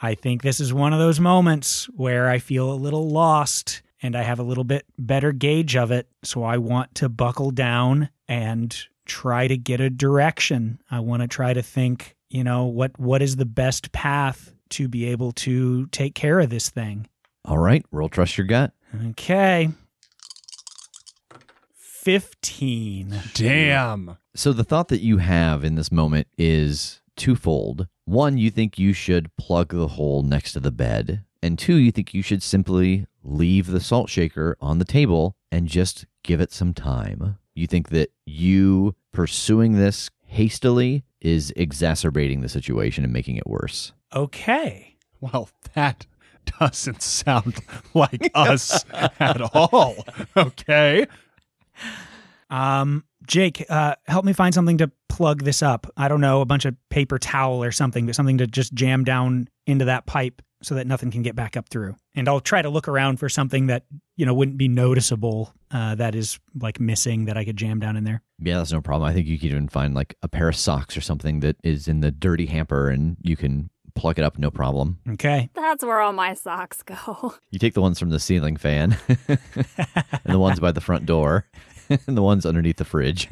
I 0.00 0.14
think 0.14 0.42
this 0.42 0.60
is 0.60 0.72
one 0.72 0.92
of 0.92 0.98
those 0.98 1.18
moments 1.18 1.86
where 1.86 2.28
I 2.28 2.38
feel 2.38 2.72
a 2.72 2.74
little 2.74 3.08
lost 3.08 3.82
and 4.00 4.14
I 4.14 4.22
have 4.22 4.38
a 4.38 4.44
little 4.44 4.64
bit 4.64 4.86
better 4.98 5.32
gauge 5.32 5.76
of 5.76 5.90
it. 5.90 6.08
So 6.22 6.44
I 6.44 6.58
want 6.58 6.94
to 6.96 7.08
buckle 7.08 7.50
down 7.50 8.08
and 8.28 8.76
try 9.06 9.48
to 9.48 9.56
get 9.56 9.80
a 9.80 9.90
direction. 9.90 10.80
I 10.90 11.00
want 11.00 11.22
to 11.22 11.28
try 11.28 11.52
to 11.52 11.62
think, 11.62 12.16
you 12.28 12.44
know, 12.44 12.66
what 12.66 12.98
what 12.98 13.22
is 13.22 13.36
the 13.36 13.46
best 13.46 13.90
path 13.92 14.52
to 14.70 14.88
be 14.88 15.06
able 15.06 15.32
to 15.32 15.86
take 15.86 16.14
care 16.14 16.38
of 16.40 16.50
this 16.50 16.68
thing. 16.68 17.08
All 17.44 17.58
right, 17.58 17.84
roll 17.90 18.08
trust 18.08 18.36
your 18.38 18.46
gut. 18.46 18.72
Okay. 19.10 19.70
15. 21.74 23.20
Damn. 23.34 24.16
So 24.34 24.52
the 24.52 24.64
thought 24.64 24.88
that 24.88 25.00
you 25.02 25.18
have 25.18 25.64
in 25.64 25.74
this 25.74 25.90
moment 25.90 26.28
is 26.38 27.02
twofold. 27.16 27.88
One, 28.08 28.38
you 28.38 28.50
think 28.50 28.78
you 28.78 28.94
should 28.94 29.36
plug 29.36 29.74
the 29.74 29.86
hole 29.86 30.22
next 30.22 30.54
to 30.54 30.60
the 30.60 30.72
bed. 30.72 31.26
And 31.42 31.58
two, 31.58 31.74
you 31.74 31.92
think 31.92 32.14
you 32.14 32.22
should 32.22 32.42
simply 32.42 33.06
leave 33.22 33.66
the 33.66 33.80
salt 33.80 34.08
shaker 34.08 34.56
on 34.62 34.78
the 34.78 34.86
table 34.86 35.36
and 35.52 35.68
just 35.68 36.06
give 36.22 36.40
it 36.40 36.50
some 36.50 36.72
time. 36.72 37.36
You 37.54 37.66
think 37.66 37.90
that 37.90 38.10
you 38.24 38.94
pursuing 39.12 39.74
this 39.74 40.08
hastily 40.24 41.04
is 41.20 41.52
exacerbating 41.54 42.40
the 42.40 42.48
situation 42.48 43.04
and 43.04 43.12
making 43.12 43.36
it 43.36 43.46
worse. 43.46 43.92
Okay. 44.16 44.96
Well, 45.20 45.50
that 45.74 46.06
doesn't 46.58 47.02
sound 47.02 47.56
like 47.92 48.30
us 48.34 48.86
at 49.20 49.42
all. 49.54 50.02
Okay. 50.34 51.06
Um, 52.48 53.04
Jake, 53.28 53.64
uh, 53.68 53.94
help 54.06 54.24
me 54.24 54.32
find 54.32 54.54
something 54.54 54.78
to 54.78 54.90
plug 55.08 55.44
this 55.44 55.62
up. 55.62 55.86
I 55.96 56.08
don't 56.08 56.20
know, 56.20 56.40
a 56.40 56.46
bunch 56.46 56.64
of 56.64 56.74
paper 56.90 57.18
towel 57.18 57.62
or 57.62 57.70
something, 57.70 58.06
but 58.06 58.14
something 58.14 58.38
to 58.38 58.46
just 58.46 58.72
jam 58.72 59.04
down 59.04 59.48
into 59.66 59.84
that 59.84 60.06
pipe 60.06 60.42
so 60.62 60.74
that 60.74 60.86
nothing 60.86 61.10
can 61.10 61.22
get 61.22 61.36
back 61.36 61.56
up 61.56 61.68
through. 61.68 61.94
And 62.14 62.28
I'll 62.28 62.40
try 62.40 62.62
to 62.62 62.68
look 62.68 62.88
around 62.88 63.18
for 63.18 63.28
something 63.28 63.66
that, 63.66 63.84
you 64.16 64.26
know, 64.26 64.34
wouldn't 64.34 64.56
be 64.56 64.66
noticeable 64.66 65.54
uh, 65.70 65.94
that 65.96 66.14
is 66.14 66.40
like 66.60 66.80
missing 66.80 67.26
that 67.26 67.36
I 67.36 67.44
could 67.44 67.56
jam 67.56 67.78
down 67.78 67.96
in 67.96 68.04
there. 68.04 68.22
Yeah, 68.40 68.58
that's 68.58 68.72
no 68.72 68.80
problem. 68.80 69.08
I 69.08 69.12
think 69.12 69.26
you 69.26 69.38
could 69.38 69.50
even 69.50 69.68
find 69.68 69.94
like 69.94 70.16
a 70.22 70.28
pair 70.28 70.48
of 70.48 70.56
socks 70.56 70.96
or 70.96 71.00
something 71.00 71.40
that 71.40 71.56
is 71.62 71.86
in 71.86 72.00
the 72.00 72.10
dirty 72.10 72.46
hamper 72.46 72.88
and 72.88 73.16
you 73.22 73.36
can 73.36 73.70
plug 73.94 74.18
it 74.18 74.24
up 74.24 74.38
no 74.38 74.50
problem. 74.50 74.98
Okay. 75.10 75.50
That's 75.54 75.84
where 75.84 76.00
all 76.00 76.12
my 76.12 76.34
socks 76.34 76.82
go. 76.82 77.34
You 77.50 77.58
take 77.58 77.74
the 77.74 77.80
ones 77.80 77.98
from 77.98 78.10
the 78.10 78.20
ceiling 78.20 78.56
fan 78.56 78.96
and 79.28 79.38
the 80.24 80.38
ones 80.38 80.60
by 80.60 80.70
the 80.70 80.80
front 80.80 81.06
door 81.06 81.46
and 81.88 82.00
the 82.16 82.22
ones 82.22 82.46
underneath 82.46 82.76
the 82.76 82.84
fridge. 82.84 83.28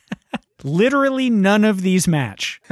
Literally 0.62 1.30
none 1.30 1.64
of 1.64 1.82
these 1.82 2.08
match. 2.08 2.60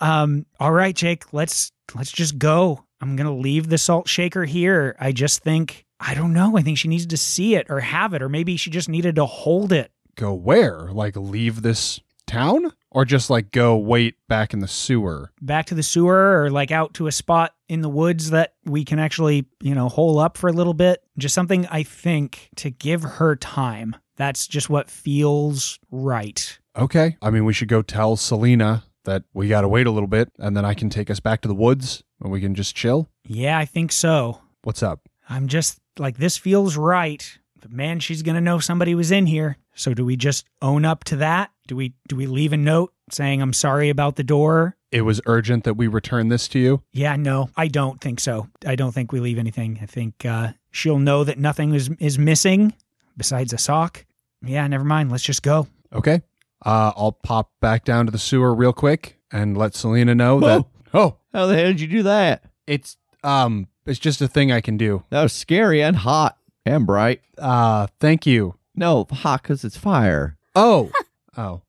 um, 0.00 0.46
all 0.58 0.72
right, 0.72 0.94
Jake, 0.94 1.32
let's 1.32 1.72
let's 1.94 2.12
just 2.12 2.38
go. 2.38 2.84
I'm 3.00 3.16
gonna 3.16 3.36
leave 3.36 3.68
the 3.68 3.78
salt 3.78 4.08
shaker 4.08 4.44
here. 4.44 4.96
I 4.98 5.12
just 5.12 5.42
think 5.42 5.84
I 6.00 6.14
don't 6.14 6.32
know. 6.32 6.56
I 6.56 6.62
think 6.62 6.78
she 6.78 6.88
needs 6.88 7.06
to 7.06 7.16
see 7.16 7.54
it 7.56 7.66
or 7.68 7.80
have 7.80 8.14
it, 8.14 8.22
or 8.22 8.28
maybe 8.28 8.56
she 8.56 8.70
just 8.70 8.88
needed 8.88 9.16
to 9.16 9.26
hold 9.26 9.72
it. 9.72 9.92
Go 10.16 10.32
where? 10.34 10.88
Like 10.90 11.16
leave 11.16 11.62
this 11.62 12.00
town? 12.30 12.72
Or 12.92 13.04
just 13.04 13.30
like 13.30 13.52
go 13.52 13.76
wait 13.76 14.16
back 14.28 14.52
in 14.52 14.58
the 14.60 14.68
sewer? 14.68 15.30
back 15.40 15.66
to 15.66 15.74
the 15.74 15.82
sewer 15.82 16.42
or 16.42 16.50
like 16.50 16.70
out 16.72 16.94
to 16.94 17.06
a 17.06 17.12
spot 17.12 17.54
in 17.68 17.82
the 17.82 17.88
woods 17.88 18.30
that 18.30 18.54
we 18.64 18.84
can 18.84 18.98
actually, 18.98 19.46
you 19.62 19.74
know, 19.74 19.88
hole 19.88 20.18
up 20.18 20.36
for 20.36 20.48
a 20.48 20.52
little 20.52 20.74
bit. 20.74 21.02
Just 21.16 21.34
something 21.34 21.66
I 21.66 21.82
think 21.84 22.48
to 22.56 22.70
give 22.70 23.02
her 23.02 23.36
time. 23.36 23.94
That's 24.16 24.48
just 24.48 24.68
what 24.68 24.90
feels 24.90 25.78
right. 25.90 26.58
Okay. 26.76 27.16
I 27.22 27.30
mean, 27.30 27.44
we 27.44 27.52
should 27.52 27.68
go 27.68 27.80
tell 27.82 28.16
Selena 28.16 28.82
that 29.04 29.22
we 29.32 29.48
got 29.48 29.60
to 29.60 29.68
wait 29.68 29.86
a 29.86 29.90
little 29.90 30.08
bit 30.08 30.30
and 30.38 30.56
then 30.56 30.64
I 30.64 30.74
can 30.74 30.90
take 30.90 31.10
us 31.10 31.20
back 31.20 31.42
to 31.42 31.48
the 31.48 31.54
woods 31.54 32.02
and 32.20 32.32
we 32.32 32.40
can 32.40 32.54
just 32.54 32.74
chill. 32.74 33.08
Yeah, 33.24 33.56
I 33.56 33.66
think 33.66 33.92
so. 33.92 34.40
What's 34.62 34.82
up? 34.82 35.08
I'm 35.28 35.46
just 35.46 35.78
like, 35.98 36.16
this 36.18 36.36
feels 36.36 36.76
right. 36.76 37.38
But 37.60 37.72
man, 37.72 38.00
she's 38.00 38.22
going 38.22 38.34
to 38.34 38.40
know 38.40 38.58
somebody 38.58 38.94
was 38.94 39.10
in 39.12 39.26
here. 39.26 39.58
So 39.74 39.94
do 39.94 40.04
we 40.04 40.16
just 40.16 40.44
own 40.60 40.84
up 40.84 41.04
to 41.04 41.16
that? 41.16 41.50
Do 41.70 41.76
we 41.76 41.94
do 42.08 42.16
we 42.16 42.26
leave 42.26 42.52
a 42.52 42.56
note 42.56 42.92
saying 43.12 43.40
I'm 43.40 43.52
sorry 43.52 43.90
about 43.90 44.16
the 44.16 44.24
door? 44.24 44.76
It 44.90 45.02
was 45.02 45.20
urgent 45.24 45.62
that 45.62 45.74
we 45.74 45.86
return 45.86 46.26
this 46.26 46.48
to 46.48 46.58
you. 46.58 46.82
Yeah, 46.92 47.14
no, 47.14 47.50
I 47.56 47.68
don't 47.68 48.00
think 48.00 48.18
so. 48.18 48.48
I 48.66 48.74
don't 48.74 48.90
think 48.90 49.12
we 49.12 49.20
leave 49.20 49.38
anything. 49.38 49.78
I 49.80 49.86
think 49.86 50.26
uh, 50.26 50.54
she'll 50.72 50.98
know 50.98 51.22
that 51.22 51.38
nothing 51.38 51.72
is 51.72 51.88
is 52.00 52.18
missing 52.18 52.74
besides 53.16 53.52
a 53.52 53.58
sock. 53.58 54.04
Yeah, 54.44 54.66
never 54.66 54.82
mind. 54.82 55.12
Let's 55.12 55.22
just 55.22 55.44
go. 55.44 55.68
Okay. 55.92 56.22
Uh, 56.66 56.90
I'll 56.96 57.12
pop 57.12 57.52
back 57.60 57.84
down 57.84 58.06
to 58.06 58.10
the 58.10 58.18
sewer 58.18 58.52
real 58.52 58.72
quick 58.72 59.20
and 59.30 59.56
let 59.56 59.76
Selena 59.76 60.16
know 60.16 60.40
that. 60.40 60.64
Oh, 60.92 61.18
How 61.32 61.46
the 61.46 61.54
hell 61.54 61.66
did 61.66 61.80
you 61.80 61.86
do 61.86 62.02
that? 62.02 62.42
it's 62.66 62.96
um, 63.22 63.68
it's 63.86 64.00
just 64.00 64.20
a 64.20 64.26
thing 64.26 64.50
I 64.50 64.60
can 64.60 64.76
do. 64.76 65.04
That 65.10 65.22
was 65.22 65.32
scary 65.32 65.84
and 65.84 65.94
hot 65.98 66.36
and 66.66 66.84
bright. 66.84 67.20
Uh, 67.38 67.86
thank 68.00 68.26
you. 68.26 68.56
No, 68.74 69.06
hot 69.08 69.44
because 69.44 69.62
it's 69.62 69.76
fire. 69.76 70.36
Oh. 70.56 70.90
oh. 71.36 71.62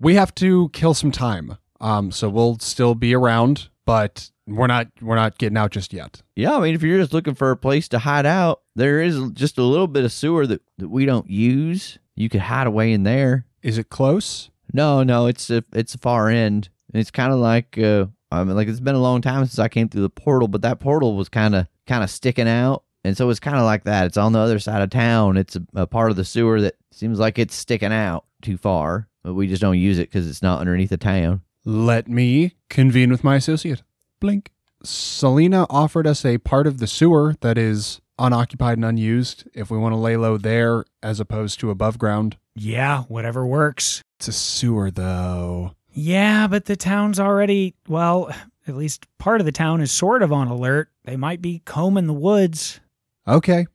we 0.00 0.14
have 0.14 0.34
to 0.36 0.70
kill 0.70 0.94
some 0.94 1.12
time. 1.12 1.56
Um, 1.80 2.10
so 2.10 2.28
we'll 2.28 2.58
still 2.58 2.94
be 2.94 3.14
around, 3.14 3.68
but 3.86 4.30
we're 4.46 4.66
not 4.66 4.88
we're 5.00 5.16
not 5.16 5.38
getting 5.38 5.56
out 5.56 5.70
just 5.70 5.92
yet. 5.92 6.22
Yeah, 6.36 6.56
I 6.56 6.60
mean, 6.60 6.74
if 6.74 6.82
you're 6.82 6.98
just 6.98 7.12
looking 7.12 7.34
for 7.34 7.50
a 7.50 7.56
place 7.56 7.88
to 7.88 8.00
hide 8.00 8.26
out, 8.26 8.62
there 8.74 9.00
is 9.00 9.30
just 9.32 9.58
a 9.58 9.62
little 9.62 9.86
bit 9.86 10.04
of 10.04 10.12
sewer 10.12 10.46
that, 10.46 10.62
that 10.78 10.88
we 10.88 11.06
don't 11.06 11.30
use. 11.30 11.98
You 12.16 12.28
could 12.28 12.42
hide 12.42 12.66
away 12.66 12.92
in 12.92 13.04
there. 13.04 13.46
Is 13.62 13.78
it 13.78 13.88
close? 13.88 14.50
No, 14.72 15.02
no, 15.02 15.26
it's 15.26 15.50
a, 15.50 15.64
it's 15.72 15.94
a 15.94 15.98
far 15.98 16.28
end. 16.28 16.68
It's 16.92 17.10
kind 17.10 17.32
of 17.32 17.38
like 17.38 17.78
uh, 17.78 18.06
I 18.30 18.44
mean, 18.44 18.56
like 18.56 18.68
it's 18.68 18.80
been 18.80 18.94
a 18.94 19.00
long 19.00 19.22
time 19.22 19.44
since 19.46 19.58
I 19.58 19.68
came 19.68 19.88
through 19.88 20.02
the 20.02 20.10
portal, 20.10 20.48
but 20.48 20.62
that 20.62 20.80
portal 20.80 21.16
was 21.16 21.28
kind 21.28 21.54
of 21.54 21.66
kind 21.86 22.04
of 22.04 22.10
sticking 22.10 22.48
out, 22.48 22.84
and 23.04 23.16
so 23.16 23.28
it's 23.30 23.40
kind 23.40 23.56
of 23.56 23.64
like 23.64 23.84
that. 23.84 24.06
It's 24.06 24.16
on 24.16 24.32
the 24.32 24.38
other 24.38 24.58
side 24.58 24.82
of 24.82 24.90
town. 24.90 25.36
It's 25.36 25.56
a, 25.56 25.62
a 25.74 25.86
part 25.86 26.10
of 26.10 26.16
the 26.16 26.24
sewer 26.24 26.60
that 26.60 26.76
seems 26.90 27.18
like 27.18 27.38
it's 27.38 27.54
sticking 27.54 27.92
out 27.92 28.24
too 28.42 28.56
far, 28.56 29.08
but 29.22 29.34
we 29.34 29.46
just 29.46 29.62
don't 29.62 29.78
use 29.78 29.98
it 29.98 30.10
because 30.10 30.28
it's 30.28 30.42
not 30.42 30.60
underneath 30.60 30.90
the 30.90 30.96
town. 30.96 31.42
Let 31.64 32.08
me 32.08 32.54
convene 32.68 33.10
with 33.10 33.24
my 33.24 33.36
associate. 33.36 33.82
Blink. 34.18 34.50
Selena 34.82 35.66
offered 35.68 36.06
us 36.06 36.24
a 36.24 36.38
part 36.38 36.66
of 36.66 36.78
the 36.78 36.86
sewer 36.86 37.36
that 37.40 37.58
is 37.58 38.00
unoccupied 38.18 38.78
and 38.78 38.84
unused 38.84 39.44
if 39.54 39.70
we 39.70 39.78
want 39.78 39.92
to 39.92 39.98
lay 39.98 40.16
low 40.16 40.36
there 40.38 40.84
as 41.02 41.20
opposed 41.20 41.60
to 41.60 41.70
above 41.70 41.98
ground. 41.98 42.36
Yeah, 42.54 43.02
whatever 43.02 43.46
works. 43.46 44.02
It's 44.18 44.28
a 44.28 44.32
sewer 44.32 44.90
though. 44.90 45.74
Yeah, 45.92 46.46
but 46.46 46.66
the 46.66 46.76
town's 46.76 47.18
already, 47.18 47.74
well, 47.88 48.32
at 48.68 48.76
least 48.76 49.06
part 49.18 49.40
of 49.40 49.44
the 49.44 49.52
town 49.52 49.80
is 49.80 49.90
sort 49.90 50.22
of 50.22 50.32
on 50.32 50.48
alert. 50.48 50.88
They 51.04 51.16
might 51.16 51.42
be 51.42 51.62
combing 51.64 52.06
the 52.06 52.12
woods. 52.12 52.80
Okay. 53.26 53.66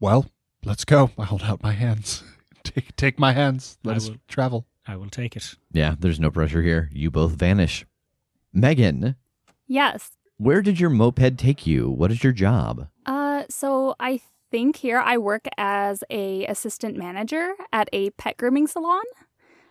Well, 0.00 0.26
let's 0.64 0.84
go. 0.84 1.10
I 1.18 1.24
hold 1.24 1.42
out 1.42 1.62
my 1.62 1.72
hands. 1.72 2.22
take 2.64 2.94
take 2.96 3.18
my 3.18 3.32
hands. 3.32 3.78
Let 3.84 3.94
I 3.94 3.96
us 3.96 4.08
will. 4.10 4.16
travel. 4.28 4.66
I 4.86 4.96
will 4.96 5.08
take 5.10 5.36
it. 5.36 5.54
Yeah, 5.72 5.94
there's 5.98 6.20
no 6.20 6.30
pressure 6.30 6.62
here. 6.62 6.90
You 6.92 7.10
both 7.10 7.32
vanish. 7.32 7.86
Megan, 8.52 9.16
Yes. 9.66 10.12
where 10.36 10.62
did 10.62 10.78
your 10.78 10.90
moped 10.90 11.38
take 11.38 11.66
you? 11.66 11.90
What 11.90 12.12
is 12.12 12.22
your 12.22 12.32
job? 12.32 12.88
Uh, 13.06 13.44
so 13.48 13.96
I 13.98 14.20
think 14.50 14.76
here 14.76 14.98
I 15.00 15.18
work 15.18 15.48
as 15.58 16.04
a 16.10 16.44
assistant 16.46 16.96
manager 16.96 17.54
at 17.72 17.88
a 17.92 18.10
pet 18.10 18.36
grooming 18.36 18.66
salon. 18.68 19.02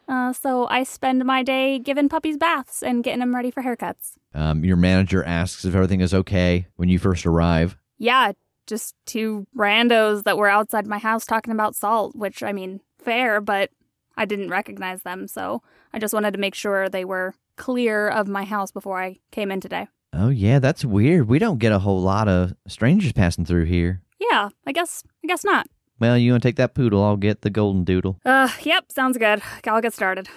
Uh, 0.08 0.34
so 0.34 0.68
I 0.68 0.84
spend 0.84 1.24
my 1.24 1.44
day 1.44 1.80
giving 1.80 2.10
puppies 2.10 2.36
baths 2.38 2.84
and 2.84 3.04
getting 3.04 3.22
them 3.22 3.34
ready 3.34 3.52
for 3.52 3.64
haircuts. 3.64 4.18
Um, 4.34 4.66
your 4.66 4.76
manager 4.76 5.24
asks 5.24 5.64
if 5.64 5.74
everything 5.76 6.02
is 6.02 6.14
okay 6.14 6.68
when 6.76 6.90
you 6.90 7.00
first 7.00 7.26
arrive. 7.26 7.78
Yeah, 8.00 8.34
just 8.68 8.96
two 9.06 9.46
randos 9.56 10.24
that 10.24 10.38
were 10.38 10.50
outside 10.50 10.88
my 10.88 10.98
house 10.98 11.26
talking 11.26 11.54
about 11.54 11.76
salt, 11.76 12.16
which 12.16 12.44
I 12.44 12.52
mean, 12.52 12.82
fair, 13.00 13.42
but 13.42 13.70
I 14.16 14.26
didn't 14.26 14.50
recognize 14.50 15.02
them, 15.04 15.28
so 15.28 15.62
I 15.94 16.00
just 16.00 16.14
wanted 16.14 16.32
to 16.34 16.40
make 16.40 16.56
sure 16.56 16.90
they 16.90 17.06
were 17.06 17.34
clear 17.58 18.08
of 18.08 18.28
my 18.28 18.44
house 18.44 18.72
before 18.72 19.02
I 19.02 19.20
came 19.32 19.52
in 19.52 19.62
today. 19.62 19.88
Oh 20.14 20.30
yeah, 20.30 20.60
that's 20.60 20.86
weird. 20.86 21.28
We 21.28 21.40
don't 21.40 21.58
get 21.58 21.72
a 21.72 21.80
whole 21.80 22.02
lot 22.02 22.28
of 22.28 22.54
strangers 22.68 23.14
passing 23.14 23.46
through 23.46 23.66
here. 23.66 24.02
Yeah, 24.20 24.50
I 24.66 24.72
guess 24.72 25.04
I 25.24 25.28
guess 25.28 25.44
not. 25.44 25.68
Well, 26.00 26.18
you 26.18 26.32
want 26.32 26.44
to 26.44 26.50
take 26.50 26.58
that 26.58 26.74
poodle? 26.74 27.04
I'll 27.04 27.18
get 27.18 27.42
the 27.42 27.50
golden 27.50 27.84
doodle. 27.84 28.20
Uh, 28.26 28.50
yep, 28.62 28.92
sounds 28.92 29.18
good. 29.18 29.42
I'll 29.66 29.82
get 29.82 29.94
started. 29.94 30.28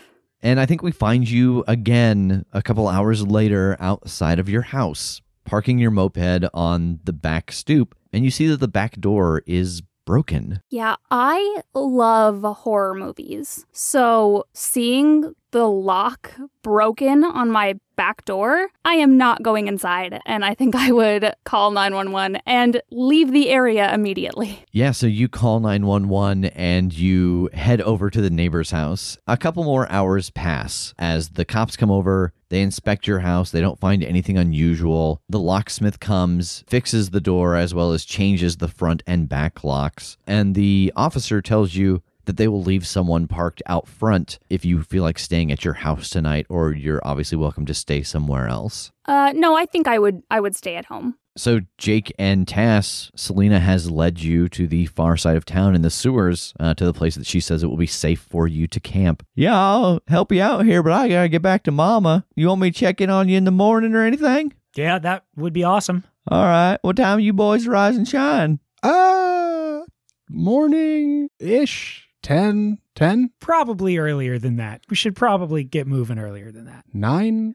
And 0.43 0.61
I 0.61 0.67
think 0.67 0.83
we 0.83 0.93
find 0.93 1.29
you 1.29 1.65
again 1.67 2.45
a 2.53 2.63
couple 2.63 2.89
hours 2.89 3.27
later 3.27 3.77
outside 3.81 4.39
of 4.39 4.49
your 4.49 4.63
house, 4.63 5.21
parking 5.47 5.79
your 5.79 5.91
moped 5.91 6.45
on 6.53 7.01
the 7.05 7.13
back 7.13 7.53
stoop, 7.53 7.95
and 8.13 8.25
you 8.25 8.31
see 8.31 8.47
that 8.49 8.61
the 8.61 8.69
back 8.69 9.01
door 9.01 9.43
is 9.47 9.83
broken. 10.05 10.61
Yeah, 10.71 10.97
I 11.11 11.63
love 11.75 12.43
horror 12.43 12.95
movies. 12.95 13.67
So 13.73 14.45
seeing 14.55 15.35
the 15.57 15.67
lock 15.67 16.35
broken 16.61 17.25
on 17.25 17.51
my 17.51 17.77
back 17.97 18.27
door, 18.27 18.69
I 18.85 18.97
am 18.97 19.17
not 19.17 19.43
going 19.43 19.69
inside. 19.69 20.21
And 20.27 20.45
I 20.45 20.53
think 20.53 20.75
I 20.77 20.93
would 20.93 21.33
call 21.45 21.71
911 21.71 22.43
and 22.45 22.83
leave 22.91 23.33
the 23.33 23.49
area 23.49 23.91
immediately. 23.95 24.63
Yeah, 24.73 24.91
so 24.91 25.07
you 25.07 25.31
call 25.31 25.61
911 25.61 26.45
and 26.55 26.93
you 26.93 27.49
head 27.55 27.81
over 27.81 28.11
to 28.11 28.21
the 28.21 28.29
neighbor's 28.29 28.71
house. 28.71 29.17
A 29.27 29.39
couple 29.39 29.65
more 29.65 29.91
hours 29.91 30.29
pass 30.29 30.93
as 30.99 31.31
the 31.31 31.47
cops 31.47 31.75
come 31.75 31.91
over. 31.91 32.35
They 32.51 32.61
inspect 32.61 33.07
your 33.07 33.21
house. 33.21 33.51
They 33.51 33.63
don't 33.63 33.81
find 33.81 34.05
anything 34.05 34.37
unusual. 34.37 35.23
The 35.31 35.41
locksmith 35.41 36.01
comes, 36.01 36.65
fixes 36.69 37.11
the 37.11 37.21
door, 37.21 37.57
as 37.57 37.73
well 37.73 37.93
as 37.93 38.05
changes 38.05 38.59
the 38.59 38.69
front 38.69 39.03
and 39.07 39.27
back 39.27 39.65
locks. 39.65 40.19
And 40.27 40.55
the 40.55 40.93
officer 40.95 41.41
tells 41.41 41.77
you 41.77 42.03
that 42.27 42.37
they 42.37 42.49
will 42.49 42.63
leave 42.63 42.87
someone 42.87 43.27
parked 43.27 43.63
out 43.67 43.89
front 43.89 44.39
if 44.51 44.65
you 44.65 44.83
feel 44.83 45.03
like 45.03 45.19
staying 45.19 45.51
at 45.51 45.65
your 45.65 45.75
house 45.75 46.11
tonight, 46.11 46.47
or 46.49 46.73
you're 46.73 47.01
obviously 47.05 47.39
welcome 47.39 47.67
to 47.67 47.75
stay 47.75 48.03
somewhere 48.03 48.49
else. 48.49 48.93
Uh, 49.07 49.33
no, 49.35 49.57
I 49.57 49.67
think 49.67 49.89
I 49.89 49.99
would 49.99 50.23
I 50.31 50.41
would 50.41 50.55
stay 50.55 50.77
at 50.77 50.87
home. 50.87 51.17
So, 51.39 51.61
Jake 51.77 52.15
and 52.19 52.49
Tass, 52.49 53.11
Selena 53.15 53.61
has 53.61 53.91
led 53.91 54.21
you 54.21 54.49
to 54.49 54.67
the 54.67 54.87
far 54.87 55.19
side 55.19 55.37
of 55.37 55.45
town 55.45 55.75
in 55.75 55.83
the 55.83 55.91
sewers 55.91 56.55
uh, 56.59 56.73
to 56.75 56.87
the 56.87 56.95
place 56.95 57.15
that 57.17 57.27
she 57.27 57.41
says 57.41 57.63
it 57.63 57.67
will 57.67 57.77
be 57.77 57.87
safe 57.87 58.21
for 58.21 58.49
you 58.49 58.67
to 58.69 58.81
camp. 58.81 59.23
Yeah, 59.35 59.55
I'll 59.55 60.01
help 60.09 60.33
you 60.33 60.41
out 60.41 60.65
here, 60.65 60.83
but 60.83 60.93
I 60.93 61.09
gotta 61.09 61.29
get 61.29 61.43
back 61.43 61.63
to 61.65 61.71
Mama. 61.71 62.25
You 62.35 62.49
want 62.49 62.63
me 62.63 62.71
to 62.71 62.79
check 62.79 63.03
in 63.03 63.11
on 63.11 63.29
you 63.29 63.37
in 63.37 63.45
the 63.45 63.51
morning 63.51 63.95
or 63.95 64.03
anything? 64.03 64.55
Yeah, 64.75 64.99
that 64.99 65.25
would 65.37 65.53
be 65.53 65.63
awesome. 65.63 66.05
All 66.29 66.43
right. 66.45 66.79
What 66.81 66.97
time 66.97 67.21
you 67.21 67.35
boys 67.35 67.67
rise 67.67 67.97
and 67.97 68.09
shine? 68.09 68.59
Uh 68.83 69.83
morning 70.29 71.29
ish. 71.39 72.06
10, 72.27 72.79
10, 72.97 73.31
Probably 73.39 73.99
earlier 73.99 74.37
than 74.37 74.57
that. 74.57 74.81
We 74.91 74.97
should 74.97 75.15
probably 75.15 75.63
get 75.63 75.87
moving 75.87 76.19
earlier 76.19 76.51
than 76.51 76.65
that. 76.65 76.85
9, 76.93 77.55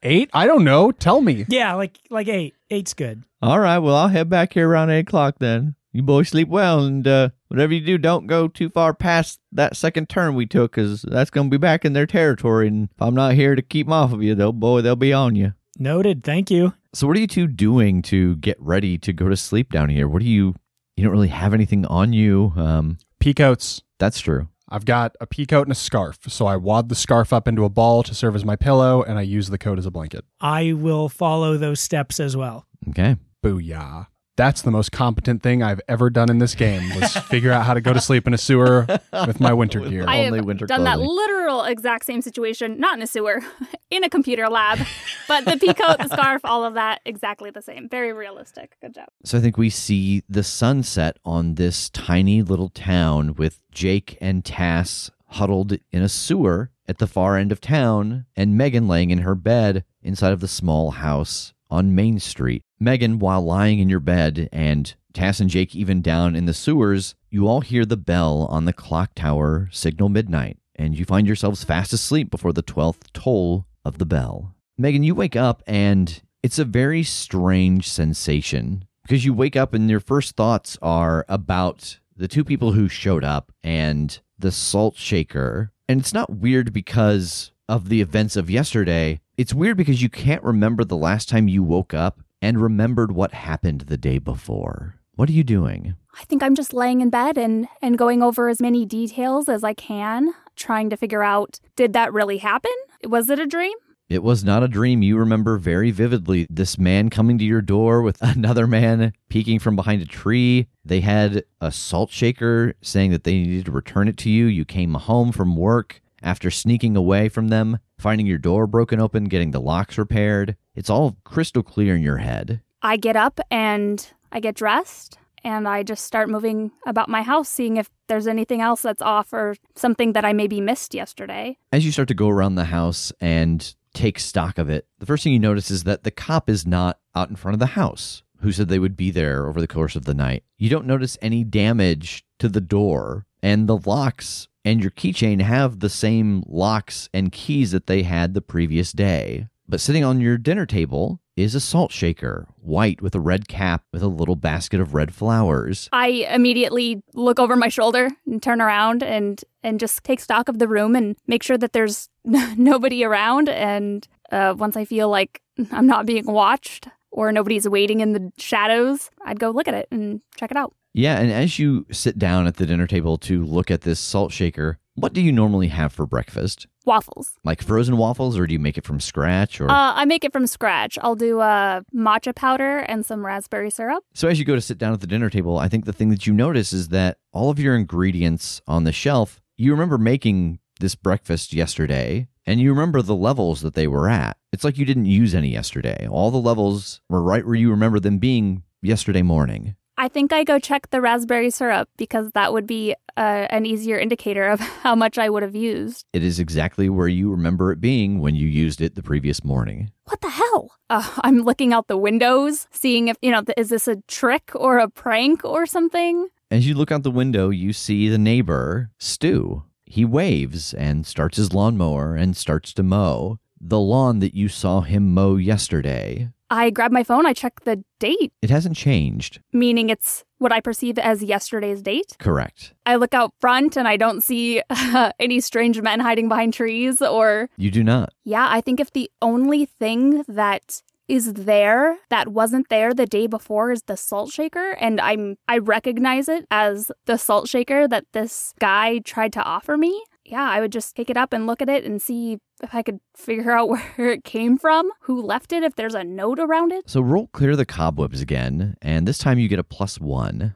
8? 0.00 0.30
I 0.32 0.46
don't 0.46 0.62
know. 0.62 0.92
Tell 0.92 1.20
me. 1.20 1.44
Yeah, 1.48 1.74
like 1.74 1.98
like 2.08 2.28
eight. 2.28 2.54
Eight's 2.70 2.94
good. 2.94 3.24
All 3.42 3.58
right. 3.58 3.78
Well, 3.78 3.96
I'll 3.96 4.06
head 4.06 4.30
back 4.30 4.52
here 4.52 4.68
around 4.68 4.90
eight 4.90 5.00
o'clock 5.00 5.40
then. 5.40 5.74
You 5.92 6.04
boys 6.04 6.28
sleep 6.28 6.46
well, 6.46 6.84
and 6.84 7.04
uh, 7.08 7.30
whatever 7.48 7.74
you 7.74 7.80
do, 7.80 7.98
don't 7.98 8.28
go 8.28 8.46
too 8.46 8.68
far 8.68 8.94
past 8.94 9.40
that 9.50 9.74
second 9.74 10.08
turn 10.08 10.36
we 10.36 10.46
took, 10.46 10.76
because 10.76 11.02
that's 11.02 11.30
gonna 11.30 11.48
be 11.48 11.56
back 11.56 11.84
in 11.84 11.92
their 11.92 12.06
territory. 12.06 12.68
And 12.68 12.88
if 12.94 13.02
I'm 13.02 13.14
not 13.16 13.34
here 13.34 13.56
to 13.56 13.62
keep 13.62 13.88
'em 13.88 13.92
off 13.92 14.12
of 14.12 14.22
you, 14.22 14.36
though, 14.36 14.52
boy, 14.52 14.82
they'll 14.82 14.94
be 14.94 15.12
on 15.12 15.34
you. 15.34 15.54
Noted. 15.80 16.22
Thank 16.22 16.48
you. 16.48 16.74
So, 16.94 17.08
what 17.08 17.16
are 17.16 17.20
you 17.20 17.26
two 17.26 17.48
doing 17.48 18.02
to 18.02 18.36
get 18.36 18.56
ready 18.60 18.98
to 18.98 19.12
go 19.12 19.28
to 19.28 19.36
sleep 19.36 19.72
down 19.72 19.88
here? 19.88 20.06
What 20.06 20.22
do 20.22 20.28
you, 20.28 20.54
you 20.96 21.02
don't 21.02 21.12
really 21.12 21.26
have 21.26 21.52
anything 21.52 21.84
on 21.86 22.12
you. 22.12 22.52
Um, 22.54 22.98
Peacoats. 23.18 23.82
That's 23.98 24.20
true. 24.20 24.48
I've 24.68 24.84
got 24.84 25.14
a 25.20 25.26
pea 25.26 25.46
coat 25.46 25.62
and 25.62 25.72
a 25.72 25.76
scarf. 25.76 26.18
So 26.28 26.46
I 26.46 26.56
wad 26.56 26.88
the 26.88 26.94
scarf 26.94 27.32
up 27.32 27.46
into 27.46 27.64
a 27.64 27.68
ball 27.68 28.02
to 28.02 28.14
serve 28.14 28.34
as 28.34 28.44
my 28.44 28.56
pillow, 28.56 29.02
and 29.02 29.18
I 29.18 29.22
use 29.22 29.48
the 29.48 29.58
coat 29.58 29.78
as 29.78 29.86
a 29.86 29.90
blanket. 29.90 30.24
I 30.40 30.72
will 30.72 31.08
follow 31.08 31.56
those 31.56 31.80
steps 31.80 32.18
as 32.18 32.36
well. 32.36 32.66
Okay. 32.88 33.16
Booyah. 33.44 34.08
That's 34.36 34.60
the 34.62 34.70
most 34.70 34.92
competent 34.92 35.42
thing 35.42 35.62
I've 35.62 35.80
ever 35.88 36.10
done 36.10 36.30
in 36.30 36.38
this 36.38 36.54
game 36.54 36.94
was 37.00 37.16
figure 37.28 37.50
out 37.52 37.64
how 37.64 37.72
to 37.72 37.80
go 37.80 37.94
to 37.94 38.00
sleep 38.00 38.26
in 38.26 38.34
a 38.34 38.38
sewer 38.38 38.86
with 39.26 39.40
my 39.40 39.54
winter 39.54 39.80
gear. 39.80 40.04
I 40.06 40.16
have 40.16 40.26
Only 40.26 40.42
winter 40.42 40.66
done 40.66 40.84
that 40.84 41.00
literal 41.00 41.64
exact 41.64 42.04
same 42.04 42.20
situation, 42.20 42.78
not 42.78 42.96
in 42.96 43.02
a 43.02 43.06
sewer, 43.06 43.40
in 43.90 44.04
a 44.04 44.10
computer 44.10 44.48
lab, 44.48 44.78
but 45.26 45.46
the 45.46 45.52
peacoat, 45.52 45.98
the 45.98 46.08
scarf, 46.08 46.42
all 46.44 46.64
of 46.64 46.74
that, 46.74 47.00
exactly 47.06 47.50
the 47.50 47.62
same. 47.62 47.88
Very 47.88 48.12
realistic. 48.12 48.76
Good 48.80 48.94
job. 48.94 49.08
So 49.24 49.38
I 49.38 49.40
think 49.40 49.56
we 49.56 49.70
see 49.70 50.22
the 50.28 50.42
sunset 50.42 51.16
on 51.24 51.54
this 51.54 51.88
tiny 51.90 52.42
little 52.42 52.68
town 52.68 53.34
with 53.34 53.60
Jake 53.72 54.18
and 54.20 54.44
Tass 54.44 55.10
huddled 55.28 55.78
in 55.90 56.02
a 56.02 56.08
sewer 56.08 56.70
at 56.86 56.98
the 56.98 57.06
far 57.06 57.36
end 57.36 57.52
of 57.52 57.60
town 57.60 58.26
and 58.36 58.56
Megan 58.56 58.86
laying 58.86 59.10
in 59.10 59.18
her 59.18 59.34
bed 59.34 59.84
inside 60.02 60.32
of 60.32 60.40
the 60.40 60.48
small 60.48 60.92
house 60.92 61.52
on 61.70 61.94
Main 61.94 62.18
Street. 62.18 62.62
Megan, 62.78 63.18
while 63.18 63.42
lying 63.42 63.78
in 63.78 63.88
your 63.88 64.00
bed 64.00 64.48
and 64.52 64.94
Tass 65.12 65.40
and 65.40 65.48
Jake 65.48 65.74
even 65.74 66.02
down 66.02 66.36
in 66.36 66.46
the 66.46 66.54
sewers, 66.54 67.14
you 67.30 67.48
all 67.48 67.62
hear 67.62 67.84
the 67.86 67.96
bell 67.96 68.46
on 68.50 68.66
the 68.66 68.72
clock 68.72 69.12
tower 69.14 69.68
signal 69.72 70.08
midnight 70.08 70.58
and 70.74 70.98
you 70.98 71.04
find 71.04 71.26
yourselves 71.26 71.64
fast 71.64 71.92
asleep 71.92 72.30
before 72.30 72.52
the 72.52 72.62
12th 72.62 73.12
toll 73.12 73.66
of 73.84 73.98
the 73.98 74.06
bell. 74.06 74.54
Megan, 74.78 75.02
you 75.02 75.14
wake 75.14 75.36
up 75.36 75.62
and 75.66 76.22
it's 76.42 76.58
a 76.58 76.64
very 76.64 77.02
strange 77.02 77.88
sensation 77.88 78.84
because 79.02 79.24
you 79.24 79.32
wake 79.32 79.56
up 79.56 79.72
and 79.72 79.88
your 79.88 80.00
first 80.00 80.36
thoughts 80.36 80.76
are 80.82 81.24
about 81.28 81.98
the 82.14 82.28
two 82.28 82.44
people 82.44 82.72
who 82.72 82.88
showed 82.88 83.24
up 83.24 83.52
and 83.62 84.20
the 84.38 84.52
salt 84.52 84.96
shaker. 84.96 85.72
And 85.88 86.00
it's 86.00 86.12
not 86.12 86.30
weird 86.30 86.72
because 86.72 87.52
of 87.68 87.88
the 87.88 88.00
events 88.00 88.36
of 88.36 88.50
yesterday. 88.50 89.20
It's 89.36 89.52
weird 89.52 89.76
because 89.76 90.00
you 90.00 90.08
can't 90.08 90.42
remember 90.42 90.82
the 90.82 90.96
last 90.96 91.28
time 91.28 91.46
you 91.46 91.62
woke 91.62 91.92
up 91.92 92.20
and 92.40 92.58
remembered 92.58 93.12
what 93.12 93.34
happened 93.34 93.82
the 93.82 93.98
day 93.98 94.16
before. 94.18 94.94
What 95.14 95.28
are 95.28 95.34
you 95.34 95.44
doing? 95.44 95.94
I 96.18 96.24
think 96.24 96.42
I'm 96.42 96.54
just 96.54 96.72
laying 96.72 97.02
in 97.02 97.10
bed 97.10 97.36
and, 97.36 97.68
and 97.82 97.98
going 97.98 98.22
over 98.22 98.48
as 98.48 98.62
many 98.62 98.86
details 98.86 99.50
as 99.50 99.62
I 99.62 99.74
can, 99.74 100.32
trying 100.56 100.88
to 100.88 100.96
figure 100.96 101.22
out 101.22 101.60
did 101.76 101.92
that 101.92 102.14
really 102.14 102.38
happen? 102.38 102.72
Was 103.04 103.28
it 103.28 103.38
a 103.38 103.46
dream? 103.46 103.76
It 104.08 104.22
was 104.22 104.42
not 104.42 104.62
a 104.62 104.68
dream. 104.68 105.02
You 105.02 105.18
remember 105.18 105.58
very 105.58 105.90
vividly 105.90 106.46
this 106.48 106.78
man 106.78 107.10
coming 107.10 107.36
to 107.36 107.44
your 107.44 107.60
door 107.60 108.00
with 108.00 108.16
another 108.22 108.66
man 108.66 109.12
peeking 109.28 109.58
from 109.58 109.76
behind 109.76 110.00
a 110.00 110.06
tree. 110.06 110.66
They 110.82 111.00
had 111.00 111.44
a 111.60 111.70
salt 111.70 112.10
shaker 112.10 112.72
saying 112.80 113.10
that 113.10 113.24
they 113.24 113.34
needed 113.34 113.66
to 113.66 113.72
return 113.72 114.08
it 114.08 114.16
to 114.18 114.30
you. 114.30 114.46
You 114.46 114.64
came 114.64 114.94
home 114.94 115.30
from 115.30 115.56
work 115.56 116.00
after 116.22 116.50
sneaking 116.50 116.96
away 116.96 117.28
from 117.28 117.48
them, 117.48 117.78
finding 117.98 118.26
your 118.26 118.38
door 118.38 118.66
broken 118.66 119.00
open, 119.00 119.24
getting 119.24 119.50
the 119.50 119.60
locks 119.60 119.98
repaired. 119.98 120.56
It's 120.74 120.90
all 120.90 121.16
crystal 121.24 121.62
clear 121.62 121.96
in 121.96 122.02
your 122.02 122.18
head. 122.18 122.60
I 122.82 122.96
get 122.96 123.16
up 123.16 123.40
and 123.50 124.06
I 124.32 124.40
get 124.40 124.54
dressed 124.54 125.18
and 125.44 125.68
I 125.68 125.82
just 125.82 126.04
start 126.04 126.28
moving 126.28 126.72
about 126.86 127.08
my 127.08 127.22
house, 127.22 127.48
seeing 127.48 127.76
if 127.76 127.88
there's 128.08 128.26
anything 128.26 128.60
else 128.60 128.82
that's 128.82 129.02
off 129.02 129.32
or 129.32 129.54
something 129.76 130.12
that 130.12 130.24
I 130.24 130.32
maybe 130.32 130.60
missed 130.60 130.94
yesterday. 130.94 131.56
As 131.72 131.84
you 131.84 131.92
start 131.92 132.08
to 132.08 132.14
go 132.14 132.28
around 132.28 132.56
the 132.56 132.64
house 132.64 133.12
and 133.20 133.74
take 133.94 134.18
stock 134.18 134.58
of 134.58 134.68
it, 134.68 134.86
the 134.98 135.06
first 135.06 135.24
thing 135.24 135.32
you 135.32 135.38
notice 135.38 135.70
is 135.70 135.84
that 135.84 136.02
the 136.02 136.10
cop 136.10 136.50
is 136.50 136.66
not 136.66 136.98
out 137.14 137.30
in 137.30 137.36
front 137.36 137.54
of 137.54 137.60
the 137.60 137.66
house 137.66 138.22
who 138.40 138.52
said 138.52 138.68
they 138.68 138.78
would 138.78 138.96
be 138.96 139.10
there 139.10 139.46
over 139.48 139.60
the 139.60 139.66
course 139.66 139.96
of 139.96 140.04
the 140.04 140.14
night. 140.14 140.44
You 140.58 140.68
don't 140.68 140.86
notice 140.86 141.16
any 141.22 141.44
damage 141.44 142.24
to 142.38 142.48
the 142.48 142.60
door, 142.60 143.25
and 143.42 143.68
the 143.68 143.78
locks 143.78 144.48
and 144.64 144.80
your 144.80 144.90
keychain 144.90 145.40
have 145.40 145.78
the 145.78 145.88
same 145.88 146.42
locks 146.46 147.08
and 147.14 147.30
keys 147.30 147.70
that 147.70 147.86
they 147.86 148.02
had 148.02 148.34
the 148.34 148.42
previous 148.42 148.92
day. 148.92 149.46
But 149.68 149.80
sitting 149.80 150.04
on 150.04 150.20
your 150.20 150.38
dinner 150.38 150.66
table 150.66 151.20
is 151.36 151.54
a 151.54 151.60
salt 151.60 151.92
shaker, 151.92 152.46
white 152.56 153.02
with 153.02 153.14
a 153.14 153.20
red 153.20 153.46
cap 153.46 153.84
with 153.92 154.02
a 154.02 154.08
little 154.08 154.36
basket 154.36 154.80
of 154.80 154.94
red 154.94 155.14
flowers. 155.14 155.88
I 155.92 156.26
immediately 156.30 157.02
look 157.14 157.38
over 157.38 157.56
my 157.56 157.68
shoulder 157.68 158.10
and 158.26 158.42
turn 158.42 158.60
around 158.60 159.02
and 159.02 159.42
and 159.62 159.78
just 159.78 160.02
take 160.02 160.20
stock 160.20 160.48
of 160.48 160.58
the 160.58 160.68
room 160.68 160.96
and 160.96 161.16
make 161.26 161.42
sure 161.42 161.58
that 161.58 161.72
there's 161.72 162.08
nobody 162.24 163.04
around. 163.04 163.48
And 163.48 164.06
uh, 164.32 164.54
once 164.56 164.76
I 164.76 164.84
feel 164.84 165.08
like 165.08 165.42
I'm 165.70 165.86
not 165.86 166.06
being 166.06 166.26
watched 166.26 166.88
or 167.10 167.30
nobody's 167.32 167.68
waiting 167.68 168.00
in 168.00 168.12
the 168.12 168.32
shadows, 168.38 169.10
I'd 169.24 169.40
go 169.40 169.50
look 169.50 169.68
at 169.68 169.74
it 169.74 169.88
and 169.90 170.20
check 170.36 170.50
it 170.50 170.56
out. 170.56 170.74
Yeah, 170.96 171.18
and 171.20 171.30
as 171.30 171.58
you 171.58 171.84
sit 171.92 172.18
down 172.18 172.46
at 172.46 172.56
the 172.56 172.64
dinner 172.64 172.86
table 172.86 173.18
to 173.18 173.44
look 173.44 173.70
at 173.70 173.82
this 173.82 174.00
salt 174.00 174.32
shaker, 174.32 174.78
what 174.94 175.12
do 175.12 175.20
you 175.20 175.30
normally 175.30 175.68
have 175.68 175.92
for 175.92 176.06
breakfast? 176.06 176.66
Waffles. 176.86 177.34
Like 177.44 177.60
frozen 177.62 177.98
waffles, 177.98 178.38
or 178.38 178.46
do 178.46 178.54
you 178.54 178.58
make 178.58 178.78
it 178.78 178.84
from 178.86 178.98
scratch? 178.98 179.60
Or 179.60 179.70
Uh, 179.70 179.92
I 179.94 180.06
make 180.06 180.24
it 180.24 180.32
from 180.32 180.46
scratch. 180.46 180.98
I'll 181.02 181.14
do 181.14 181.40
uh, 181.40 181.82
matcha 181.94 182.34
powder 182.34 182.78
and 182.78 183.04
some 183.04 183.26
raspberry 183.26 183.68
syrup. 183.68 184.04
so 184.14 184.26
as 184.26 184.38
you 184.38 184.46
go 184.46 184.54
to 184.54 184.60
sit 184.62 184.78
down 184.78 184.94
at 184.94 185.02
the 185.02 185.06
dinner 185.06 185.28
table, 185.28 185.58
I 185.58 185.68
think 185.68 185.84
the 185.84 185.92
thing 185.92 186.08
that 186.08 186.26
you 186.26 186.32
notice 186.32 186.72
is 186.72 186.88
that 186.88 187.18
all 187.30 187.50
of 187.50 187.58
your 187.58 187.76
ingredients 187.76 188.62
on 188.66 188.84
the 188.84 188.92
shelf. 188.92 189.42
You 189.58 189.72
remember 189.72 189.98
making 189.98 190.60
this 190.80 190.94
breakfast 190.94 191.52
yesterday, 191.52 192.28
and 192.46 192.58
you 192.58 192.70
remember 192.72 193.02
the 193.02 193.14
levels 193.14 193.60
that 193.60 193.74
they 193.74 193.86
were 193.86 194.08
at. 194.08 194.38
It's 194.50 194.64
like 194.64 194.78
you 194.78 194.86
didn't 194.86 195.04
use 195.04 195.34
any 195.34 195.48
yesterday. 195.48 196.08
All 196.10 196.30
the 196.30 196.38
levels 196.38 197.02
were 197.10 197.22
right 197.22 197.44
where 197.44 197.54
you 197.54 197.70
remember 197.70 198.00
them 198.00 198.16
being 198.16 198.62
yesterday 198.80 199.20
morning. 199.20 199.76
I 199.98 200.08
think 200.08 200.32
I 200.32 200.44
go 200.44 200.58
check 200.58 200.90
the 200.90 201.00
raspberry 201.00 201.50
syrup 201.50 201.88
because 201.96 202.30
that 202.32 202.52
would 202.52 202.66
be 202.66 202.94
uh, 203.16 203.46
an 203.48 203.64
easier 203.64 203.98
indicator 203.98 204.46
of 204.46 204.60
how 204.82 204.94
much 204.94 205.16
I 205.16 205.30
would 205.30 205.42
have 205.42 205.56
used. 205.56 206.04
It 206.12 206.22
is 206.22 206.38
exactly 206.38 206.88
where 206.88 207.08
you 207.08 207.30
remember 207.30 207.72
it 207.72 207.80
being 207.80 208.20
when 208.20 208.34
you 208.34 208.46
used 208.46 208.80
it 208.80 208.94
the 208.94 209.02
previous 209.02 209.42
morning. 209.42 209.90
What 210.04 210.20
the 210.20 210.30
hell? 210.30 210.72
Uh, 210.90 211.08
I'm 211.22 211.40
looking 211.42 211.72
out 211.72 211.88
the 211.88 211.96
windows, 211.96 212.66
seeing 212.70 213.08
if, 213.08 213.16
you 213.22 213.30
know, 213.30 213.42
th- 213.42 213.56
is 213.56 213.70
this 213.70 213.88
a 213.88 213.96
trick 214.06 214.50
or 214.54 214.78
a 214.78 214.88
prank 214.88 215.44
or 215.44 215.64
something? 215.64 216.28
As 216.50 216.68
you 216.68 216.74
look 216.74 216.92
out 216.92 217.02
the 217.02 217.10
window, 217.10 217.48
you 217.50 217.72
see 217.72 218.08
the 218.08 218.18
neighbor, 218.18 218.90
Stu. 218.98 219.64
He 219.86 220.04
waves 220.04 220.74
and 220.74 221.06
starts 221.06 221.38
his 221.38 221.52
lawnmower 221.52 222.16
and 222.16 222.36
starts 222.36 222.72
to 222.74 222.82
mow 222.82 223.38
the 223.60 223.80
lawn 223.80 224.18
that 224.18 224.34
you 224.34 224.48
saw 224.48 224.82
him 224.82 225.14
mow 225.14 225.36
yesterday. 225.36 226.30
I 226.50 226.70
grab 226.70 226.92
my 226.92 227.02
phone, 227.02 227.26
I 227.26 227.32
check 227.32 227.60
the 227.64 227.82
date, 227.98 228.32
It 228.42 228.50
hasn't 228.50 228.76
changed. 228.76 229.40
meaning 229.52 229.88
it's 229.90 230.24
what 230.38 230.52
I 230.52 230.60
perceive 230.60 230.98
as 230.98 231.22
yesterday's 231.22 231.82
date. 231.82 232.16
Correct. 232.18 232.74
I 232.84 232.96
look 232.96 233.14
out 233.14 233.32
front 233.40 233.76
and 233.76 233.88
I 233.88 233.96
don't 233.96 234.22
see 234.22 234.62
uh, 234.70 235.12
any 235.18 235.40
strange 235.40 235.80
men 235.80 235.98
hiding 236.00 236.28
behind 236.28 236.54
trees 236.54 237.00
or 237.00 237.48
You 237.56 237.70
do 237.70 237.82
not. 237.82 238.12
Yeah, 238.24 238.46
I 238.50 238.60
think 238.60 238.78
if 238.80 238.92
the 238.92 239.10
only 239.22 239.64
thing 239.64 240.24
that 240.28 240.82
is 241.08 241.32
there 241.34 241.96
that 242.10 242.28
wasn't 242.28 242.68
there 242.68 242.92
the 242.92 243.06
day 243.06 243.26
before 243.28 243.70
is 243.70 243.82
the 243.86 243.96
salt 243.96 244.30
shaker 244.32 244.72
and 244.72 245.00
I'm 245.00 245.36
I 245.46 245.58
recognize 245.58 246.28
it 246.28 246.46
as 246.50 246.90
the 247.06 247.16
salt 247.16 247.48
shaker 247.48 247.86
that 247.86 248.04
this 248.12 248.52
guy 248.58 248.98
tried 248.98 249.32
to 249.34 249.42
offer 249.42 249.76
me. 249.76 250.02
Yeah, 250.26 250.48
I 250.48 250.60
would 250.60 250.72
just 250.72 250.96
pick 250.96 251.08
it 251.08 251.16
up 251.16 251.32
and 251.32 251.46
look 251.46 251.62
at 251.62 251.68
it 251.68 251.84
and 251.84 252.02
see 252.02 252.38
if 252.62 252.74
I 252.74 252.82
could 252.82 252.98
figure 253.16 253.52
out 253.52 253.68
where 253.96 254.10
it 254.10 254.24
came 254.24 254.58
from, 254.58 254.90
who 255.02 255.22
left 255.22 255.52
it, 255.52 255.62
if 255.62 255.76
there's 255.76 255.94
a 255.94 256.04
note 256.04 256.38
around 256.40 256.72
it. 256.72 256.90
So 256.90 257.00
roll 257.00 257.28
clear 257.28 257.54
the 257.54 257.66
cobwebs 257.66 258.20
again, 258.20 258.76
and 258.82 259.06
this 259.06 259.18
time 259.18 259.38
you 259.38 259.48
get 259.48 259.58
a 259.58 259.64
plus 259.64 260.00
one. 260.00 260.54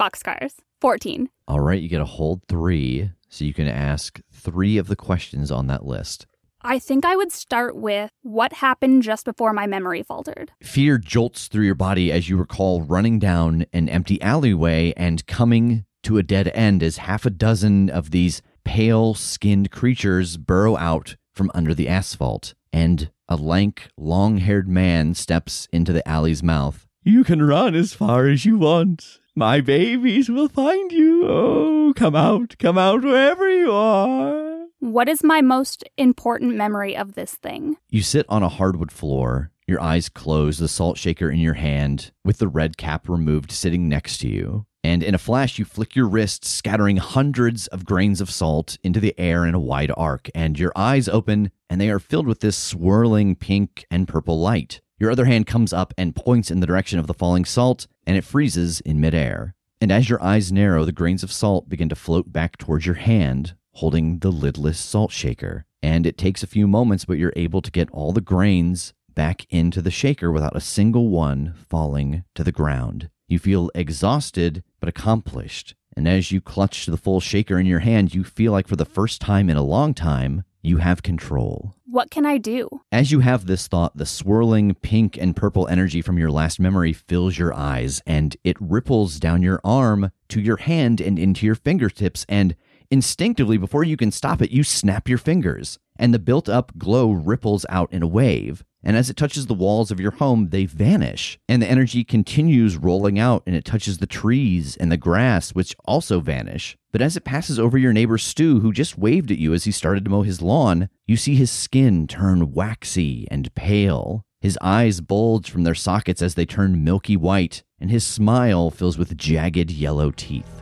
Boxcars. 0.00 0.54
14. 0.80 1.28
All 1.46 1.60
right, 1.60 1.80
you 1.80 1.88
get 1.88 2.00
a 2.00 2.04
hold 2.04 2.42
three, 2.48 3.10
so 3.28 3.44
you 3.44 3.54
can 3.54 3.68
ask 3.68 4.20
three 4.32 4.76
of 4.76 4.88
the 4.88 4.96
questions 4.96 5.52
on 5.52 5.68
that 5.68 5.84
list. 5.84 6.26
I 6.60 6.80
think 6.80 7.04
I 7.04 7.14
would 7.14 7.30
start 7.30 7.76
with 7.76 8.10
what 8.22 8.52
happened 8.54 9.04
just 9.04 9.24
before 9.24 9.52
my 9.52 9.68
memory 9.68 10.02
faltered. 10.02 10.50
Fear 10.60 10.98
jolts 10.98 11.46
through 11.46 11.66
your 11.66 11.76
body 11.76 12.10
as 12.10 12.28
you 12.28 12.36
recall 12.36 12.82
running 12.82 13.20
down 13.20 13.66
an 13.72 13.88
empty 13.88 14.20
alleyway 14.22 14.92
and 14.96 15.24
coming 15.26 15.84
to 16.02 16.18
a 16.18 16.22
dead 16.22 16.50
end 16.54 16.82
as 16.82 16.98
half 16.98 17.24
a 17.26 17.30
dozen 17.30 17.90
of 17.90 18.10
these 18.10 18.42
pale 18.64 19.14
skinned 19.14 19.70
creatures 19.70 20.36
burrow 20.36 20.76
out 20.76 21.16
from 21.32 21.50
under 21.54 21.74
the 21.74 21.88
asphalt, 21.88 22.54
and 22.72 23.10
a 23.28 23.36
lank, 23.36 23.88
long 23.96 24.38
haired 24.38 24.68
man 24.68 25.14
steps 25.14 25.66
into 25.72 25.92
the 25.92 26.06
alley's 26.06 26.42
mouth. 26.42 26.86
You 27.02 27.24
can 27.24 27.42
run 27.42 27.74
as 27.74 27.94
far 27.94 28.28
as 28.28 28.44
you 28.44 28.58
want. 28.58 29.20
My 29.34 29.60
babies 29.60 30.28
will 30.28 30.48
find 30.48 30.92
you. 30.92 31.26
Oh, 31.26 31.92
come 31.96 32.14
out, 32.14 32.56
come 32.58 32.76
out 32.76 33.02
wherever 33.02 33.48
you 33.50 33.72
are. 33.72 34.66
What 34.78 35.08
is 35.08 35.24
my 35.24 35.40
most 35.40 35.84
important 35.96 36.54
memory 36.56 36.96
of 36.96 37.14
this 37.14 37.34
thing? 37.34 37.76
You 37.88 38.02
sit 38.02 38.26
on 38.28 38.42
a 38.42 38.48
hardwood 38.48 38.92
floor, 38.92 39.50
your 39.66 39.80
eyes 39.80 40.08
closed, 40.08 40.60
the 40.60 40.68
salt 40.68 40.98
shaker 40.98 41.30
in 41.30 41.38
your 41.38 41.54
hand, 41.54 42.10
with 42.24 42.38
the 42.38 42.48
red 42.48 42.76
cap 42.76 43.08
removed 43.08 43.52
sitting 43.52 43.88
next 43.88 44.18
to 44.18 44.28
you. 44.28 44.66
And 44.84 45.02
in 45.02 45.14
a 45.14 45.18
flash, 45.18 45.58
you 45.58 45.64
flick 45.64 45.94
your 45.94 46.08
wrist, 46.08 46.44
scattering 46.44 46.96
hundreds 46.96 47.68
of 47.68 47.84
grains 47.84 48.20
of 48.20 48.30
salt 48.30 48.78
into 48.82 48.98
the 48.98 49.14
air 49.18 49.46
in 49.46 49.54
a 49.54 49.60
wide 49.60 49.92
arc, 49.96 50.28
and 50.34 50.58
your 50.58 50.72
eyes 50.74 51.08
open, 51.08 51.52
and 51.70 51.80
they 51.80 51.88
are 51.88 52.00
filled 52.00 52.26
with 52.26 52.40
this 52.40 52.56
swirling 52.56 53.36
pink 53.36 53.86
and 53.90 54.08
purple 54.08 54.40
light. 54.40 54.80
Your 54.98 55.10
other 55.10 55.24
hand 55.24 55.46
comes 55.46 55.72
up 55.72 55.94
and 55.96 56.16
points 56.16 56.50
in 56.50 56.60
the 56.60 56.66
direction 56.66 56.98
of 56.98 57.06
the 57.06 57.14
falling 57.14 57.44
salt, 57.44 57.86
and 58.06 58.16
it 58.16 58.24
freezes 58.24 58.80
in 58.80 59.00
midair. 59.00 59.54
And 59.80 59.90
as 59.90 60.08
your 60.08 60.22
eyes 60.22 60.52
narrow, 60.52 60.84
the 60.84 60.92
grains 60.92 61.22
of 61.22 61.32
salt 61.32 61.68
begin 61.68 61.88
to 61.88 61.96
float 61.96 62.32
back 62.32 62.56
towards 62.56 62.86
your 62.86 62.96
hand, 62.96 63.54
holding 63.72 64.18
the 64.18 64.30
lidless 64.30 64.78
salt 64.78 65.12
shaker. 65.12 65.64
And 65.82 66.06
it 66.06 66.18
takes 66.18 66.42
a 66.42 66.48
few 66.48 66.68
moments, 66.68 67.04
but 67.04 67.18
you're 67.18 67.32
able 67.34 67.62
to 67.62 67.70
get 67.70 67.90
all 67.90 68.12
the 68.12 68.20
grains 68.20 68.94
back 69.14 69.46
into 69.50 69.82
the 69.82 69.90
shaker 69.90 70.30
without 70.30 70.56
a 70.56 70.60
single 70.60 71.08
one 71.08 71.54
falling 71.68 72.24
to 72.34 72.44
the 72.44 72.52
ground. 72.52 73.10
You 73.32 73.38
feel 73.38 73.70
exhausted 73.74 74.62
but 74.78 74.90
accomplished. 74.90 75.74
And 75.96 76.06
as 76.06 76.32
you 76.32 76.42
clutch 76.42 76.84
the 76.84 76.98
full 76.98 77.18
shaker 77.18 77.58
in 77.58 77.64
your 77.64 77.78
hand, 77.78 78.14
you 78.14 78.24
feel 78.24 78.52
like 78.52 78.68
for 78.68 78.76
the 78.76 78.84
first 78.84 79.22
time 79.22 79.48
in 79.48 79.56
a 79.56 79.62
long 79.62 79.94
time, 79.94 80.44
you 80.60 80.76
have 80.76 81.02
control. 81.02 81.74
What 81.86 82.10
can 82.10 82.26
I 82.26 82.36
do? 82.36 82.82
As 82.92 83.10
you 83.10 83.20
have 83.20 83.46
this 83.46 83.68
thought, 83.68 83.96
the 83.96 84.04
swirling 84.04 84.74
pink 84.74 85.16
and 85.16 85.34
purple 85.34 85.66
energy 85.66 86.02
from 86.02 86.18
your 86.18 86.30
last 86.30 86.60
memory 86.60 86.92
fills 86.92 87.38
your 87.38 87.54
eyes 87.54 88.02
and 88.06 88.36
it 88.44 88.58
ripples 88.60 89.18
down 89.18 89.40
your 89.40 89.62
arm 89.64 90.12
to 90.28 90.38
your 90.38 90.58
hand 90.58 91.00
and 91.00 91.18
into 91.18 91.46
your 91.46 91.54
fingertips. 91.54 92.26
And 92.28 92.54
instinctively, 92.90 93.56
before 93.56 93.82
you 93.82 93.96
can 93.96 94.10
stop 94.10 94.42
it, 94.42 94.50
you 94.50 94.62
snap 94.62 95.08
your 95.08 95.16
fingers. 95.16 95.78
And 95.96 96.12
the 96.12 96.18
built 96.18 96.50
up 96.50 96.76
glow 96.76 97.10
ripples 97.12 97.64
out 97.70 97.90
in 97.94 98.02
a 98.02 98.06
wave. 98.06 98.62
And 98.84 98.96
as 98.96 99.08
it 99.08 99.16
touches 99.16 99.46
the 99.46 99.54
walls 99.54 99.90
of 99.90 100.00
your 100.00 100.10
home, 100.12 100.48
they 100.48 100.64
vanish. 100.64 101.38
And 101.48 101.62
the 101.62 101.70
energy 101.70 102.04
continues 102.04 102.76
rolling 102.76 103.18
out 103.18 103.42
and 103.46 103.54
it 103.54 103.64
touches 103.64 103.98
the 103.98 104.06
trees 104.06 104.76
and 104.76 104.90
the 104.90 104.96
grass, 104.96 105.50
which 105.50 105.76
also 105.84 106.20
vanish. 106.20 106.76
But 106.90 107.02
as 107.02 107.16
it 107.16 107.24
passes 107.24 107.58
over 107.58 107.78
your 107.78 107.92
neighbor 107.92 108.18
Stu, 108.18 108.60
who 108.60 108.72
just 108.72 108.98
waved 108.98 109.30
at 109.30 109.38
you 109.38 109.54
as 109.54 109.64
he 109.64 109.72
started 109.72 110.04
to 110.04 110.10
mow 110.10 110.22
his 110.22 110.42
lawn, 110.42 110.88
you 111.06 111.16
see 111.16 111.36
his 111.36 111.50
skin 111.50 112.06
turn 112.06 112.52
waxy 112.52 113.26
and 113.30 113.54
pale. 113.54 114.24
His 114.40 114.58
eyes 114.60 115.00
bulge 115.00 115.48
from 115.48 115.62
their 115.62 115.74
sockets 115.74 116.20
as 116.20 116.34
they 116.34 116.44
turn 116.44 116.82
milky 116.82 117.16
white, 117.16 117.62
and 117.80 117.90
his 117.90 118.04
smile 118.04 118.70
fills 118.70 118.98
with 118.98 119.16
jagged 119.16 119.70
yellow 119.70 120.10
teeth. 120.10 120.61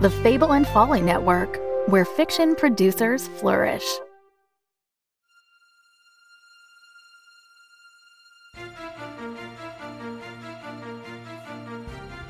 The 0.00 0.08
Fable 0.08 0.54
and 0.54 0.66
Folly 0.66 1.02
Network, 1.02 1.60
where 1.86 2.06
fiction 2.06 2.54
producers 2.54 3.28
flourish. 3.28 3.84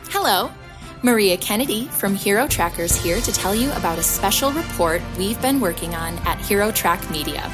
Hello, 0.09 0.51
Maria 1.05 1.37
Kennedy 1.37 1.87
from 1.87 2.17
Hero 2.17 2.49
Trackers 2.49 2.97
here 2.97 3.21
to 3.21 3.31
tell 3.31 3.55
you 3.55 3.71
about 3.75 4.01
a 4.01 4.03
special 4.03 4.51
report 4.51 5.01
we've 5.17 5.41
been 5.41 5.61
working 5.61 5.95
on 5.95 6.19
at 6.27 6.41
Hero 6.41 6.73
Track 6.73 7.09
Media. 7.09 7.53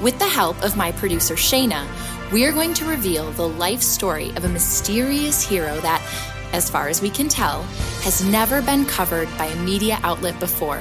With 0.00 0.16
the 0.20 0.28
help 0.28 0.62
of 0.62 0.76
my 0.76 0.92
producer 0.92 1.34
Shayna, 1.34 1.84
we're 2.30 2.52
going 2.52 2.74
to 2.74 2.84
reveal 2.84 3.32
the 3.32 3.48
life 3.48 3.82
story 3.82 4.30
of 4.36 4.44
a 4.44 4.48
mysterious 4.48 5.42
hero 5.42 5.80
that, 5.80 6.00
as 6.52 6.70
far 6.70 6.86
as 6.86 7.02
we 7.02 7.10
can 7.10 7.26
tell, 7.26 7.66
has 8.06 8.24
never 8.24 8.62
been 8.62 8.84
covered 8.84 9.28
by 9.36 9.46
a 9.46 9.64
media 9.64 9.98
outlet 10.04 10.38
before. 10.38 10.80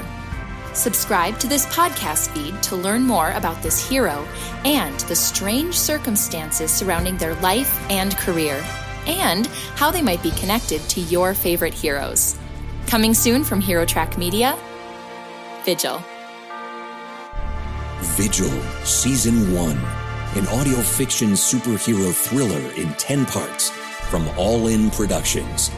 Subscribe 0.76 1.40
to 1.40 1.48
this 1.48 1.66
podcast 1.66 2.30
feed 2.30 2.62
to 2.62 2.76
learn 2.76 3.02
more 3.02 3.32
about 3.32 3.64
this 3.64 3.84
hero 3.90 4.28
and 4.64 5.00
the 5.10 5.16
strange 5.16 5.74
circumstances 5.76 6.70
surrounding 6.70 7.18
their 7.18 7.34
life 7.42 7.82
and 7.90 8.16
career, 8.18 8.64
and 9.08 9.48
how 9.76 9.90
they 9.90 10.04
might 10.04 10.22
be 10.22 10.30
connected 10.34 10.80
to 10.82 11.02
your 11.02 11.34
favorite 11.34 11.74
heroes. 11.74 12.38
Coming 12.86 13.16
soon 13.16 13.44
from 13.44 13.60
Hero 13.60 13.88
Track 13.88 14.20
Media, 14.20 14.56
Vigil. 15.64 16.04
Vigil, 18.02 18.52
Season 18.84 19.52
1, 19.52 19.72
an 20.36 20.48
audio 20.50 20.78
fiction 20.78 21.32
superhero 21.32 22.14
thriller 22.14 22.72
in 22.74 22.94
10 22.94 23.26
parts 23.26 23.72
from 24.12 24.30
All 24.38 24.68
In 24.68 24.92
Productions, 24.92 25.72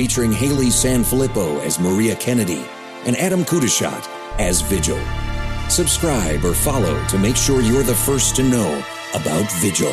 featuring 0.00 0.32
Haley 0.32 0.68
Sanfilippo 0.68 1.60
as 1.60 1.78
Maria 1.78 2.16
Kennedy 2.16 2.64
and 3.04 3.14
Adam 3.18 3.44
Kudashat 3.44 4.08
as 4.38 4.62
Vigil. 4.62 4.98
Subscribe 5.68 6.42
or 6.42 6.54
follow 6.54 7.06
to 7.08 7.18
make 7.18 7.36
sure 7.36 7.60
you're 7.60 7.82
the 7.82 7.94
first 7.94 8.34
to 8.36 8.42
know 8.42 8.82
about 9.12 9.52
Vigil. 9.60 9.92